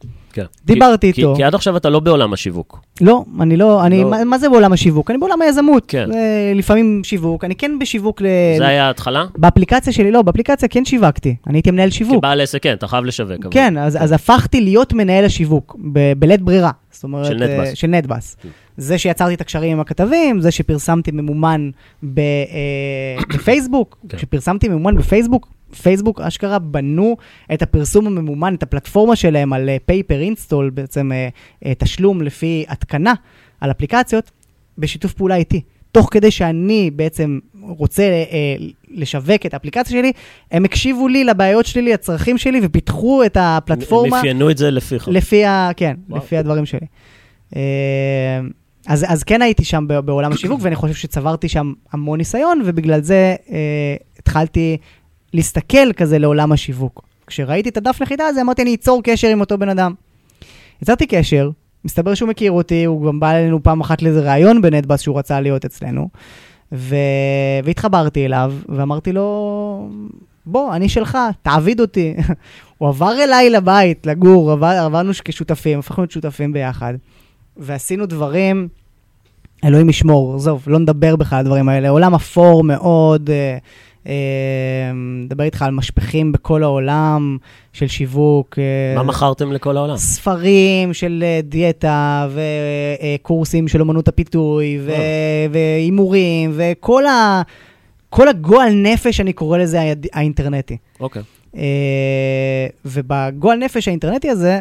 כן. 0.40 0.46
דיברתי 0.64 1.12
כי, 1.12 1.20
איתו. 1.20 1.32
כי, 1.34 1.36
כי 1.38 1.44
עד 1.44 1.54
עכשיו 1.54 1.76
אתה 1.76 1.90
לא 1.90 2.00
בעולם 2.00 2.32
השיווק. 2.32 2.80
לא, 3.00 3.24
אני 3.40 3.56
לא, 3.56 3.86
אני, 3.86 4.02
לא. 4.02 4.10
מה, 4.10 4.24
מה 4.24 4.38
זה 4.38 4.48
בעולם 4.48 4.72
השיווק? 4.72 5.10
אני 5.10 5.18
בעולם 5.18 5.42
היזמות. 5.42 5.84
כן. 5.88 6.12
אה, 6.14 6.52
לפעמים 6.54 7.00
שיווק, 7.04 7.44
אני 7.44 7.54
כן 7.54 7.78
בשיווק 7.80 8.22
ל... 8.22 8.26
זה 8.58 8.66
היה 8.66 8.86
ההתחלה? 8.86 9.24
באפליקציה 9.36 9.92
שלי, 9.92 10.10
לא, 10.10 10.22
באפליקציה 10.22 10.68
כן 10.68 10.84
שיווקתי. 10.84 11.36
אני 11.46 11.58
הייתי 11.58 11.70
מנהל 11.70 11.90
שיווק. 11.90 12.18
כבעל 12.18 12.40
עסק, 12.40 12.62
כן, 12.62 12.72
אתה 12.72 12.86
חייב 12.88 13.04
לשווק. 13.04 13.30
אבל- 13.42 13.50
כן, 13.50 13.78
אז, 13.78 13.98
אז 14.00 14.12
הפכתי 14.12 14.60
להיות 14.60 14.92
מנהל 14.92 15.24
השיווק, 15.24 15.76
ב- 15.92 16.12
בלית 16.18 16.42
ברירה. 16.42 16.70
זאת 16.90 17.04
אומרת... 17.04 17.26
של 17.26 17.34
נטבאס. 17.34 17.68
אה, 17.68 17.74
של 17.76 17.86
נטבאס. 17.86 18.36
כן. 18.42 18.48
זה 18.76 18.98
שיצרתי 18.98 19.34
את 19.34 19.40
הקשרים 19.40 19.72
עם 19.72 19.80
הכתבים, 19.80 20.40
זה 20.40 20.50
שפרסמתי 20.50 21.10
ממומן 21.10 21.70
ב, 22.02 22.18
אה, 22.18 23.22
בפייסבוק, 23.34 23.98
כן. 24.08 24.16
כשפרסמתי 24.18 24.68
ממומן 24.68 24.96
בפייסבוק, 24.96 25.48
פייסבוק 25.82 26.20
אשכרה 26.20 26.58
בנו 26.58 27.16
את 27.54 27.62
הפרסום 27.62 28.06
הממומן, 28.06 28.54
את 28.54 28.62
הפלטפורמה 28.62 29.16
שלהם 29.16 29.52
על 29.52 29.70
פייפר 29.86 30.20
אינסטול, 30.20 30.70
בעצם 30.70 31.12
אה, 31.12 31.28
אה, 31.66 31.72
תשלום 31.74 32.22
לפי 32.22 32.64
התקנה 32.68 33.14
על 33.60 33.70
אפליקציות, 33.70 34.30
בשיתוף 34.78 35.12
פעולה 35.12 35.36
איתי. 35.36 35.60
תוך 35.92 36.08
כדי 36.10 36.30
שאני 36.30 36.90
בעצם 36.90 37.38
רוצה 37.60 38.02
אה, 38.02 38.56
לשווק 38.90 39.46
את 39.46 39.54
האפליקציה 39.54 39.98
שלי, 39.98 40.12
הם 40.50 40.64
הקשיבו 40.64 41.08
לי 41.08 41.24
לבעיות 41.24 41.66
שלי, 41.66 41.92
לצרכים 41.92 42.38
שלי, 42.38 42.60
ופיתחו 42.62 43.24
את 43.24 43.36
הפלטפורמה. 43.40 44.16
הם 44.16 44.20
אפיינו 44.20 44.50
את 44.50 44.58
זה 44.58 44.70
לפיך. 44.70 45.08
לפי 45.08 45.44
ה... 45.44 45.70
כן, 45.76 45.94
וואו. 46.08 46.20
לפי 46.20 46.36
הדברים 46.36 46.66
שלי. 46.66 46.86
אה, 47.56 47.60
אז, 48.86 49.06
אז 49.08 49.22
כן 49.22 49.42
הייתי 49.42 49.64
שם 49.64 49.84
בעולם 50.04 50.32
השיווק, 50.32 50.60
ואני 50.62 50.76
חושב 50.76 50.94
שצברתי 50.94 51.48
שם 51.48 51.72
המון 51.92 52.18
ניסיון, 52.18 52.62
ובגלל 52.64 53.00
זה 53.00 53.36
אה, 53.50 53.96
התחלתי 54.18 54.76
להסתכל 55.34 55.92
כזה 55.92 56.18
לעולם 56.18 56.52
השיווק. 56.52 57.08
כשראיתי 57.26 57.68
את 57.68 57.76
הדף 57.76 58.02
נחיתה 58.02 58.24
הזה, 58.24 58.40
אמרתי, 58.40 58.62
אני 58.62 58.74
אצור 58.74 59.02
קשר 59.02 59.28
עם 59.28 59.40
אותו 59.40 59.58
בן 59.58 59.68
אדם. 59.68 59.94
יצרתי 60.82 61.06
קשר, 61.06 61.50
מסתבר 61.84 62.14
שהוא 62.14 62.28
מכיר 62.28 62.52
אותי, 62.52 62.84
הוא 62.84 63.06
גם 63.06 63.20
בא 63.20 63.30
אלינו 63.30 63.62
פעם 63.62 63.80
אחת 63.80 64.02
לאיזה 64.02 64.20
ראיון 64.20 64.62
בנטבאס 64.62 65.00
שהוא 65.00 65.18
רצה 65.18 65.40
להיות 65.40 65.64
אצלנו, 65.64 66.08
ו... 66.72 66.96
והתחברתי 67.64 68.26
אליו, 68.26 68.54
ואמרתי 68.68 69.12
לו, 69.12 69.90
בוא, 70.46 70.76
אני 70.76 70.88
שלך, 70.88 71.18
תעביד 71.42 71.80
אותי. 71.80 72.14
הוא 72.78 72.88
עבר 72.88 73.12
אליי 73.24 73.50
לבית 73.50 74.06
לגור, 74.06 74.52
עבר, 74.52 74.66
עברנו 74.66 75.12
כשותפים, 75.24 75.78
הפכנו 75.78 76.02
להיות 76.02 76.10
שותפים 76.10 76.52
ביחד, 76.52 76.94
ועשינו 77.56 78.06
דברים, 78.06 78.68
אלוהים 79.64 79.88
ישמור, 79.88 80.34
עזוב, 80.34 80.64
לא 80.66 80.78
נדבר 80.78 81.16
בכלל 81.16 81.38
על 81.38 81.44
הדברים 81.44 81.68
האלה, 81.68 81.88
עולם 81.88 82.14
אפור 82.14 82.64
מאוד, 82.64 83.30
אה, 83.30 83.58
אה, 84.06 84.12
נדבר 84.94 85.44
איתך 85.44 85.62
על 85.62 85.70
משפכים 85.70 86.32
בכל 86.32 86.62
העולם 86.62 87.38
של 87.72 87.86
שיווק. 87.86 88.58
אה, 88.58 88.94
מה 88.96 89.02
מכרתם 89.02 89.52
לכל 89.52 89.76
העולם? 89.76 89.96
ספרים 89.96 90.94
של 90.94 91.24
אה, 91.26 91.40
דיאטה 91.42 92.28
וקורסים 92.34 93.68
של 93.68 93.80
אומנות 93.80 94.08
הפיתוי. 94.08 94.80
והימורים 95.50 96.52
וכל 96.54 97.06
ה... 97.06 97.42
כל 98.10 98.28
הגועל 98.28 98.72
נפש, 98.72 99.20
אני 99.20 99.32
קורא 99.32 99.58
לזה 99.58 99.78
האינטרנטי. 100.12 100.76
אוקיי. 101.00 101.22
אה, 101.56 102.66
ובגועל 102.84 103.58
נפש 103.58 103.88
האינטרנטי 103.88 104.30
הזה, 104.30 104.60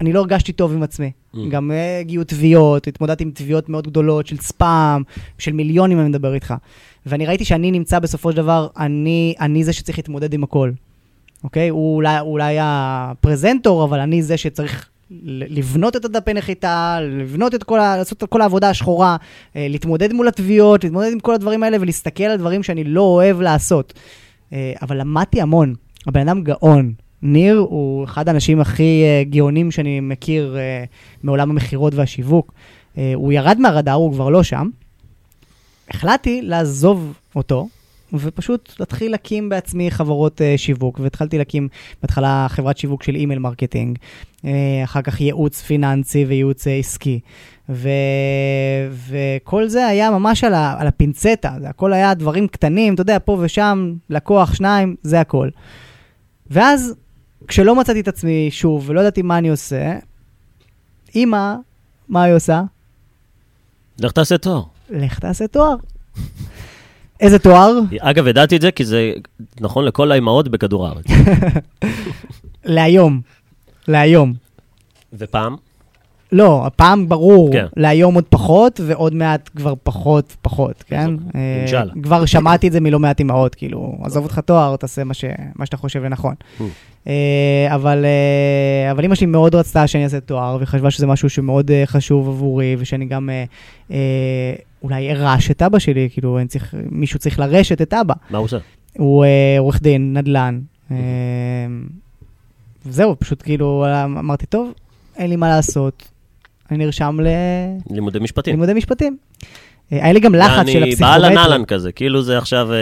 אני 0.00 0.12
לא 0.12 0.20
הרגשתי 0.20 0.52
טוב 0.52 0.72
עם 0.72 0.82
עצמי. 0.82 1.10
Mm. 1.34 1.38
גם 1.50 1.70
אה, 1.70 2.00
הגיעו 2.00 2.24
תביעות, 2.24 2.86
התמודדתי 2.86 3.24
עם 3.24 3.30
תביעות 3.30 3.68
מאוד 3.68 3.86
גדולות 3.86 4.26
של 4.26 4.36
ספאם, 4.36 5.02
של 5.38 5.52
מיליונים 5.52 6.00
אני 6.00 6.08
מדבר 6.08 6.34
איתך. 6.34 6.54
ואני 7.06 7.26
ראיתי 7.26 7.44
שאני 7.44 7.70
נמצא 7.70 7.98
בסופו 7.98 8.30
של 8.30 8.36
דבר, 8.36 8.68
אני, 8.76 9.34
אני 9.40 9.64
זה 9.64 9.72
שצריך 9.72 9.98
להתמודד 9.98 10.34
עם 10.34 10.44
הכל. 10.44 10.70
אוקיי? 11.44 11.68
הוא 11.68 11.96
אולי, 11.96 12.20
אולי 12.20 12.56
הפרזנטור, 12.60 13.84
אבל 13.84 14.00
אני 14.00 14.22
זה 14.22 14.36
שצריך 14.36 14.88
לבנות 15.48 15.96
את 15.96 16.04
הדפי 16.04 16.34
נחיתה, 16.34 16.98
לבנות 17.00 17.54
את 17.54 17.62
כל 17.62 17.80
ה... 17.80 17.96
לעשות 17.96 18.22
את 18.22 18.28
כל 18.28 18.40
העבודה 18.40 18.70
השחורה, 18.70 19.16
אה, 19.56 19.66
להתמודד 19.70 20.12
מול 20.12 20.28
התביעות, 20.28 20.84
להתמודד 20.84 21.12
עם 21.12 21.20
כל 21.20 21.34
הדברים 21.34 21.62
האלה 21.62 21.76
ולהסתכל 21.80 22.24
על 22.24 22.38
דברים 22.38 22.62
שאני 22.62 22.84
לא 22.84 23.00
אוהב 23.00 23.40
לעשות. 23.40 23.94
אה, 24.52 24.72
אבל 24.82 25.00
למדתי 25.00 25.40
המון. 25.40 25.74
הבן 26.06 26.28
אדם 26.28 26.42
גאון. 26.42 26.92
ניר 27.24 27.58
הוא 27.58 28.04
אחד 28.04 28.28
האנשים 28.28 28.60
הכי 28.60 29.02
אה, 29.04 29.22
גאונים 29.24 29.70
שאני 29.70 30.00
מכיר 30.00 30.56
אה, 30.58 30.84
מעולם 31.22 31.50
המכירות 31.50 31.94
והשיווק. 31.94 32.52
אה, 32.98 33.12
הוא 33.14 33.32
ירד 33.32 33.56
מהרדאר, 33.60 33.94
הוא 33.94 34.12
כבר 34.12 34.28
לא 34.28 34.42
שם. 34.42 34.68
החלטתי 35.90 36.42
לעזוב 36.42 37.12
אותו, 37.36 37.68
ופשוט 38.12 38.72
להתחיל 38.80 39.10
להקים 39.10 39.48
בעצמי 39.48 39.90
חברות 39.90 40.40
uh, 40.40 40.58
שיווק, 40.58 41.00
והתחלתי 41.00 41.38
להקים 41.38 41.68
בהתחלה 42.02 42.46
חברת 42.48 42.78
שיווק 42.78 43.02
של 43.02 43.14
email 43.14 43.38
marketing, 43.38 43.98
אה, 44.36 44.44
אחר 44.84 45.02
כך 45.02 45.20
ייעוץ 45.20 45.62
פיננסי 45.62 46.24
וייעוץ 46.24 46.66
אה, 46.66 46.70
עסקי. 46.70 47.20
ו... 47.68 47.88
וכל 49.08 49.68
זה 49.68 49.86
היה 49.86 50.10
ממש 50.10 50.44
על, 50.44 50.54
ה... 50.54 50.76
על 50.78 50.86
הפינצטה, 50.86 51.54
זה 51.60 51.68
הכל 51.68 51.92
היה 51.92 52.14
דברים 52.14 52.48
קטנים, 52.48 52.94
אתה 52.94 53.02
יודע, 53.02 53.18
פה 53.24 53.38
ושם, 53.40 53.94
לקוח, 54.10 54.54
שניים, 54.54 54.96
זה 55.02 55.20
הכל. 55.20 55.48
ואז, 56.50 56.94
כשלא 57.48 57.74
מצאתי 57.76 58.00
את 58.00 58.08
עצמי 58.08 58.48
שוב, 58.50 58.84
ולא 58.86 59.00
ידעתי 59.00 59.22
מה 59.22 59.38
אני 59.38 59.48
עושה, 59.48 59.98
אימא, 61.14 61.54
מה 62.08 62.22
היא 62.22 62.34
עושה? 62.34 62.62
לך 63.98 64.12
תעשה 64.12 64.38
תואר. 64.38 64.62
לך 64.90 65.18
תעשה 65.18 65.46
תואר. 65.46 65.74
איזה 67.20 67.38
תואר? 67.38 67.78
אגב, 68.00 68.26
ידעתי 68.26 68.56
את 68.56 68.60
זה 68.60 68.72
כי 68.72 68.84
זה 68.84 69.12
נכון 69.60 69.84
לכל 69.84 70.12
האימהות 70.12 70.48
בכדור 70.48 70.86
הארץ. 70.86 71.04
להיום. 72.64 73.20
להיום. 73.88 74.34
ופעם? 75.12 75.56
לא, 76.34 76.66
הפעם 76.66 77.08
ברור, 77.08 77.52
כן. 77.52 77.66
להיום 77.76 78.14
עוד 78.14 78.24
פחות, 78.28 78.80
ועוד 78.86 79.14
מעט 79.14 79.50
כבר 79.56 79.74
פחות 79.82 80.36
פחות, 80.42 80.84
כן? 80.86 81.10
אה, 81.34 81.56
אינשאללה. 81.60 81.92
כבר 82.02 82.26
שמעתי 82.26 82.68
את 82.68 82.72
זה 82.72 82.80
מלא 82.80 82.98
מעט 82.98 83.20
אמהות, 83.20 83.54
כאילו, 83.54 83.98
עזוב 84.02 84.24
אותך 84.24 84.38
תואר, 84.38 84.76
תעשה 84.76 85.04
מה, 85.04 85.14
ש... 85.14 85.24
מה 85.56 85.66
שאתה 85.66 85.76
חושב 85.76 86.04
לנכון. 86.04 86.34
Mm. 86.34 86.62
אה, 87.08 87.74
אבל, 87.74 88.04
אה, 88.04 88.90
אבל 88.90 89.02
אימא 89.02 89.14
שלי 89.14 89.26
מאוד 89.26 89.54
רצתה 89.54 89.86
שאני 89.86 90.04
אעשה 90.04 90.20
תואר, 90.20 90.58
וחשבה 90.60 90.90
שזה 90.90 91.06
משהו 91.06 91.30
שמאוד 91.30 91.70
אה, 91.70 91.82
חשוב 91.86 92.28
עבורי, 92.28 92.76
ושאני 92.78 93.04
גם 93.04 93.30
אה, 93.30 93.44
אה, 93.90 94.54
אולי 94.82 95.10
ארש 95.10 95.50
את 95.50 95.62
אבא 95.62 95.78
שלי, 95.78 96.08
כאילו, 96.12 96.38
צריך, 96.48 96.74
מישהו 96.90 97.18
צריך 97.18 97.38
לרשת 97.38 97.82
את 97.82 97.94
אבא. 97.94 98.14
מה 98.30 98.38
הוא 98.38 98.44
עושה? 98.44 98.58
הוא 98.98 99.24
אה, 99.24 99.56
עורך 99.58 99.82
דין, 99.82 100.18
נדל"ן. 100.18 100.60
אה, 100.90 100.96
זהו, 102.84 103.16
פשוט 103.18 103.42
כאילו, 103.42 103.86
אמרתי, 104.04 104.46
טוב, 104.46 104.72
אין 105.16 105.30
לי 105.30 105.36
מה 105.36 105.48
לעשות. 105.48 106.13
אני 106.70 106.78
נרשם 106.78 107.18
לימודי 107.90 108.18
משפטים. 108.18 108.52
ללימודי 108.52 108.74
משפטים. 108.74 109.16
אה, 109.92 110.04
היה 110.04 110.12
לי 110.12 110.20
גם 110.20 110.34
לחץ 110.34 110.66
של 110.66 110.82
הפסיכומטרי. 110.82 110.88
אני 110.90 110.96
באהלן 110.96 111.38
אהלן 111.38 111.64
כזה, 111.64 111.92
כאילו 111.92 112.22
זה 112.22 112.38
עכשיו 112.38 112.72
אה, 112.72 112.78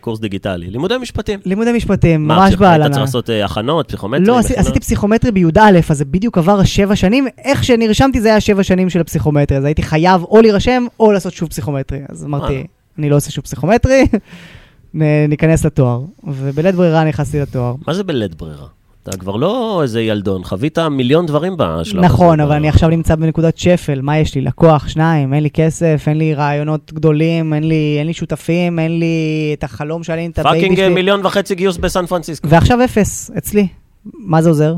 קורס 0.00 0.20
דיגיטלי. 0.20 0.66
לימודי 0.66 0.94
משפטים. 1.00 1.40
לימודי 1.44 1.72
משפטים, 1.72 2.28
ממש 2.28 2.54
באהלן. 2.54 2.78
מה, 2.78 2.84
היית 2.84 2.92
צריך 2.92 3.00
לעשות 3.00 3.30
אה, 3.30 3.44
הכנות, 3.44 3.88
פסיכומטרי? 3.88 4.26
לא, 4.26 4.38
עשיתי 4.38 4.80
פסיכומטרי 4.80 5.30
בי"א, 5.30 5.70
אז 5.90 5.98
זה 5.98 6.04
בדיוק 6.04 6.38
עבר 6.38 6.64
שבע 6.64 6.96
שנים. 6.96 7.26
איך 7.38 7.64
שנרשמתי 7.64 8.20
זה 8.20 8.28
היה 8.28 8.40
שבע 8.40 8.62
שנים 8.62 8.90
של 8.90 9.00
הפסיכומטרי, 9.00 9.58
אז 9.58 9.64
הייתי 9.64 9.82
חייב 9.82 10.22
או 10.22 10.40
להירשם 10.40 10.84
או 11.00 11.12
לעשות 11.12 11.32
שוב 11.32 11.48
פסיכומטרי. 11.48 11.98
אז 12.08 12.24
אמרתי, 12.24 12.66
אני 12.98 13.10
לא 13.10 13.16
עושה 13.16 13.30
שוב 13.30 13.44
פסיכומטרי, 13.44 14.06
ניכנס 15.28 15.64
לתואר. 15.64 16.00
ובלית 16.24 16.74
ברירה 16.74 17.04
נכנסתי 17.04 17.40
לתואר. 17.40 17.74
מה 17.86 17.94
זה 17.94 18.04
בלית 18.04 18.34
ברירה? 18.34 18.66
אתה 19.02 19.16
כבר 19.16 19.36
לא 19.36 19.80
איזה 19.82 20.00
ילדון, 20.00 20.44
חווית 20.44 20.78
מיליון 20.78 21.26
דברים 21.26 21.54
בשלב 21.56 22.04
הזה. 22.04 22.14
נכון, 22.14 22.40
אבל 22.40 22.54
אני 22.54 22.68
עכשיו 22.68 22.88
נמצא 22.88 23.14
בנקודת 23.14 23.58
שפל, 23.58 24.00
מה 24.00 24.18
יש 24.18 24.34
לי? 24.34 24.40
לקוח, 24.40 24.88
שניים, 24.88 25.34
אין 25.34 25.42
לי 25.42 25.50
כסף, 25.50 26.04
אין 26.06 26.18
לי 26.18 26.34
רעיונות 26.34 26.92
גדולים, 26.92 27.54
אין 27.54 27.64
לי, 27.64 27.96
אין 27.98 28.06
לי 28.06 28.12
שותפים, 28.12 28.78
אין 28.78 28.98
לי 28.98 29.50
את 29.58 29.64
החלום 29.64 30.02
שלי, 30.02 30.26
את 30.26 30.38
ה 30.38 30.42
baby 30.42 30.60
שלי. 30.60 30.76
פאקינג 30.76 30.94
מיליון 30.94 31.26
וחצי 31.26 31.54
גיוס 31.54 31.76
בסן 31.76 32.06
פרנסיסקו. 32.06 32.48
ועכשיו 32.48 32.84
אפס, 32.84 33.30
אצלי. 33.38 33.68
מה 34.04 34.42
זה 34.42 34.48
עוזר? 34.48 34.74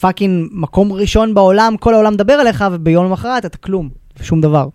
fucking 0.00 0.48
מקום 0.52 0.92
ראשון 0.92 1.34
בעולם, 1.34 1.76
כל 1.80 1.94
העולם 1.94 2.12
מדבר 2.12 2.32
עליך, 2.32 2.64
וביום 2.72 3.04
למחרת 3.04 3.46
אתה 3.46 3.58
כלום, 3.58 3.88
שום 4.22 4.40
דבר. 4.40 4.68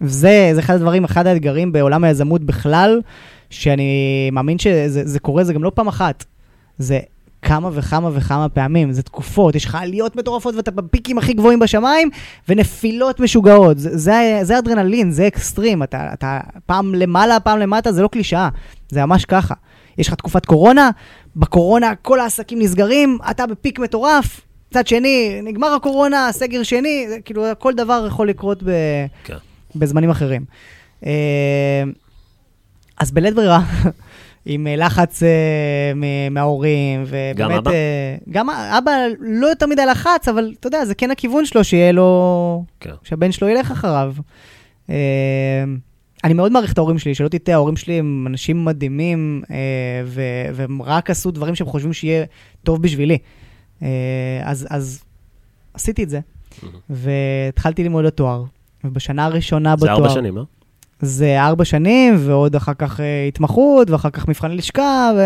וזה 0.00 0.50
זה 0.54 0.60
אחד 0.60 0.74
הדברים, 0.74 1.04
אחד 1.04 1.26
האתגרים 1.26 1.72
בעולם 1.72 2.04
היזמות 2.04 2.44
בכלל, 2.44 3.00
שאני 3.50 4.30
מאמין 4.32 4.58
שזה 4.58 5.20
קורה, 5.20 5.44
זה 5.44 5.52
גם 5.52 5.62
לא 5.62 5.72
פעם 5.74 5.88
אחת. 5.88 6.24
זה 6.78 6.98
כמה 7.42 7.70
וכמה 7.72 8.10
וכמה 8.12 8.48
פעמים, 8.48 8.92
זה 8.92 9.02
תקופות, 9.02 9.54
יש 9.54 9.64
לך 9.64 9.74
עליות 9.74 10.16
מטורפות 10.16 10.54
ואתה 10.54 10.70
בפיקים 10.70 11.18
הכי 11.18 11.32
גבוהים 11.32 11.58
בשמיים, 11.58 12.10
ונפילות 12.48 13.20
משוגעות. 13.20 13.78
זה, 13.78 13.98
זה, 13.98 14.38
זה 14.42 14.58
אדרנלין, 14.58 15.10
זה 15.10 15.26
אקסטרים, 15.26 15.82
אתה, 15.82 16.12
אתה 16.12 16.40
פעם 16.66 16.94
למעלה, 16.94 17.40
פעם 17.40 17.58
למטה, 17.58 17.92
זה 17.92 18.02
לא 18.02 18.08
קלישאה, 18.08 18.48
זה 18.88 19.06
ממש 19.06 19.24
ככה. 19.24 19.54
יש 19.98 20.08
לך 20.08 20.14
תקופת 20.14 20.46
קורונה, 20.46 20.90
בקורונה 21.36 21.94
כל 21.94 22.20
העסקים 22.20 22.58
נסגרים, 22.58 23.18
אתה 23.30 23.46
בפיק 23.46 23.78
מטורף, 23.78 24.40
מצד 24.70 24.86
שני, 24.86 25.40
נגמר 25.42 25.68
הקורונה, 25.68 26.28
סגר 26.32 26.62
שני, 26.62 27.06
זה, 27.08 27.16
כאילו 27.24 27.44
כל 27.58 27.74
דבר 27.74 28.04
יכול 28.08 28.28
לקרות 28.28 28.62
ב, 28.62 28.70
כן. 29.24 29.36
בזמנים 29.76 30.10
אחרים. 30.10 30.44
אה, 31.06 31.82
אז 33.00 33.10
בלית 33.10 33.34
ברירה, 33.34 33.60
עם 34.50 34.66
אה, 34.66 34.76
לחץ 34.76 35.22
uh, 35.22 35.26
מההורים, 36.30 37.04
ובאמת... 37.06 37.36
גם 37.36 37.50
אבא? 37.50 37.70
Uh, 37.70 37.74
גם 38.30 38.50
אבא 38.50 38.92
לא 39.20 39.46
יותר 39.46 39.66
מדי 39.66 39.86
לחץ, 39.86 40.28
אבל 40.28 40.54
אתה 40.60 40.66
יודע, 40.66 40.84
זה 40.84 40.94
כן 40.94 41.10
הכיוון 41.10 41.46
שלו, 41.46 41.64
שיהיה 41.64 41.92
לו... 41.92 42.64
כן. 42.80 42.90
שהבן 43.04 43.32
שלו 43.32 43.48
ילך 43.48 43.70
אחריו. 43.70 44.14
Uh, 44.86 44.90
אני 46.24 46.34
מאוד 46.34 46.52
מעריך 46.52 46.72
את 46.72 46.78
ההורים 46.78 46.98
שלי, 46.98 47.14
שלא 47.14 47.28
תטעה, 47.28 47.54
ההורים 47.54 47.76
שלי 47.76 47.98
הם 47.98 48.26
אנשים 48.26 48.64
מדהימים, 48.64 49.42
uh, 49.44 49.50
ו- 50.04 50.22
והם 50.54 50.82
רק 50.82 51.10
עשו 51.10 51.30
דברים 51.30 51.54
שהם 51.54 51.66
חושבים 51.66 51.92
שיהיה 51.92 52.24
טוב 52.62 52.82
בשבילי. 52.82 53.18
Uh, 53.80 53.84
אז, 54.42 54.66
אז 54.70 55.04
עשיתי 55.74 56.02
את 56.02 56.08
זה, 56.10 56.20
mm-hmm. 56.20 56.66
והתחלתי 56.90 57.82
ללמוד 57.82 58.04
לתואר, 58.04 58.44
ובשנה 58.84 59.24
הראשונה 59.24 59.76
בתואר... 59.76 59.96
זה 59.96 60.02
ארבע 60.02 60.08
שנים, 60.08 60.36
לא? 60.36 60.44
זה 61.00 61.42
ארבע 61.42 61.64
שנים, 61.64 62.14
ועוד 62.18 62.56
אחר 62.56 62.74
כך 62.74 63.00
אה, 63.00 63.24
התמחות, 63.28 63.90
ואחר 63.90 64.10
כך 64.10 64.28
מבחן 64.28 64.50
לשכה, 64.50 65.10
ו... 65.16 65.20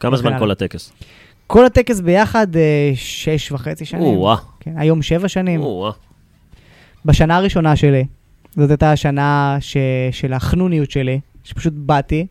כמה 0.00 0.16
זמן 0.16 0.38
כל 0.38 0.50
הטקס? 0.50 0.92
כל 1.46 1.66
הטקס 1.66 2.00
ביחד 2.00 2.56
אה, 2.56 2.90
שש 2.94 3.52
וחצי 3.52 3.84
שנים. 3.84 4.02
או-אה. 4.02 4.36
כן, 4.60 4.72
היום 4.76 5.02
שבע 5.02 5.28
שנים. 5.28 5.60
או-אה. 5.60 5.92
בשנה 7.04 7.36
הראשונה 7.36 7.76
שלי, 7.76 8.04
זאת 8.56 8.70
הייתה 8.70 8.92
השנה 8.92 9.56
ש... 9.60 9.76
של 10.10 10.32
החנוניות 10.32 10.90
שלי, 10.90 11.20
שפשוט 11.44 11.72
באתי. 11.76 12.26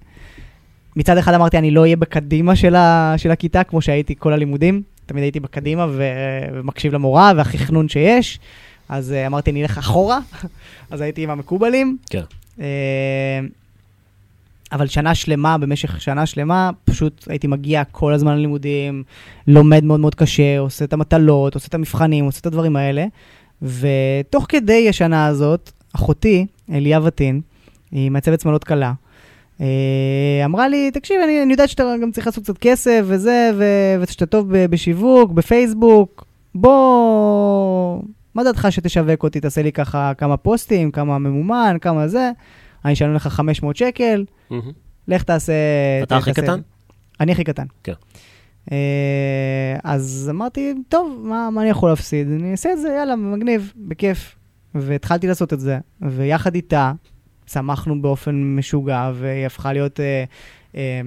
מצד 0.95 1.17
אחד 1.17 1.33
אמרתי, 1.33 1.57
אני 1.57 1.71
לא 1.71 1.81
אהיה 1.81 1.95
בקדימה 1.95 2.55
של, 2.55 2.75
ה... 2.75 3.13
של 3.17 3.31
הכיתה, 3.31 3.63
כמו 3.63 3.81
שהייתי 3.81 4.15
כל 4.19 4.33
הלימודים. 4.33 4.81
תמיד 5.05 5.23
הייתי 5.23 5.39
בקדימה 5.39 5.87
ו... 5.89 6.03
ומקשיב 6.53 6.93
למורה, 6.93 7.31
והכי 7.35 7.57
חנון 7.57 7.89
שיש. 7.89 8.39
אז 8.91 9.11
uh, 9.11 9.27
אמרתי, 9.27 9.51
אני 9.51 9.61
אלך 9.61 9.77
אחורה, 9.77 10.19
אז 10.91 11.01
הייתי 11.01 11.23
עם 11.23 11.29
המקובלים. 11.29 11.97
כן. 12.09 12.23
Uh, 12.57 12.61
אבל 14.71 14.87
שנה 14.87 15.15
שלמה, 15.15 15.57
במשך 15.57 16.01
שנה 16.01 16.25
שלמה, 16.25 16.69
פשוט 16.85 17.25
הייתי 17.29 17.47
מגיע 17.47 17.83
כל 17.83 18.13
הזמן 18.13 18.37
ללימודים, 18.37 19.03
לומד 19.47 19.83
מאוד 19.83 19.99
מאוד 19.99 20.15
קשה, 20.15 20.59
עושה 20.59 20.85
את 20.85 20.93
המטלות, 20.93 21.55
עושה 21.55 21.67
את 21.67 21.73
המבחנים, 21.73 22.25
עושה 22.25 22.39
את 22.39 22.45
הדברים 22.45 22.75
האלה. 22.75 23.05
ותוך 23.61 24.45
כדי 24.49 24.89
השנה 24.89 25.27
הזאת, 25.27 25.71
אחותי, 25.95 26.45
אליה 26.71 26.99
וטין, 27.03 27.41
היא 27.91 28.11
מעצבת 28.11 28.41
שמאלות 28.41 28.63
קלה, 28.63 28.93
uh, 29.57 29.61
אמרה 30.45 30.67
לי, 30.67 30.91
תקשיב, 30.91 31.17
אני, 31.23 31.43
אני 31.43 31.51
יודעת 31.53 31.69
שאתה 31.69 31.83
גם 32.01 32.11
צריך 32.11 32.27
לעשות 32.27 32.43
קצת 32.43 32.57
כסף 32.57 33.01
וזה, 33.05 33.51
ושאתה 34.01 34.25
טוב 34.25 34.47
בשיווק, 34.51 35.31
בפייסבוק, 35.31 36.25
בוא... 36.55 38.01
מה 38.35 38.43
דעתך 38.43 38.67
שתשווק 38.69 39.23
אותי, 39.23 39.39
תעשה 39.39 39.61
לי 39.61 39.71
ככה 39.71 40.11
כמה 40.17 40.37
פוסטים, 40.37 40.91
כמה 40.91 41.19
ממומן, 41.19 41.77
כמה 41.81 42.07
זה, 42.07 42.31
אני 42.85 42.93
אשלם 42.93 43.13
לך 43.13 43.27
500 43.27 43.75
שקל, 43.75 44.25
לך 45.07 45.23
תעשה... 45.23 45.53
אתה 46.03 46.17
הכי 46.17 46.33
קטן? 46.33 46.59
אני 47.19 47.31
הכי 47.31 47.43
קטן. 47.43 47.65
כן. 47.83 47.93
אה, 48.71 49.75
אז 49.83 50.27
אמרתי, 50.31 50.73
טוב, 50.89 51.21
מה, 51.23 51.49
מה 51.49 51.61
אני 51.61 51.69
יכול 51.69 51.89
להפסיד? 51.89 52.27
אני 52.27 52.51
אעשה 52.51 52.73
את 52.73 52.81
זה, 52.81 52.87
יאללה, 52.87 53.15
מגניב, 53.15 53.73
בכיף. 53.77 54.35
והתחלתי 54.75 55.27
לעשות 55.27 55.53
את 55.53 55.59
זה, 55.59 55.79
ויחד 56.01 56.55
איתה 56.55 56.91
צמחנו 57.45 58.01
באופן 58.01 58.55
משוגע, 58.55 59.11
והיא 59.13 59.45
הפכה 59.45 59.73
להיות 59.73 59.99
אה, 59.99 60.23
אה, 60.75 61.01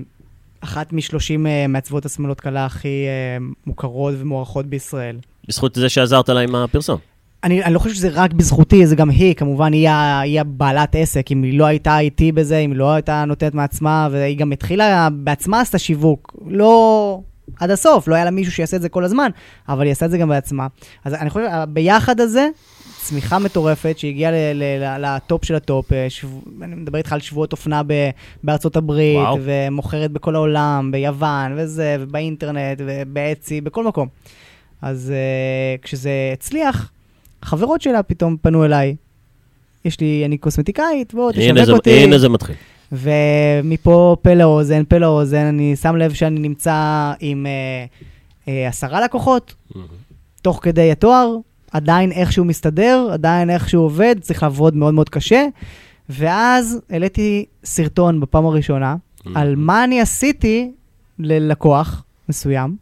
אחת 0.61 0.93
משלושים 0.93 1.47
אה, 1.47 1.67
מעצבות 1.67 2.05
השמאלות 2.07 2.41
קלה 2.41 2.67
הכי 2.67 3.05
אה, 3.07 3.47
מוכרות 3.67 4.15
ומוערכות 4.19 4.67
בישראל. 4.67 5.19
בזכות 5.49 5.75
זה 5.75 5.89
שעזרת 5.89 6.29
לה 6.29 6.41
עם 6.41 6.55
הפרסום. 6.55 6.99
אני, 7.45 7.65
אני 7.65 7.75
לא 7.75 7.79
חושב 7.79 7.95
שזה 7.95 8.09
רק 8.13 8.33
בזכותי, 8.33 8.87
זה 8.87 8.97
גם 8.97 9.11
היא, 9.11 9.35
כמובן, 9.35 9.73
היא, 9.73 9.89
היא 10.23 10.41
הבעלת 10.41 10.95
עסק. 10.95 11.33
אם 11.33 11.43
היא 11.43 11.59
לא 11.59 11.65
הייתה 11.65 11.99
איתי 11.99 12.33
בזה, 12.33 12.59
אם 12.59 12.71
היא 12.71 12.79
לא 12.79 12.93
הייתה 12.93 13.25
נותנת 13.25 13.55
מעצמה, 13.55 14.09
והיא 14.11 14.39
גם 14.39 14.53
התחילה 14.53 15.09
בעצמה 15.13 15.61
עשתה 15.61 15.79
שיווק. 15.79 16.37
לא 16.47 17.21
עד 17.61 17.71
הסוף, 17.71 18.09
לא 18.09 18.15
היה 18.15 18.25
לה 18.25 18.31
מישהו 18.31 18.53
שיעשה 18.53 18.77
את 18.77 18.83
זה 18.83 18.89
כל 18.89 19.05
הזמן, 19.05 19.31
אבל 19.69 19.85
היא 19.85 19.93
עשתה 19.93 20.07
את 20.07 20.11
זה 20.11 20.19
גם 20.19 20.29
בעצמה. 20.29 20.67
אז 21.05 21.15
אני 21.15 21.31
חושב, 21.31 21.47
ביחד 21.69 22.21
הזה, 22.21 22.49
צמיחה 23.03 23.39
מטורפת 23.39 23.99
שהגיעה 23.99 24.31
ל 24.99 25.10
top 25.10 25.45
של 25.45 25.55
ה 25.55 25.62
top. 25.62 25.93
אה, 25.93 26.07
שבו, 26.09 26.41
אני 26.63 26.75
מדבר 26.75 26.99
איתך 26.99 27.13
על 27.13 27.21
שבועות 27.21 27.53
אופנה 27.53 27.83
ב, 27.87 27.93
בארצות 28.45 28.77
הברית, 28.77 29.17
וואו. 29.17 29.39
ומוכרת 29.43 30.11
בכל 30.11 30.35
העולם, 30.35 30.91
ביוון, 30.93 31.53
וזה, 31.57 31.97
ובאינטרנט, 32.01 32.81
וב 32.87 33.08
Etsy, 33.08 33.61
בכל 33.61 33.85
מקום. 33.85 34.09
אז 34.83 35.13
אה, 35.13 35.83
כשזה 35.83 36.11
הצליח, 36.33 36.91
החברות 37.45 37.83
שלה 37.83 38.03
פתאום 38.03 38.37
פנו 38.43 38.65
אליי. 38.65 38.97
יש 39.85 40.01
לי, 40.01 40.23
אני 40.25 40.39
קוסמטיקאית, 40.39 41.15
בוא, 41.15 41.33
תשווק 41.33 41.69
אותי. 41.69 41.91
הנה 41.91 42.19
זה 42.19 42.29
מתחיל. 42.29 42.55
ומפה 42.93 44.17
פה 44.23 44.35
לאוזן, 44.35 44.83
פה 44.89 44.99
לאוזן, 44.99 45.45
אני 45.45 45.77
שם 45.77 45.97
לב 45.97 46.13
שאני 46.13 46.41
נמצא 46.41 47.13
עם 47.21 47.47
uh, 47.47 48.47
uh, 48.47 48.51
עשרה 48.69 49.01
לקוחות, 49.01 49.55
mm-hmm. 49.55 49.79
תוך 50.43 50.59
כדי 50.63 50.93
התואר, 50.93 51.37
עדיין 51.73 52.13
איכשהו 52.13 52.45
מסתדר, 52.45 53.09
עדיין 53.13 53.51
איכשהו 53.51 53.83
עובד, 53.83 54.17
צריך 54.21 54.43
לעבוד 54.43 54.77
מאוד 54.77 54.95
מאוד 54.95 55.09
קשה. 55.09 55.47
ואז 56.09 56.81
העליתי 56.91 57.45
סרטון 57.65 58.21
בפעם 58.21 58.47
הראשונה 58.47 58.97
mm-hmm. 58.97 59.31
על 59.35 59.55
מה 59.57 59.85
אני 59.85 60.01
עשיתי 60.01 60.71
ללקוח 61.19 62.05
מסוים, 62.29 62.77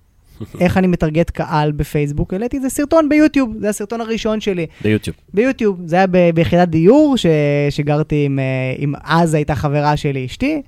איך 0.60 0.76
אני 0.76 0.86
מטרגט 0.86 1.30
קהל 1.30 1.72
בפייסבוק, 1.72 2.32
העליתי 2.32 2.56
איזה 2.56 2.68
סרטון 2.68 3.08
ביוטיוב, 3.08 3.54
זה 3.60 3.68
הסרטון 3.68 4.00
הראשון 4.00 4.40
שלי. 4.40 4.66
ביוטיוב. 4.82 5.16
ביוטיוב, 5.34 5.80
זה 5.86 5.96
היה 5.96 6.06
ב- 6.06 6.30
ביחידת 6.34 6.68
דיור 6.68 7.16
ש- 7.16 7.26
שגרתי 7.70 8.24
עם, 8.24 8.38
אה, 8.38 8.44
עם 8.78 8.92
אז 9.04 9.34
הייתה 9.34 9.54
חברה 9.54 9.96
שלי, 9.96 10.26
אשתי, 10.26 10.62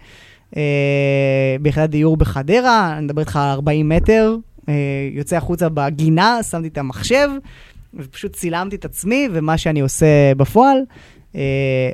אה, 0.56 0.62
ביחידת 1.60 1.90
דיור 1.90 2.16
בחדרה, 2.16 2.94
אני 2.96 3.04
מדבר 3.04 3.20
איתך 3.20 3.36
על 3.36 3.50
40 3.50 3.88
מטר, 3.88 4.36
אה, 4.68 4.74
יוצא 5.12 5.36
החוצה 5.36 5.68
בגינה, 5.68 6.38
שמתי 6.50 6.68
את 6.68 6.78
המחשב, 6.78 7.28
ופשוט 7.94 8.32
צילמתי 8.32 8.76
את 8.76 8.84
עצמי 8.84 9.28
ומה 9.32 9.58
שאני 9.58 9.80
עושה 9.80 10.06
בפועל. 10.36 10.78
Uh, 11.32 11.36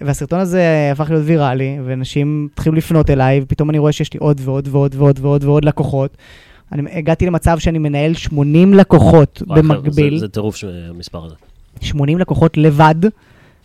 והסרטון 0.06 0.40
הזה 0.40 0.90
הפך 0.92 1.10
להיות 1.10 1.22
ויראלי, 1.26 1.78
ואנשים 1.84 2.48
התחילו 2.52 2.74
לפנות 2.74 3.10
אליי, 3.10 3.40
ופתאום 3.42 3.70
אני 3.70 3.78
רואה 3.78 3.92
שיש 3.92 4.12
לי 4.12 4.18
עוד 4.18 4.40
ועוד 4.44 4.68
ועוד 4.72 4.94
ועוד 4.98 5.18
ועוד 5.22 5.44
ועוד 5.44 5.64
לקוחות. 5.64 6.16
אני 6.72 6.82
הגעתי 6.92 7.26
למצב 7.26 7.58
שאני 7.58 7.78
מנהל 7.78 8.14
80 8.14 8.74
לקוחות 8.74 9.42
במקביל. 9.46 10.14
זה, 10.18 10.26
זה 10.26 10.28
טירוף 10.28 10.56
המספר 10.90 11.24
הזה. 11.24 11.34
80 11.80 12.18
לקוחות 12.18 12.56
לבד, 12.56 12.94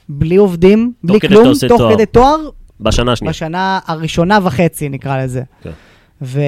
בלי 0.09 0.35
עובדים, 0.35 0.93
בלי 1.03 1.19
כלום, 1.19 1.43
תוך 1.67 1.79
תואר. 1.79 1.93
כדי 1.93 2.05
תואר, 2.05 2.49
בשנה 2.79 3.11
השנייה. 3.11 3.29
בשנה 3.29 3.79
הראשונה 3.87 4.39
וחצי, 4.43 4.89
נקרא 4.89 5.23
לזה. 5.23 5.43
כן. 5.61 5.71
ו... 6.21 6.41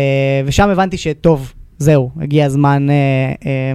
ושם 0.46 0.70
הבנתי 0.70 0.98
שטוב, 0.98 1.54
זהו, 1.78 2.12
הגיע 2.22 2.46
הזמן 2.46 2.90
אה, 2.90 2.96
אה, 3.46 3.74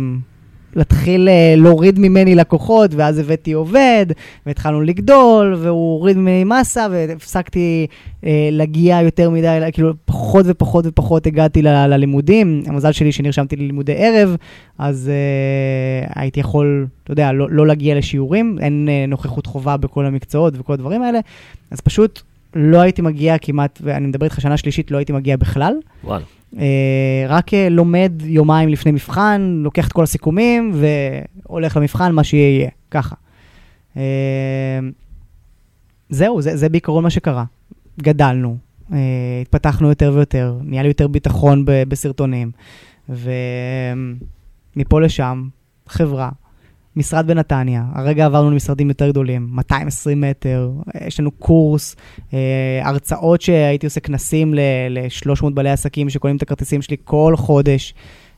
להתחיל 0.76 1.28
אה, 1.28 1.54
להוריד 1.56 1.98
ממני 1.98 2.34
לקוחות, 2.34 2.94
ואז 2.94 3.18
הבאתי 3.18 3.52
עובד, 3.52 4.06
והתחלנו 4.46 4.80
לגדול, 4.80 5.54
והוא 5.58 5.98
הוריד 5.98 6.16
ממני 6.16 6.44
מסה, 6.44 6.86
והפסקתי 6.90 7.86
אה, 8.24 8.48
להגיע 8.52 9.00
יותר 9.02 9.30
מדי, 9.30 9.58
כאילו 9.72 9.92
פחות 10.04 10.46
ופחות 10.48 10.84
ופחות 10.86 11.26
הגעתי 11.26 11.62
ללימודים. 11.62 12.62
המזל 12.66 12.92
שלי 12.92 13.12
שנרשמתי 13.12 13.56
ללימודי 13.56 13.94
ערב, 13.96 14.36
אז 14.78 15.10
אה, 15.12 16.22
הייתי 16.22 16.40
יכול, 16.40 16.86
אתה 17.04 17.12
יודע, 17.12 17.32
לא, 17.32 17.50
לא 17.50 17.66
להגיע 17.66 17.94
לשיעורים, 17.94 18.58
אין 18.60 18.88
אה, 18.90 19.04
נוכחות 19.08 19.46
חובה 19.46 19.76
בכל 19.76 20.06
המקצועות 20.06 20.54
וכל 20.58 20.72
הדברים 20.72 21.02
האלה, 21.02 21.18
אז 21.70 21.80
פשוט 21.80 22.22
לא 22.54 22.80
הייתי 22.80 23.02
מגיע 23.02 23.38
כמעט, 23.38 23.78
ואני 23.82 24.06
מדבר 24.06 24.24
איתך 24.24 24.40
שנה 24.40 24.56
שלישית, 24.56 24.90
לא 24.90 24.96
הייתי 24.96 25.12
מגיע 25.12 25.36
בכלל. 25.36 25.74
וואלה. 26.04 26.24
אה, 26.58 27.24
רק 27.28 27.54
אה, 27.54 27.68
לומד 27.68 28.12
יומיים 28.24 28.68
לפני 28.68 28.92
מבחן, 28.92 29.60
לוקח 29.64 29.86
את 29.86 29.92
כל 29.92 30.02
הסיכומים 30.02 30.72
והולך 30.74 31.76
למבחן, 31.76 32.12
מה 32.12 32.24
שיהיה 32.24 32.48
יהיה, 32.48 32.70
ככה. 32.90 33.14
אה, 33.96 34.78
זהו, 36.08 36.42
זה, 36.42 36.56
זה 36.56 36.68
בעיקרון 36.68 37.02
מה 37.02 37.10
שקרה. 37.10 37.44
גדלנו, 38.02 38.56
התפתחנו 39.42 39.88
יותר 39.88 40.12
ויותר, 40.14 40.58
נהיה 40.62 40.82
לי 40.82 40.88
יותר 40.88 41.08
ביטחון 41.08 41.64
בסרטונים, 41.66 42.50
ומפה 43.08 45.00
לשם, 45.00 45.48
חברה. 45.88 46.28
משרד 46.96 47.26
בנתניה, 47.26 47.84
הרגע 47.94 48.26
עברנו 48.26 48.50
למשרדים 48.50 48.88
יותר 48.88 49.08
גדולים, 49.08 49.48
220 49.52 50.20
מטר, 50.20 50.70
יש 51.06 51.20
לנו 51.20 51.30
קורס, 51.30 51.96
אה, 52.34 52.80
הרצאות 52.82 53.40
שהייתי 53.40 53.86
עושה 53.86 54.00
כנסים 54.00 54.54
ל-300 54.54 55.50
בעלי 55.54 55.70
עסקים 55.70 56.10
שקונים 56.10 56.36
את 56.36 56.42
הכרטיסים 56.42 56.82
שלי 56.82 56.96
כל 57.04 57.34
חודש. 57.36 57.94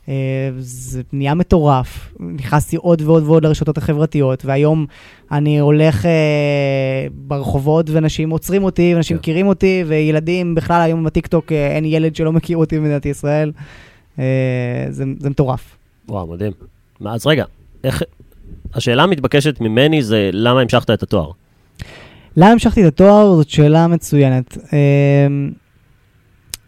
אה, 0.09 0.49
זה 0.59 1.01
נהיה 1.13 1.33
מטורף. 1.33 2.13
נכנסתי 2.19 2.75
עוד 2.75 3.01
ועוד 3.01 3.23
ועוד 3.23 3.45
לרשתות 3.45 3.77
החברתיות, 3.77 4.45
והיום 4.45 4.85
אני 5.31 5.59
הולך 5.59 6.05
אה, 6.05 7.07
ברחובות 7.13 7.89
ואנשים 7.89 8.29
עוצרים 8.29 8.63
אותי, 8.63 8.91
ואנשים 8.93 9.17
כן. 9.17 9.19
מכירים 9.19 9.47
אותי, 9.47 9.83
וילדים, 9.87 10.55
בכלל 10.55 10.81
היום 10.81 11.03
בטיקטוק 11.03 11.51
אה, 11.51 11.67
אין 11.67 11.85
ילד 11.85 12.15
שלא 12.15 12.31
מכיר 12.31 12.57
אותי 12.57 12.79
במדינת 12.79 13.05
ישראל. 13.05 13.51
אה, 14.19 14.85
זה, 14.89 15.03
זה 15.19 15.29
מטורף. 15.29 15.77
וואו, 16.09 16.27
מדהים. 16.27 16.51
אז 17.05 17.27
רגע, 17.27 17.45
איך... 17.83 18.03
השאלה 18.73 19.03
המתבקשת 19.03 19.61
ממני 19.61 20.03
זה 20.03 20.29
למה 20.33 20.61
המשכת 20.61 20.91
את 20.91 21.03
התואר. 21.03 21.31
למה 22.37 22.51
המשכתי 22.51 22.81
את 22.81 22.87
התואר? 22.87 23.35
זאת 23.35 23.49
שאלה 23.49 23.87
מצוינת. 23.87 24.57
אמ, 24.73 25.51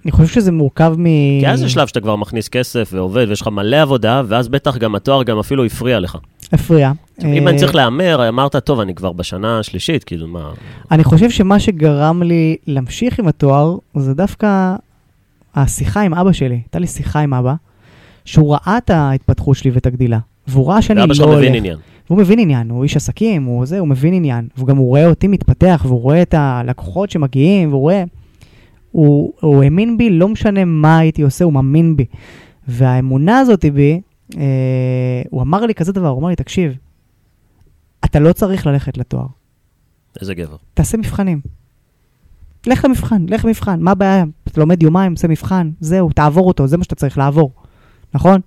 אני 0.06 0.12
חושב 0.12 0.34
שזה 0.34 0.52
מורכב 0.52 0.96
מ... 0.98 1.06
כי 1.40 1.48
אז 1.48 1.60
זה 1.60 1.70
שלב 1.70 1.88
שאתה 1.88 2.00
כבר 2.00 2.16
מכניס 2.16 2.48
כסף 2.48 2.90
ועובד 2.94 3.26
ויש 3.30 3.42
לך 3.42 3.48
מלא 3.48 3.82
עבודה, 3.82 4.22
ואז 4.28 4.48
בטח 4.48 4.78
גם 4.78 4.96
התואר 4.96 5.24
גם 5.24 5.40
אפילו 5.40 5.66
הפריע 5.66 6.00
לך. 6.00 6.18
הפריע. 6.52 6.92
אם 7.24 7.48
אה, 7.48 7.50
אני 7.50 7.60
צריך 7.60 7.76
להמר, 7.76 8.30
אמרת, 8.30 8.56
טוב, 8.56 8.80
אני 8.80 8.96
כבר 8.96 9.12
בשנה 9.12 9.60
השלישית, 9.60 10.04
כאילו, 10.04 10.28
מה... 10.28 10.52
אני 10.92 11.04
חושב 11.04 11.30
שמה 11.30 11.60
שגרם 11.60 12.24
לי 12.24 12.56
להמשיך 12.68 13.20
עם 13.20 13.28
התואר, 13.28 13.78
זה 13.96 14.14
דווקא 14.14 14.76
השיחה 15.56 16.02
עם 16.02 16.14
אבא 16.14 16.32
שלי. 16.32 16.56
הייתה 16.56 16.80
לי 16.80 16.88
שיחה 16.88 17.20
עם 17.20 17.34
אבא, 17.34 17.54
שהוא 18.26 18.54
ראה 18.54 18.78
את 18.78 18.90
ההתפתחות 18.90 19.58
שלי 19.58 19.72
ואת 19.72 19.86
הגדילה. 19.86 20.20
והוא 20.48 20.68
ראה 20.68 20.82
שאני 20.82 21.00
לא 21.00 21.02
ואבא 21.02 21.24
הולך. 21.24 21.38
שלך 21.38 21.38
מבין 21.38 21.56
עניין. 21.56 21.78
והוא 22.10 22.20
מבין 22.20 22.40
עניין, 22.40 22.70
הוא 22.70 22.84
איש 22.84 22.96
עסקים, 22.96 23.44
הוא 23.44 23.66
זה, 23.66 23.80
הוא 23.80 23.88
מבין 23.88 24.14
עניין. 24.14 24.48
וגם 24.58 24.78
הוא 24.78 24.88
רואה 24.88 25.10
אותי 25.10 25.28
מתפתח, 25.28 25.82
והוא 25.88 26.02
רואה 26.02 26.22
את 26.22 26.34
הלקוחות 26.38 27.10
שמגיעים, 27.10 27.70
והוא 27.70 27.82
רואה... 27.82 28.04
הוא, 28.92 29.34
הוא 29.42 29.64
האמין 29.64 29.98
בי, 29.98 30.10
לא 30.10 30.28
משנה 30.28 30.66
מה 30.66 30.98
הייתי 30.98 31.22
עושה, 31.22 31.46
הוא 31.46 31.54
מאמין 31.54 31.98
בי. 31.98 32.06
והאמונה 32.68 33.40
הזאת 33.40 33.66
בי, 33.66 34.02
אה, 34.38 35.22
הוא 35.30 35.42
אמר 35.42 35.66
לי 35.66 35.76
כזה 35.76 35.92
דבר, 35.92 36.08
הוא 36.08 36.20
אמר 36.20 36.30
לי, 36.30 36.36
תקשיב, 36.36 36.78
אתה 38.06 38.20
לא 38.20 38.34
צריך 38.34 38.68
ללכת 38.68 38.98
לתואר, 38.98 39.26
איזה 40.22 40.34
גבר. 40.34 40.56
תעשה 40.74 40.98
מבחנים. 40.98 41.42
לך 42.68 42.86
למבחן, 42.86 43.26
לך 43.30 43.46
למבחן, 43.46 43.80
מה 43.82 43.92
הבעיה? 43.92 44.26
אתה 44.48 44.60
לומד 44.60 44.84
יומיים, 44.84 45.12
עושה 45.12 45.28
מבחן, 45.28 45.72
זהו, 45.80 46.10
תעבור 46.16 46.48
אותו, 46.48 46.68
זה 46.68 46.78
מה 46.78 46.84
שאתה 46.84 46.96
צריך 46.96 47.18
לעבור, 47.18 47.52
נכון? 48.14 48.42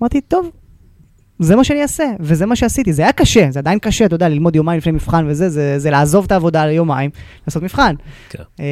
אמרתי, 0.00 0.20
טוב, 0.20 0.50
זה 1.42 1.56
מה 1.56 1.64
שאני 1.64 1.82
אעשה, 1.82 2.04
וזה 2.20 2.46
מה 2.46 2.56
שעשיתי. 2.56 2.92
זה 2.92 3.02
היה 3.02 3.12
קשה, 3.12 3.46
זה 3.50 3.58
עדיין 3.58 3.78
קשה, 3.78 4.04
אתה 4.04 4.14
יודע, 4.14 4.28
ללמוד 4.28 4.56
יומיים 4.56 4.78
לפני 4.78 4.92
מבחן 4.92 5.24
וזה, 5.28 5.48
זה, 5.48 5.78
זה 5.78 5.90
לעזוב 5.90 6.24
את 6.24 6.32
העבודה 6.32 6.66
ליומיים, 6.66 7.10
לעשות 7.46 7.62
מבחן. 7.62 7.94
כן. 8.30 8.42
אה, 8.60 8.64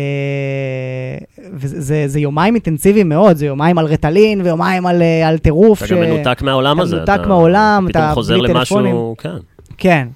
וזה 1.53 1.81
זה, 1.81 2.05
זה 2.07 2.21
יומיים 2.21 2.55
אינטנסיביים 2.55 3.09
מאוד, 3.09 3.37
זה 3.37 3.47
יומיים 3.47 3.79
על 3.79 3.87
רטלין 3.87 4.41
ויומיים 4.41 4.87
על, 4.87 5.03
אה, 5.03 5.29
על 5.29 5.39
טירוף. 5.39 5.83
אתה 5.83 5.95
גם 5.95 6.01
מנותק 6.01 6.43
מהעולם 6.43 6.77
אתה 6.77 6.83
הזה. 6.83 6.97
מנותק 6.97 7.21
מהעולם, 7.27 7.87
פתאום 7.89 8.05
אתה 8.05 8.15
חוזר 8.15 8.39
בלי 8.39 8.49
למשהו, 8.49 8.77
טלפונים. 8.77 9.15
כן. 9.19 9.37
כן. 9.79 10.09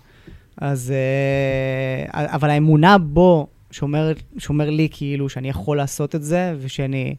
אז... 0.61 0.93
אה, 0.93 2.35
אבל 2.35 2.51
האמונה 2.51 2.99
בו, 2.99 3.47
שאומר, 3.71 4.13
שאומר 4.39 4.71
לי 4.71 4.89
כאילו 4.91 5.29
שאני 5.29 5.49
יכול 5.49 5.77
לעשות 5.77 6.15
את 6.15 6.23
זה, 6.23 6.55
ושאני... 6.61 7.15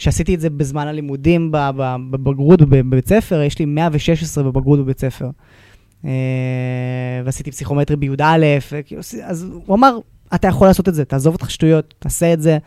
שעשיתי 0.00 0.34
את 0.34 0.40
זה 0.40 0.50
בזמן 0.50 0.86
הלימודים 0.86 1.52
בבגרות 2.10 2.62
בב- 2.62 2.80
בבית 2.80 3.08
ספר, 3.08 3.42
יש 3.42 3.58
לי 3.58 3.64
116 3.64 4.44
בבגרות 4.44 4.78
בבית 4.78 5.00
ספר. 5.00 5.30
אה, 6.04 6.10
ועשיתי 7.24 7.50
פסיכומטרי 7.50 7.96
בי"א, 7.96 8.38
אז 9.24 9.46
הוא 9.66 9.76
אמר, 9.76 9.98
אתה 10.34 10.48
יכול 10.48 10.66
לעשות 10.66 10.88
את 10.88 10.94
זה, 10.94 11.04
תעזוב 11.04 11.34
אותך 11.34 11.50
שטויות, 11.50 11.94
תעשה 11.98 12.32
את 12.32 12.42
זה, 12.42 12.58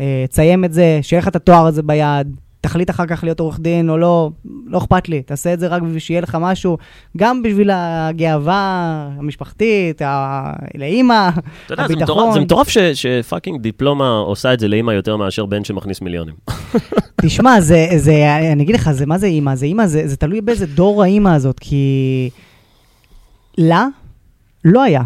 אה, 0.00 0.24
תסיים 0.30 0.64
את 0.64 0.72
זה, 0.72 0.98
שיהיה 1.02 1.20
לך 1.20 1.28
את 1.28 1.36
התואר 1.36 1.66
הזה 1.66 1.82
ביד, 1.82 2.36
תחליט 2.64 2.90
אחר 2.90 3.06
כך 3.06 3.24
להיות 3.24 3.40
עורך 3.40 3.60
דין 3.60 3.90
או 3.90 3.98
לא, 3.98 4.30
לא 4.66 4.78
אכפת 4.78 5.08
לי, 5.08 5.22
תעשה 5.22 5.52
את 5.54 5.60
זה 5.60 5.66
רק 5.68 5.82
בשביל 5.82 5.98
שיהיה 5.98 6.20
לך 6.20 6.38
משהו, 6.40 6.78
גם 7.16 7.42
בשביל 7.42 7.70
הגאווה 7.72 8.58
המשפחתית, 9.18 10.02
ה- 10.02 10.52
לאימא, 10.74 11.28
אתה 11.66 11.72
יודע, 11.74 11.86
זה 11.88 11.94
הביטחון. 11.94 12.16
מטורף- 12.18 12.34
זה 12.34 12.40
מטורף 12.40 12.68
ש- 12.68 12.78
שפאקינג 12.78 13.60
דיפלומה 13.60 14.08
עושה 14.18 14.54
את 14.54 14.60
זה 14.60 14.68
לאימא 14.68 14.90
יותר 14.92 15.16
מאשר 15.16 15.46
בן 15.46 15.64
שמכניס 15.64 16.00
מיליונים. 16.02 16.34
תשמע, 17.22 17.60
זה, 17.60 17.86
זה, 17.96 18.12
אני 18.52 18.62
אגיד 18.62 18.74
לך, 18.74 18.90
זה 18.92 19.06
מה 19.06 19.18
זה 19.18 19.26
אימא? 19.26 19.54
זה 19.54 19.66
אימא, 19.66 19.86
זה, 19.86 20.08
זה 20.08 20.16
תלוי 20.16 20.40
באיזה 20.40 20.66
דור 20.66 21.02
האימא 21.02 21.28
הזאת, 21.28 21.58
כי... 21.58 22.30
לה? 23.58 23.86
לא 24.64 24.82
היה. 24.82 25.02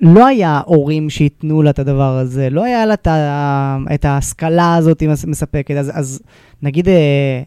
לא 0.00 0.26
היה 0.26 0.60
הורים 0.66 1.10
שייתנו 1.10 1.62
לה 1.62 1.70
את 1.70 1.78
הדבר 1.78 2.16
הזה, 2.16 2.50
לא 2.50 2.64
היה 2.64 2.86
לה 2.86 2.94
את, 2.94 3.06
ה, 3.06 3.76
את 3.94 4.04
ההשכלה 4.04 4.74
הזאת 4.74 5.02
מס- 5.02 5.24
מספקת. 5.24 5.74
אז, 5.76 5.90
אז 5.94 6.22
נגיד, 6.62 6.88
אה, 6.88 7.42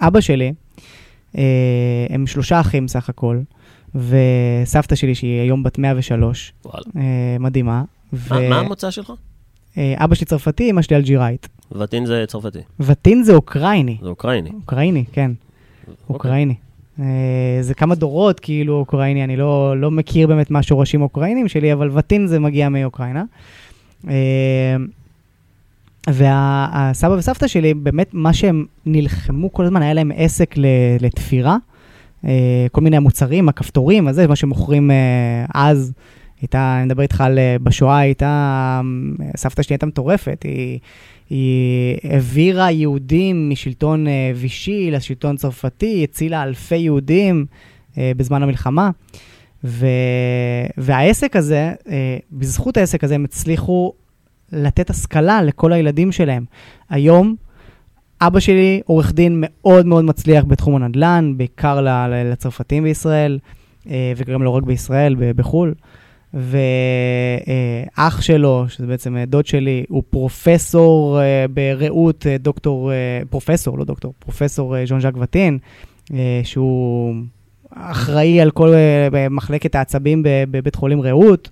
אבא 0.00 0.20
שלי, 0.20 0.52
אה, 1.38 1.42
הם 2.10 2.26
שלושה 2.26 2.60
אחים 2.60 2.88
סך 2.88 3.08
הכל, 3.08 3.38
וסבתא 3.94 4.94
שלי, 4.94 5.14
שהיא 5.14 5.40
היום 5.40 5.62
בת 5.62 5.78
103, 5.78 6.52
וואלה. 6.64 6.84
אה, 6.96 7.02
מדהימה. 7.40 7.82
מה 8.30 8.48
מה 8.48 8.58
המוצא 8.58 8.90
שלך? 8.90 9.12
אבא 9.78 10.14
שלי 10.14 10.26
צרפתי, 10.26 10.70
אמא 10.70 10.82
שלי 10.82 10.96
אלג'יראית. 10.96 11.48
ותין 11.72 12.06
זה 12.06 12.24
צרפתי, 12.28 12.58
וטין 12.80 13.22
זה 13.22 13.34
אוקראיני. 13.34 13.96
זה 14.02 14.08
אוקראיני. 14.08 14.50
אוקראיני, 14.50 15.04
כן. 15.12 15.30
אוקראיני. 16.08 16.54
אה, 17.00 17.06
זה 17.60 17.74
כמה 17.74 17.94
דורות, 17.94 18.40
כאילו, 18.40 18.74
אוקראיני, 18.74 19.24
אני 19.24 19.36
לא, 19.36 19.80
לא 19.80 19.90
מכיר 19.90 20.26
באמת 20.26 20.50
מה 20.50 20.58
השורשים 20.58 21.00
האוקראינים 21.00 21.48
שלי, 21.48 21.72
אבל 21.72 21.90
וטין 21.92 22.26
זה 22.26 22.38
מגיע 22.40 22.68
מאוקראינה. 22.68 23.24
אה, 24.08 24.76
והסבא 26.08 27.12
וסבתא 27.12 27.46
שלי, 27.46 27.74
באמת, 27.74 28.08
מה 28.12 28.32
שהם 28.32 28.64
נלחמו 28.86 29.52
כל 29.52 29.64
הזמן, 29.64 29.82
היה 29.82 29.94
להם 29.94 30.10
עסק 30.16 30.54
לתפירה. 31.00 31.56
אה, 32.24 32.66
כל 32.72 32.80
מיני 32.80 32.98
מוצרים, 32.98 33.48
הכפתורים, 33.48 34.08
הזה, 34.08 34.26
מה 34.26 34.36
שמוכרים 34.36 34.90
אז. 35.54 35.92
הייתה, 36.42 36.76
אני 36.78 36.84
מדבר 36.86 37.02
איתך 37.02 37.20
על, 37.20 37.38
אה, 37.38 37.56
בשואה 37.62 37.98
הייתה, 37.98 38.80
סבתא 39.36 39.62
שלי 39.62 39.74
הייתה 39.74 39.86
מטורפת, 39.86 40.42
היא, 40.44 40.78
היא 41.32 41.98
העבירה 42.04 42.70
יהודים 42.70 43.50
משלטון 43.50 44.06
אה, 44.06 44.32
וישי 44.34 44.90
לשלטון 44.90 45.36
צרפתי, 45.36 46.04
הצילה 46.04 46.42
אלפי 46.42 46.76
יהודים 46.76 47.46
אה, 47.98 48.12
בזמן 48.16 48.42
המלחמה. 48.42 48.90
ו... 49.64 49.86
והעסק 50.78 51.36
הזה, 51.36 51.72
אה, 51.88 52.16
בזכות 52.32 52.76
העסק 52.76 53.04
הזה, 53.04 53.14
הם 53.14 53.24
הצליחו 53.24 53.92
לתת 54.52 54.90
השכלה 54.90 55.42
לכל 55.42 55.72
הילדים 55.72 56.12
שלהם. 56.12 56.44
היום, 56.90 57.36
אבא 58.20 58.40
שלי 58.40 58.80
עורך 58.84 59.12
דין 59.12 59.36
מאוד 59.46 59.86
מאוד 59.86 60.04
מצליח 60.04 60.44
בתחום 60.44 60.76
הנדל"ן, 60.76 61.34
בעיקר 61.36 61.80
לצרפתים 62.10 62.84
בישראל, 62.84 63.38
וגם 64.16 64.42
לא 64.42 64.50
רק 64.50 64.62
בישראל, 64.62 65.16
בחו"ל. 65.36 65.74
ואח 66.34 68.20
שלו, 68.20 68.64
שזה 68.68 68.86
בעצם 68.86 69.16
אה, 69.16 69.24
דוד 69.24 69.46
שלי, 69.46 69.84
הוא 69.88 70.02
פרופסור 70.10 71.20
אה, 71.20 71.46
ברעות, 71.50 72.26
אה, 72.26 72.38
דוקטור, 72.38 72.92
פרופסור, 73.30 73.78
לא 73.78 73.84
דוקטור, 73.84 74.14
פרופסור 74.18 74.74
ז'אן 74.86 75.00
ז'אק 75.00 75.14
וטין, 75.16 75.58
שהוא 76.44 77.14
אחראי 77.70 78.40
על 78.40 78.50
כל 78.50 78.74
מחלקת 79.30 79.74
העצבים 79.74 80.22
בבית 80.24 80.74
חולים 80.74 81.00
רעות. 81.00 81.50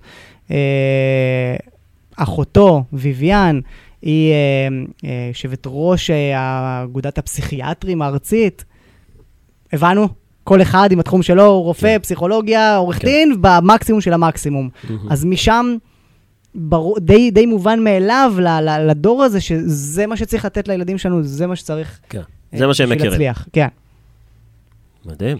אחותו, 2.17 2.83
ויvian, 2.93 3.55
היא 4.01 4.33
יושבת 5.29 5.63
ראש 5.65 6.09
אגודת 6.35 7.17
הפסיכיאטרים 7.17 8.01
הארצית. 8.01 8.65
הבנו? 9.73 10.20
כל 10.51 10.61
אחד 10.61 10.91
עם 10.91 10.99
התחום 10.99 11.23
שלו, 11.23 11.61
רופא, 11.61 11.87
כן. 11.87 11.99
פסיכולוגיה, 11.99 12.75
עורך 12.75 12.99
כן. 12.99 13.07
דין, 13.07 13.37
במקסימום 13.41 14.01
של 14.01 14.13
המקסימום. 14.13 14.69
אז 15.09 15.25
משם 15.25 15.75
ברור, 16.55 16.99
די, 16.99 17.31
די 17.31 17.45
מובן 17.45 17.83
מאליו 17.83 18.33
ל, 18.37 18.47
ל, 18.47 18.89
לדור 18.89 19.23
הזה, 19.23 19.41
שזה 19.41 20.07
מה 20.07 20.17
שצריך 20.17 20.45
לתת 20.45 20.67
לילדים 20.67 20.97
שלנו, 20.97 21.23
זה 21.23 21.47
מה 21.47 21.55
שצריך. 21.55 21.99
כן, 22.09 22.21
זה 22.53 22.67
מה 22.67 22.73
שהם 22.73 22.89
מכירים. 22.89 23.11
להצליח, 23.11 23.47
כן. 23.53 23.67
מדהים. 25.05 25.37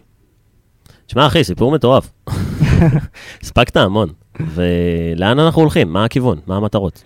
תשמע, 1.07 1.27
אחי, 1.27 1.43
סיפור 1.43 1.71
מטורף. 1.71 2.11
הספקת 3.41 3.77
המון. 3.77 4.09
ולאן 4.39 5.39
אנחנו 5.39 5.61
הולכים? 5.61 5.93
מה 5.93 6.05
הכיוון? 6.05 6.39
מה 6.47 6.55
המטרות? 6.55 7.03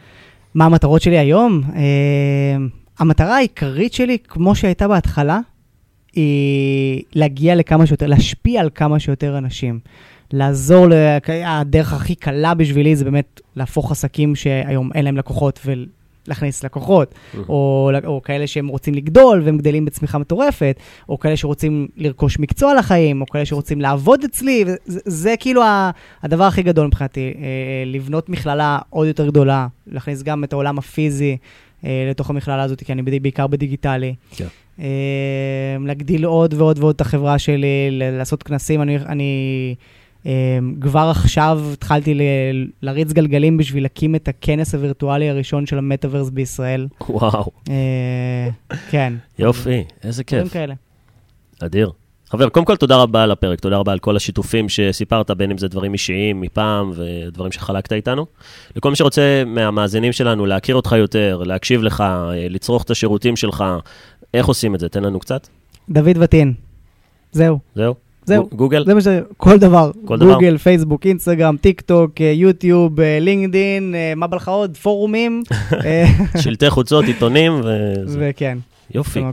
מה 0.56 0.66
המטרות 0.66 1.02
שלי 1.02 1.18
היום? 1.18 1.62
Uh, 1.68 1.76
המטרה 3.00 3.36
העיקרית 3.36 3.94
שלי, 3.94 4.18
כמו 4.28 4.56
שהייתה 4.56 4.88
בהתחלה, 4.88 5.40
היא 6.16 7.04
להגיע 7.14 7.56
לכמה 7.56 7.86
שיותר, 7.86 8.08
להשפיע 8.08 8.62
על 8.62 8.70
כמה 8.76 9.00
שיותר 9.00 9.38
אנשים. 9.38 9.80
לעזור, 10.32 10.88
הדרך 11.46 11.94
הכי 11.94 12.16
קלה 12.16 12.54
בשבילי 12.54 12.96
זה 12.96 13.06
באמת 13.06 13.42
להפוך 13.56 13.92
עסקים 13.92 14.36
שהיום 14.36 14.90
אין 14.96 15.06
להם 15.06 15.18
לקוחות 15.18 15.60
ולהכניס 15.66 16.64
לקוחות, 16.64 17.14
mm-hmm. 17.14 17.38
או, 17.50 17.92
או 18.06 18.22
כאלה 18.22 18.48
שהם 18.48 18.68
רוצים 18.68 18.94
לגדול 18.94 19.42
והם 19.46 19.58
גדלים 19.58 19.86
בצמיחה 19.86 20.18
מטורפת, 20.18 20.80
או 21.10 21.20
כאלה 21.20 21.38
שרוצים 21.38 21.88
לרכוש 21.98 22.40
מקצוע 22.40 22.74
לחיים, 22.74 23.22
או 23.22 23.26
כאלה 23.26 23.46
שרוצים 23.46 23.82
לעבוד 23.82 24.24
אצלי, 24.24 24.66
וזה 24.68 25.00
זה 25.06 25.34
כאילו 25.40 25.62
הדבר 26.24 26.44
הכי 26.44 26.64
גדול 26.64 26.88
מבחינתי, 26.88 27.34
אה, 27.38 27.44
לבנות 27.86 28.30
מכללה 28.30 28.80
עוד 28.90 29.08
יותר 29.08 29.28
גדולה, 29.28 29.68
להכניס 29.88 30.24
גם 30.24 30.44
את 30.44 30.54
העולם 30.54 30.78
הפיזי 30.78 31.38
אה, 31.86 32.08
לתוך 32.10 32.30
המכללה 32.30 32.64
הזאת, 32.64 32.84
כי 32.84 32.94
אני 32.94 33.20
בעיקר 33.20 33.48
בדיגיטלי. 33.48 34.16
Yeah. 34.34 34.44
כן. 34.78 34.84
להגדיל 35.86 36.26
עוד 36.26 36.54
ועוד 36.54 36.80
ועוד 36.80 36.96
את 36.96 37.02
החברה 37.02 37.40
שלי, 37.40 37.88
לעשות 37.92 38.44
כנסים, 38.44 38.82
אני... 38.82 38.98
אני 38.98 39.76
אמ, 40.26 40.76
כבר 40.82 41.12
עכשיו 41.12 41.62
התחלתי 41.74 42.14
ל- 42.14 42.22
להריץ 42.82 43.12
גלגלים 43.12 43.58
בשביל 43.58 43.84
להקים 43.84 44.16
את 44.16 44.28
הכנס 44.28 44.76
הווירטואלי 44.76 45.30
הראשון 45.30 45.66
של 45.66 45.78
המטאוורס 45.78 46.30
בישראל. 46.30 46.88
וואו. 47.10 47.52
אה, 47.70 48.50
כן. 48.90 49.14
יופי, 49.40 49.84
איזה 50.04 50.24
כיף. 50.24 50.54
כאלה. 50.54 50.74
אדיר. 51.60 51.92
חבר, 52.30 52.50
קודם 52.50 52.66
כל 52.66 52.76
תודה 52.76 52.98
רבה 52.98 53.24
על 53.24 53.32
הפרק, 53.32 53.60
תודה 53.60 53.78
רבה 53.78 53.92
על 53.92 54.00
כל 54.00 54.16
השיתופים 54.16 54.70
שסיפרת, 54.70 55.32
בין 55.32 55.52
אם 55.52 55.58
זה 55.58 55.68
דברים 55.68 55.94
אישיים 55.94 56.42
מפעם 56.42 56.92
ודברים 56.96 57.52
שחלקת 57.52 57.94
איתנו. 57.94 58.26
לכל 58.76 58.90
מי 58.90 58.96
שרוצה 58.96 59.44
מהמאזינים 59.46 60.12
שלנו 60.12 60.46
להכיר 60.46 60.76
אותך 60.76 60.96
יותר, 60.98 61.42
להקשיב 61.46 61.84
לך, 61.84 62.02
אה, 62.02 62.48
לצרוך 62.50 62.84
את 62.84 62.92
השירותים 62.92 63.36
שלך, 63.36 63.64
איך 64.36 64.46
עושים 64.46 64.76
את 64.76 64.80
זה? 64.80 64.90
תן 64.90 65.04
לנו 65.04 65.20
קצת. 65.20 65.48
דוד 65.90 66.18
וטין. 66.20 66.54
זהו. 67.32 67.60
זהו? 67.76 67.96
זהו. 68.26 68.50
גוגל? 68.54 68.86
זה 68.86 68.94
מה 68.94 69.02
ש... 69.02 69.08
כל 69.38 69.58
דבר. 69.58 69.92
כל 70.06 70.18
דבר? 70.18 70.34
גוגל, 70.34 70.58
פייסבוק, 70.58 71.06
אינסטגרם, 71.06 71.58
טיק 71.58 71.82
טוק, 71.82 72.22
אה, 72.22 72.26
יוטיוב, 72.26 73.00
אה, 73.00 73.18
לינקדין, 73.22 73.96
אה, 73.96 74.14
מה 74.16 74.28
בא 74.28 74.38
לך 74.38 74.48
עוד? 74.48 74.78
פורומים. 74.78 75.44
שלטי 76.44 76.70
חוצות, 76.70 77.06
עיתונים 77.06 77.62
ו... 77.64 77.94
וכן. 78.08 78.58
יופי. 78.94 79.24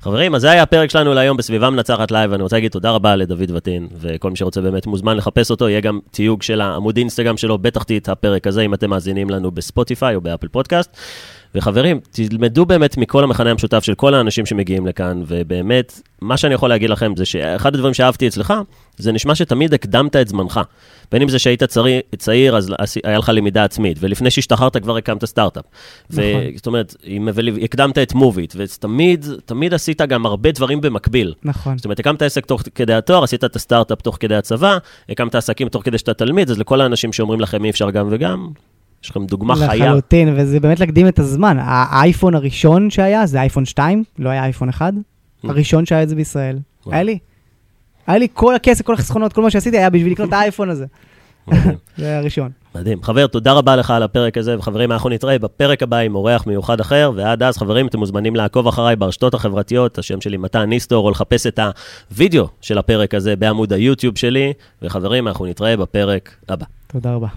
חברים, 0.00 0.34
אז 0.34 0.42
זה 0.42 0.50
היה 0.50 0.62
הפרק 0.62 0.90
שלנו 0.90 1.14
להיום 1.14 1.36
בסביבה 1.36 1.70
מנצחת 1.70 2.10
לייב, 2.10 2.32
ואני 2.32 2.42
רוצה 2.42 2.56
להגיד 2.56 2.70
תודה 2.70 2.90
רבה 2.90 3.16
לדוד 3.16 3.50
וטין, 3.50 3.88
וכל 4.00 4.30
מי 4.30 4.36
שרוצה 4.36 4.60
באמת 4.60 4.86
מוזמן 4.86 5.16
לחפש 5.16 5.50
אותו, 5.50 5.68
יהיה 5.68 5.80
גם 5.80 5.98
תיוג 6.10 6.42
של 6.42 6.60
העמוד 6.60 6.96
אינסטגרם 6.96 7.36
שלו 7.36 7.58
בתחתית 7.58 8.08
הפרק 8.08 8.46
הזה, 8.46 8.60
אם 8.60 8.74
אתם 8.74 8.90
מאזינים 8.90 9.30
לנו 9.30 9.50
בספוטיפיי 9.50 10.14
או 10.14 10.20
באפל 10.20 10.48
פודקאסט. 10.48 10.96
וחברים, 11.54 12.00
תלמדו 12.10 12.66
באמת 12.66 12.96
מכל 12.96 13.24
המכנה 13.24 13.50
המשותף 13.50 13.84
של 13.84 13.94
כל 13.94 14.14
האנשים 14.14 14.46
שמגיעים 14.46 14.86
לכאן, 14.86 15.22
ובאמת, 15.26 16.00
מה 16.20 16.36
שאני 16.36 16.54
יכול 16.54 16.68
להגיד 16.68 16.90
לכם 16.90 17.12
זה 17.16 17.24
שאחד 17.24 17.74
הדברים 17.74 17.94
שאהבתי 17.94 18.28
אצלך, 18.28 18.54
זה 18.96 19.12
נשמע 19.12 19.34
שתמיד 19.34 19.74
הקדמת 19.74 20.16
את 20.16 20.28
זמנך. 20.28 20.60
בין 21.12 21.22
אם 21.22 21.28
זה 21.28 21.38
שהיית 21.38 21.64
צעיר, 21.64 22.00
צעיר 22.16 22.56
אז 22.56 22.70
היה 23.04 23.18
לך 23.18 23.28
למידה 23.34 23.64
עצמית, 23.64 23.96
ולפני 24.00 24.30
שהשתחררת 24.30 24.76
כבר 24.76 24.96
הקמת 24.96 25.24
סטארט-אפ. 25.24 25.64
נכון. 26.10 26.22
זאת 26.56 26.66
אומרת, 26.66 26.96
הקדמת 27.62 27.98
את 27.98 28.14
מוביט, 28.14 28.54
ותמיד, 28.56 29.26
תמיד 29.44 29.74
עשית 29.74 30.02
גם 30.02 30.26
הרבה 30.26 30.52
דברים 30.52 30.80
במקביל. 30.80 31.34
נכון. 31.44 31.78
זאת 31.78 31.84
אומרת, 31.84 31.98
הקמת 31.98 32.22
עסק 32.22 32.46
תוך 32.46 32.62
כדי 32.74 32.94
התואר, 32.94 33.24
עשית 33.24 33.44
את 33.44 33.56
הסטארט-אפ 33.56 34.02
תוך 34.02 34.16
כדי 34.20 34.34
הצבא, 34.34 34.78
הקמת 35.08 35.34
עסקים 35.34 35.68
תוך 35.68 35.84
כדי 35.84 35.98
שאתה 35.98 36.14
תלמיד, 36.14 36.50
אז 36.50 36.58
לכל 36.58 36.80
האנשים 36.80 37.12
שאומרים 37.12 37.40
לכם 37.40 37.64
אי 37.64 37.70
אפשר 37.70 37.90
גם 37.90 38.08
וגם, 38.10 38.48
יש 39.04 39.10
לכם 39.10 39.26
דוגמה 39.26 39.56
חיה. 39.56 39.86
לחלוטין, 39.86 40.34
וזה 40.36 40.60
באמת 40.60 40.80
להקדים 40.80 41.08
את 41.08 41.18
הזמן. 41.18 41.56
האייפון 41.60 42.34
הראשון 42.34 42.90
שהיה, 42.90 43.26
זה 43.26 43.40
אייפון 43.40 43.64
2, 43.64 44.04
לא 44.18 44.28
היה 44.28 44.44
אייפון 44.44 44.68
1. 44.68 44.92
Mm. 44.94 45.50
הראשון 45.50 45.86
שהיה 45.86 46.02
את 46.02 46.08
זה 46.08 46.14
בישראל. 46.14 46.58
היה 46.86 47.02
לי. 47.02 47.18
היה 48.06 48.18
לי 48.18 48.28
כל 48.32 48.54
הכסף, 48.54 48.84
כל 48.84 48.94
החסכונות, 48.94 49.32
כל 49.32 49.42
מה 49.42 49.50
שעשיתי 49.50 49.78
היה 49.78 49.90
בשביל 49.90 50.12
לקנות 50.12 50.28
את 50.28 50.34
האייפון 50.34 50.70
הזה. 50.70 50.86
זה 51.98 52.06
היה 52.06 52.18
הראשון. 52.18 52.50
מדהים. 52.74 53.02
חבר, 53.02 53.26
תודה 53.26 53.52
רבה 53.52 53.76
לך 53.76 53.90
על 53.90 54.02
הפרק 54.02 54.38
הזה, 54.38 54.58
וחברים, 54.58 54.92
אנחנו 54.92 55.10
נתראה 55.10 55.38
בפרק 55.38 55.82
הבא 55.82 55.96
עם 55.96 56.14
אורח 56.14 56.46
מיוחד 56.46 56.80
אחר, 56.80 57.12
ועד 57.16 57.42
אז, 57.42 57.58
חברים, 57.58 57.86
אתם 57.86 57.98
מוזמנים 57.98 58.36
לעקוב 58.36 58.68
אחריי 58.68 58.96
ברשתות 58.96 59.34
החברתיות, 59.34 59.98
השם 59.98 60.20
שלי 60.20 60.36
מתן 60.36 60.62
ניסטור, 60.62 61.04
או 61.06 61.10
לחפש 61.10 61.46
את 61.46 61.60
הוידאו 62.10 62.48
של 62.60 62.78
הפרק 62.78 63.14
הזה 63.14 63.36
בעמוד 63.36 63.72
היוטיוב 63.72 64.18
שלי, 64.18 64.52
וחברים, 64.82 65.28
אנחנו 65.28 65.46
נתראה 65.46 65.76
בפרק 65.76 66.36
הבא. 66.48 66.66
תודה 66.86 67.14
רבה. 67.14 67.28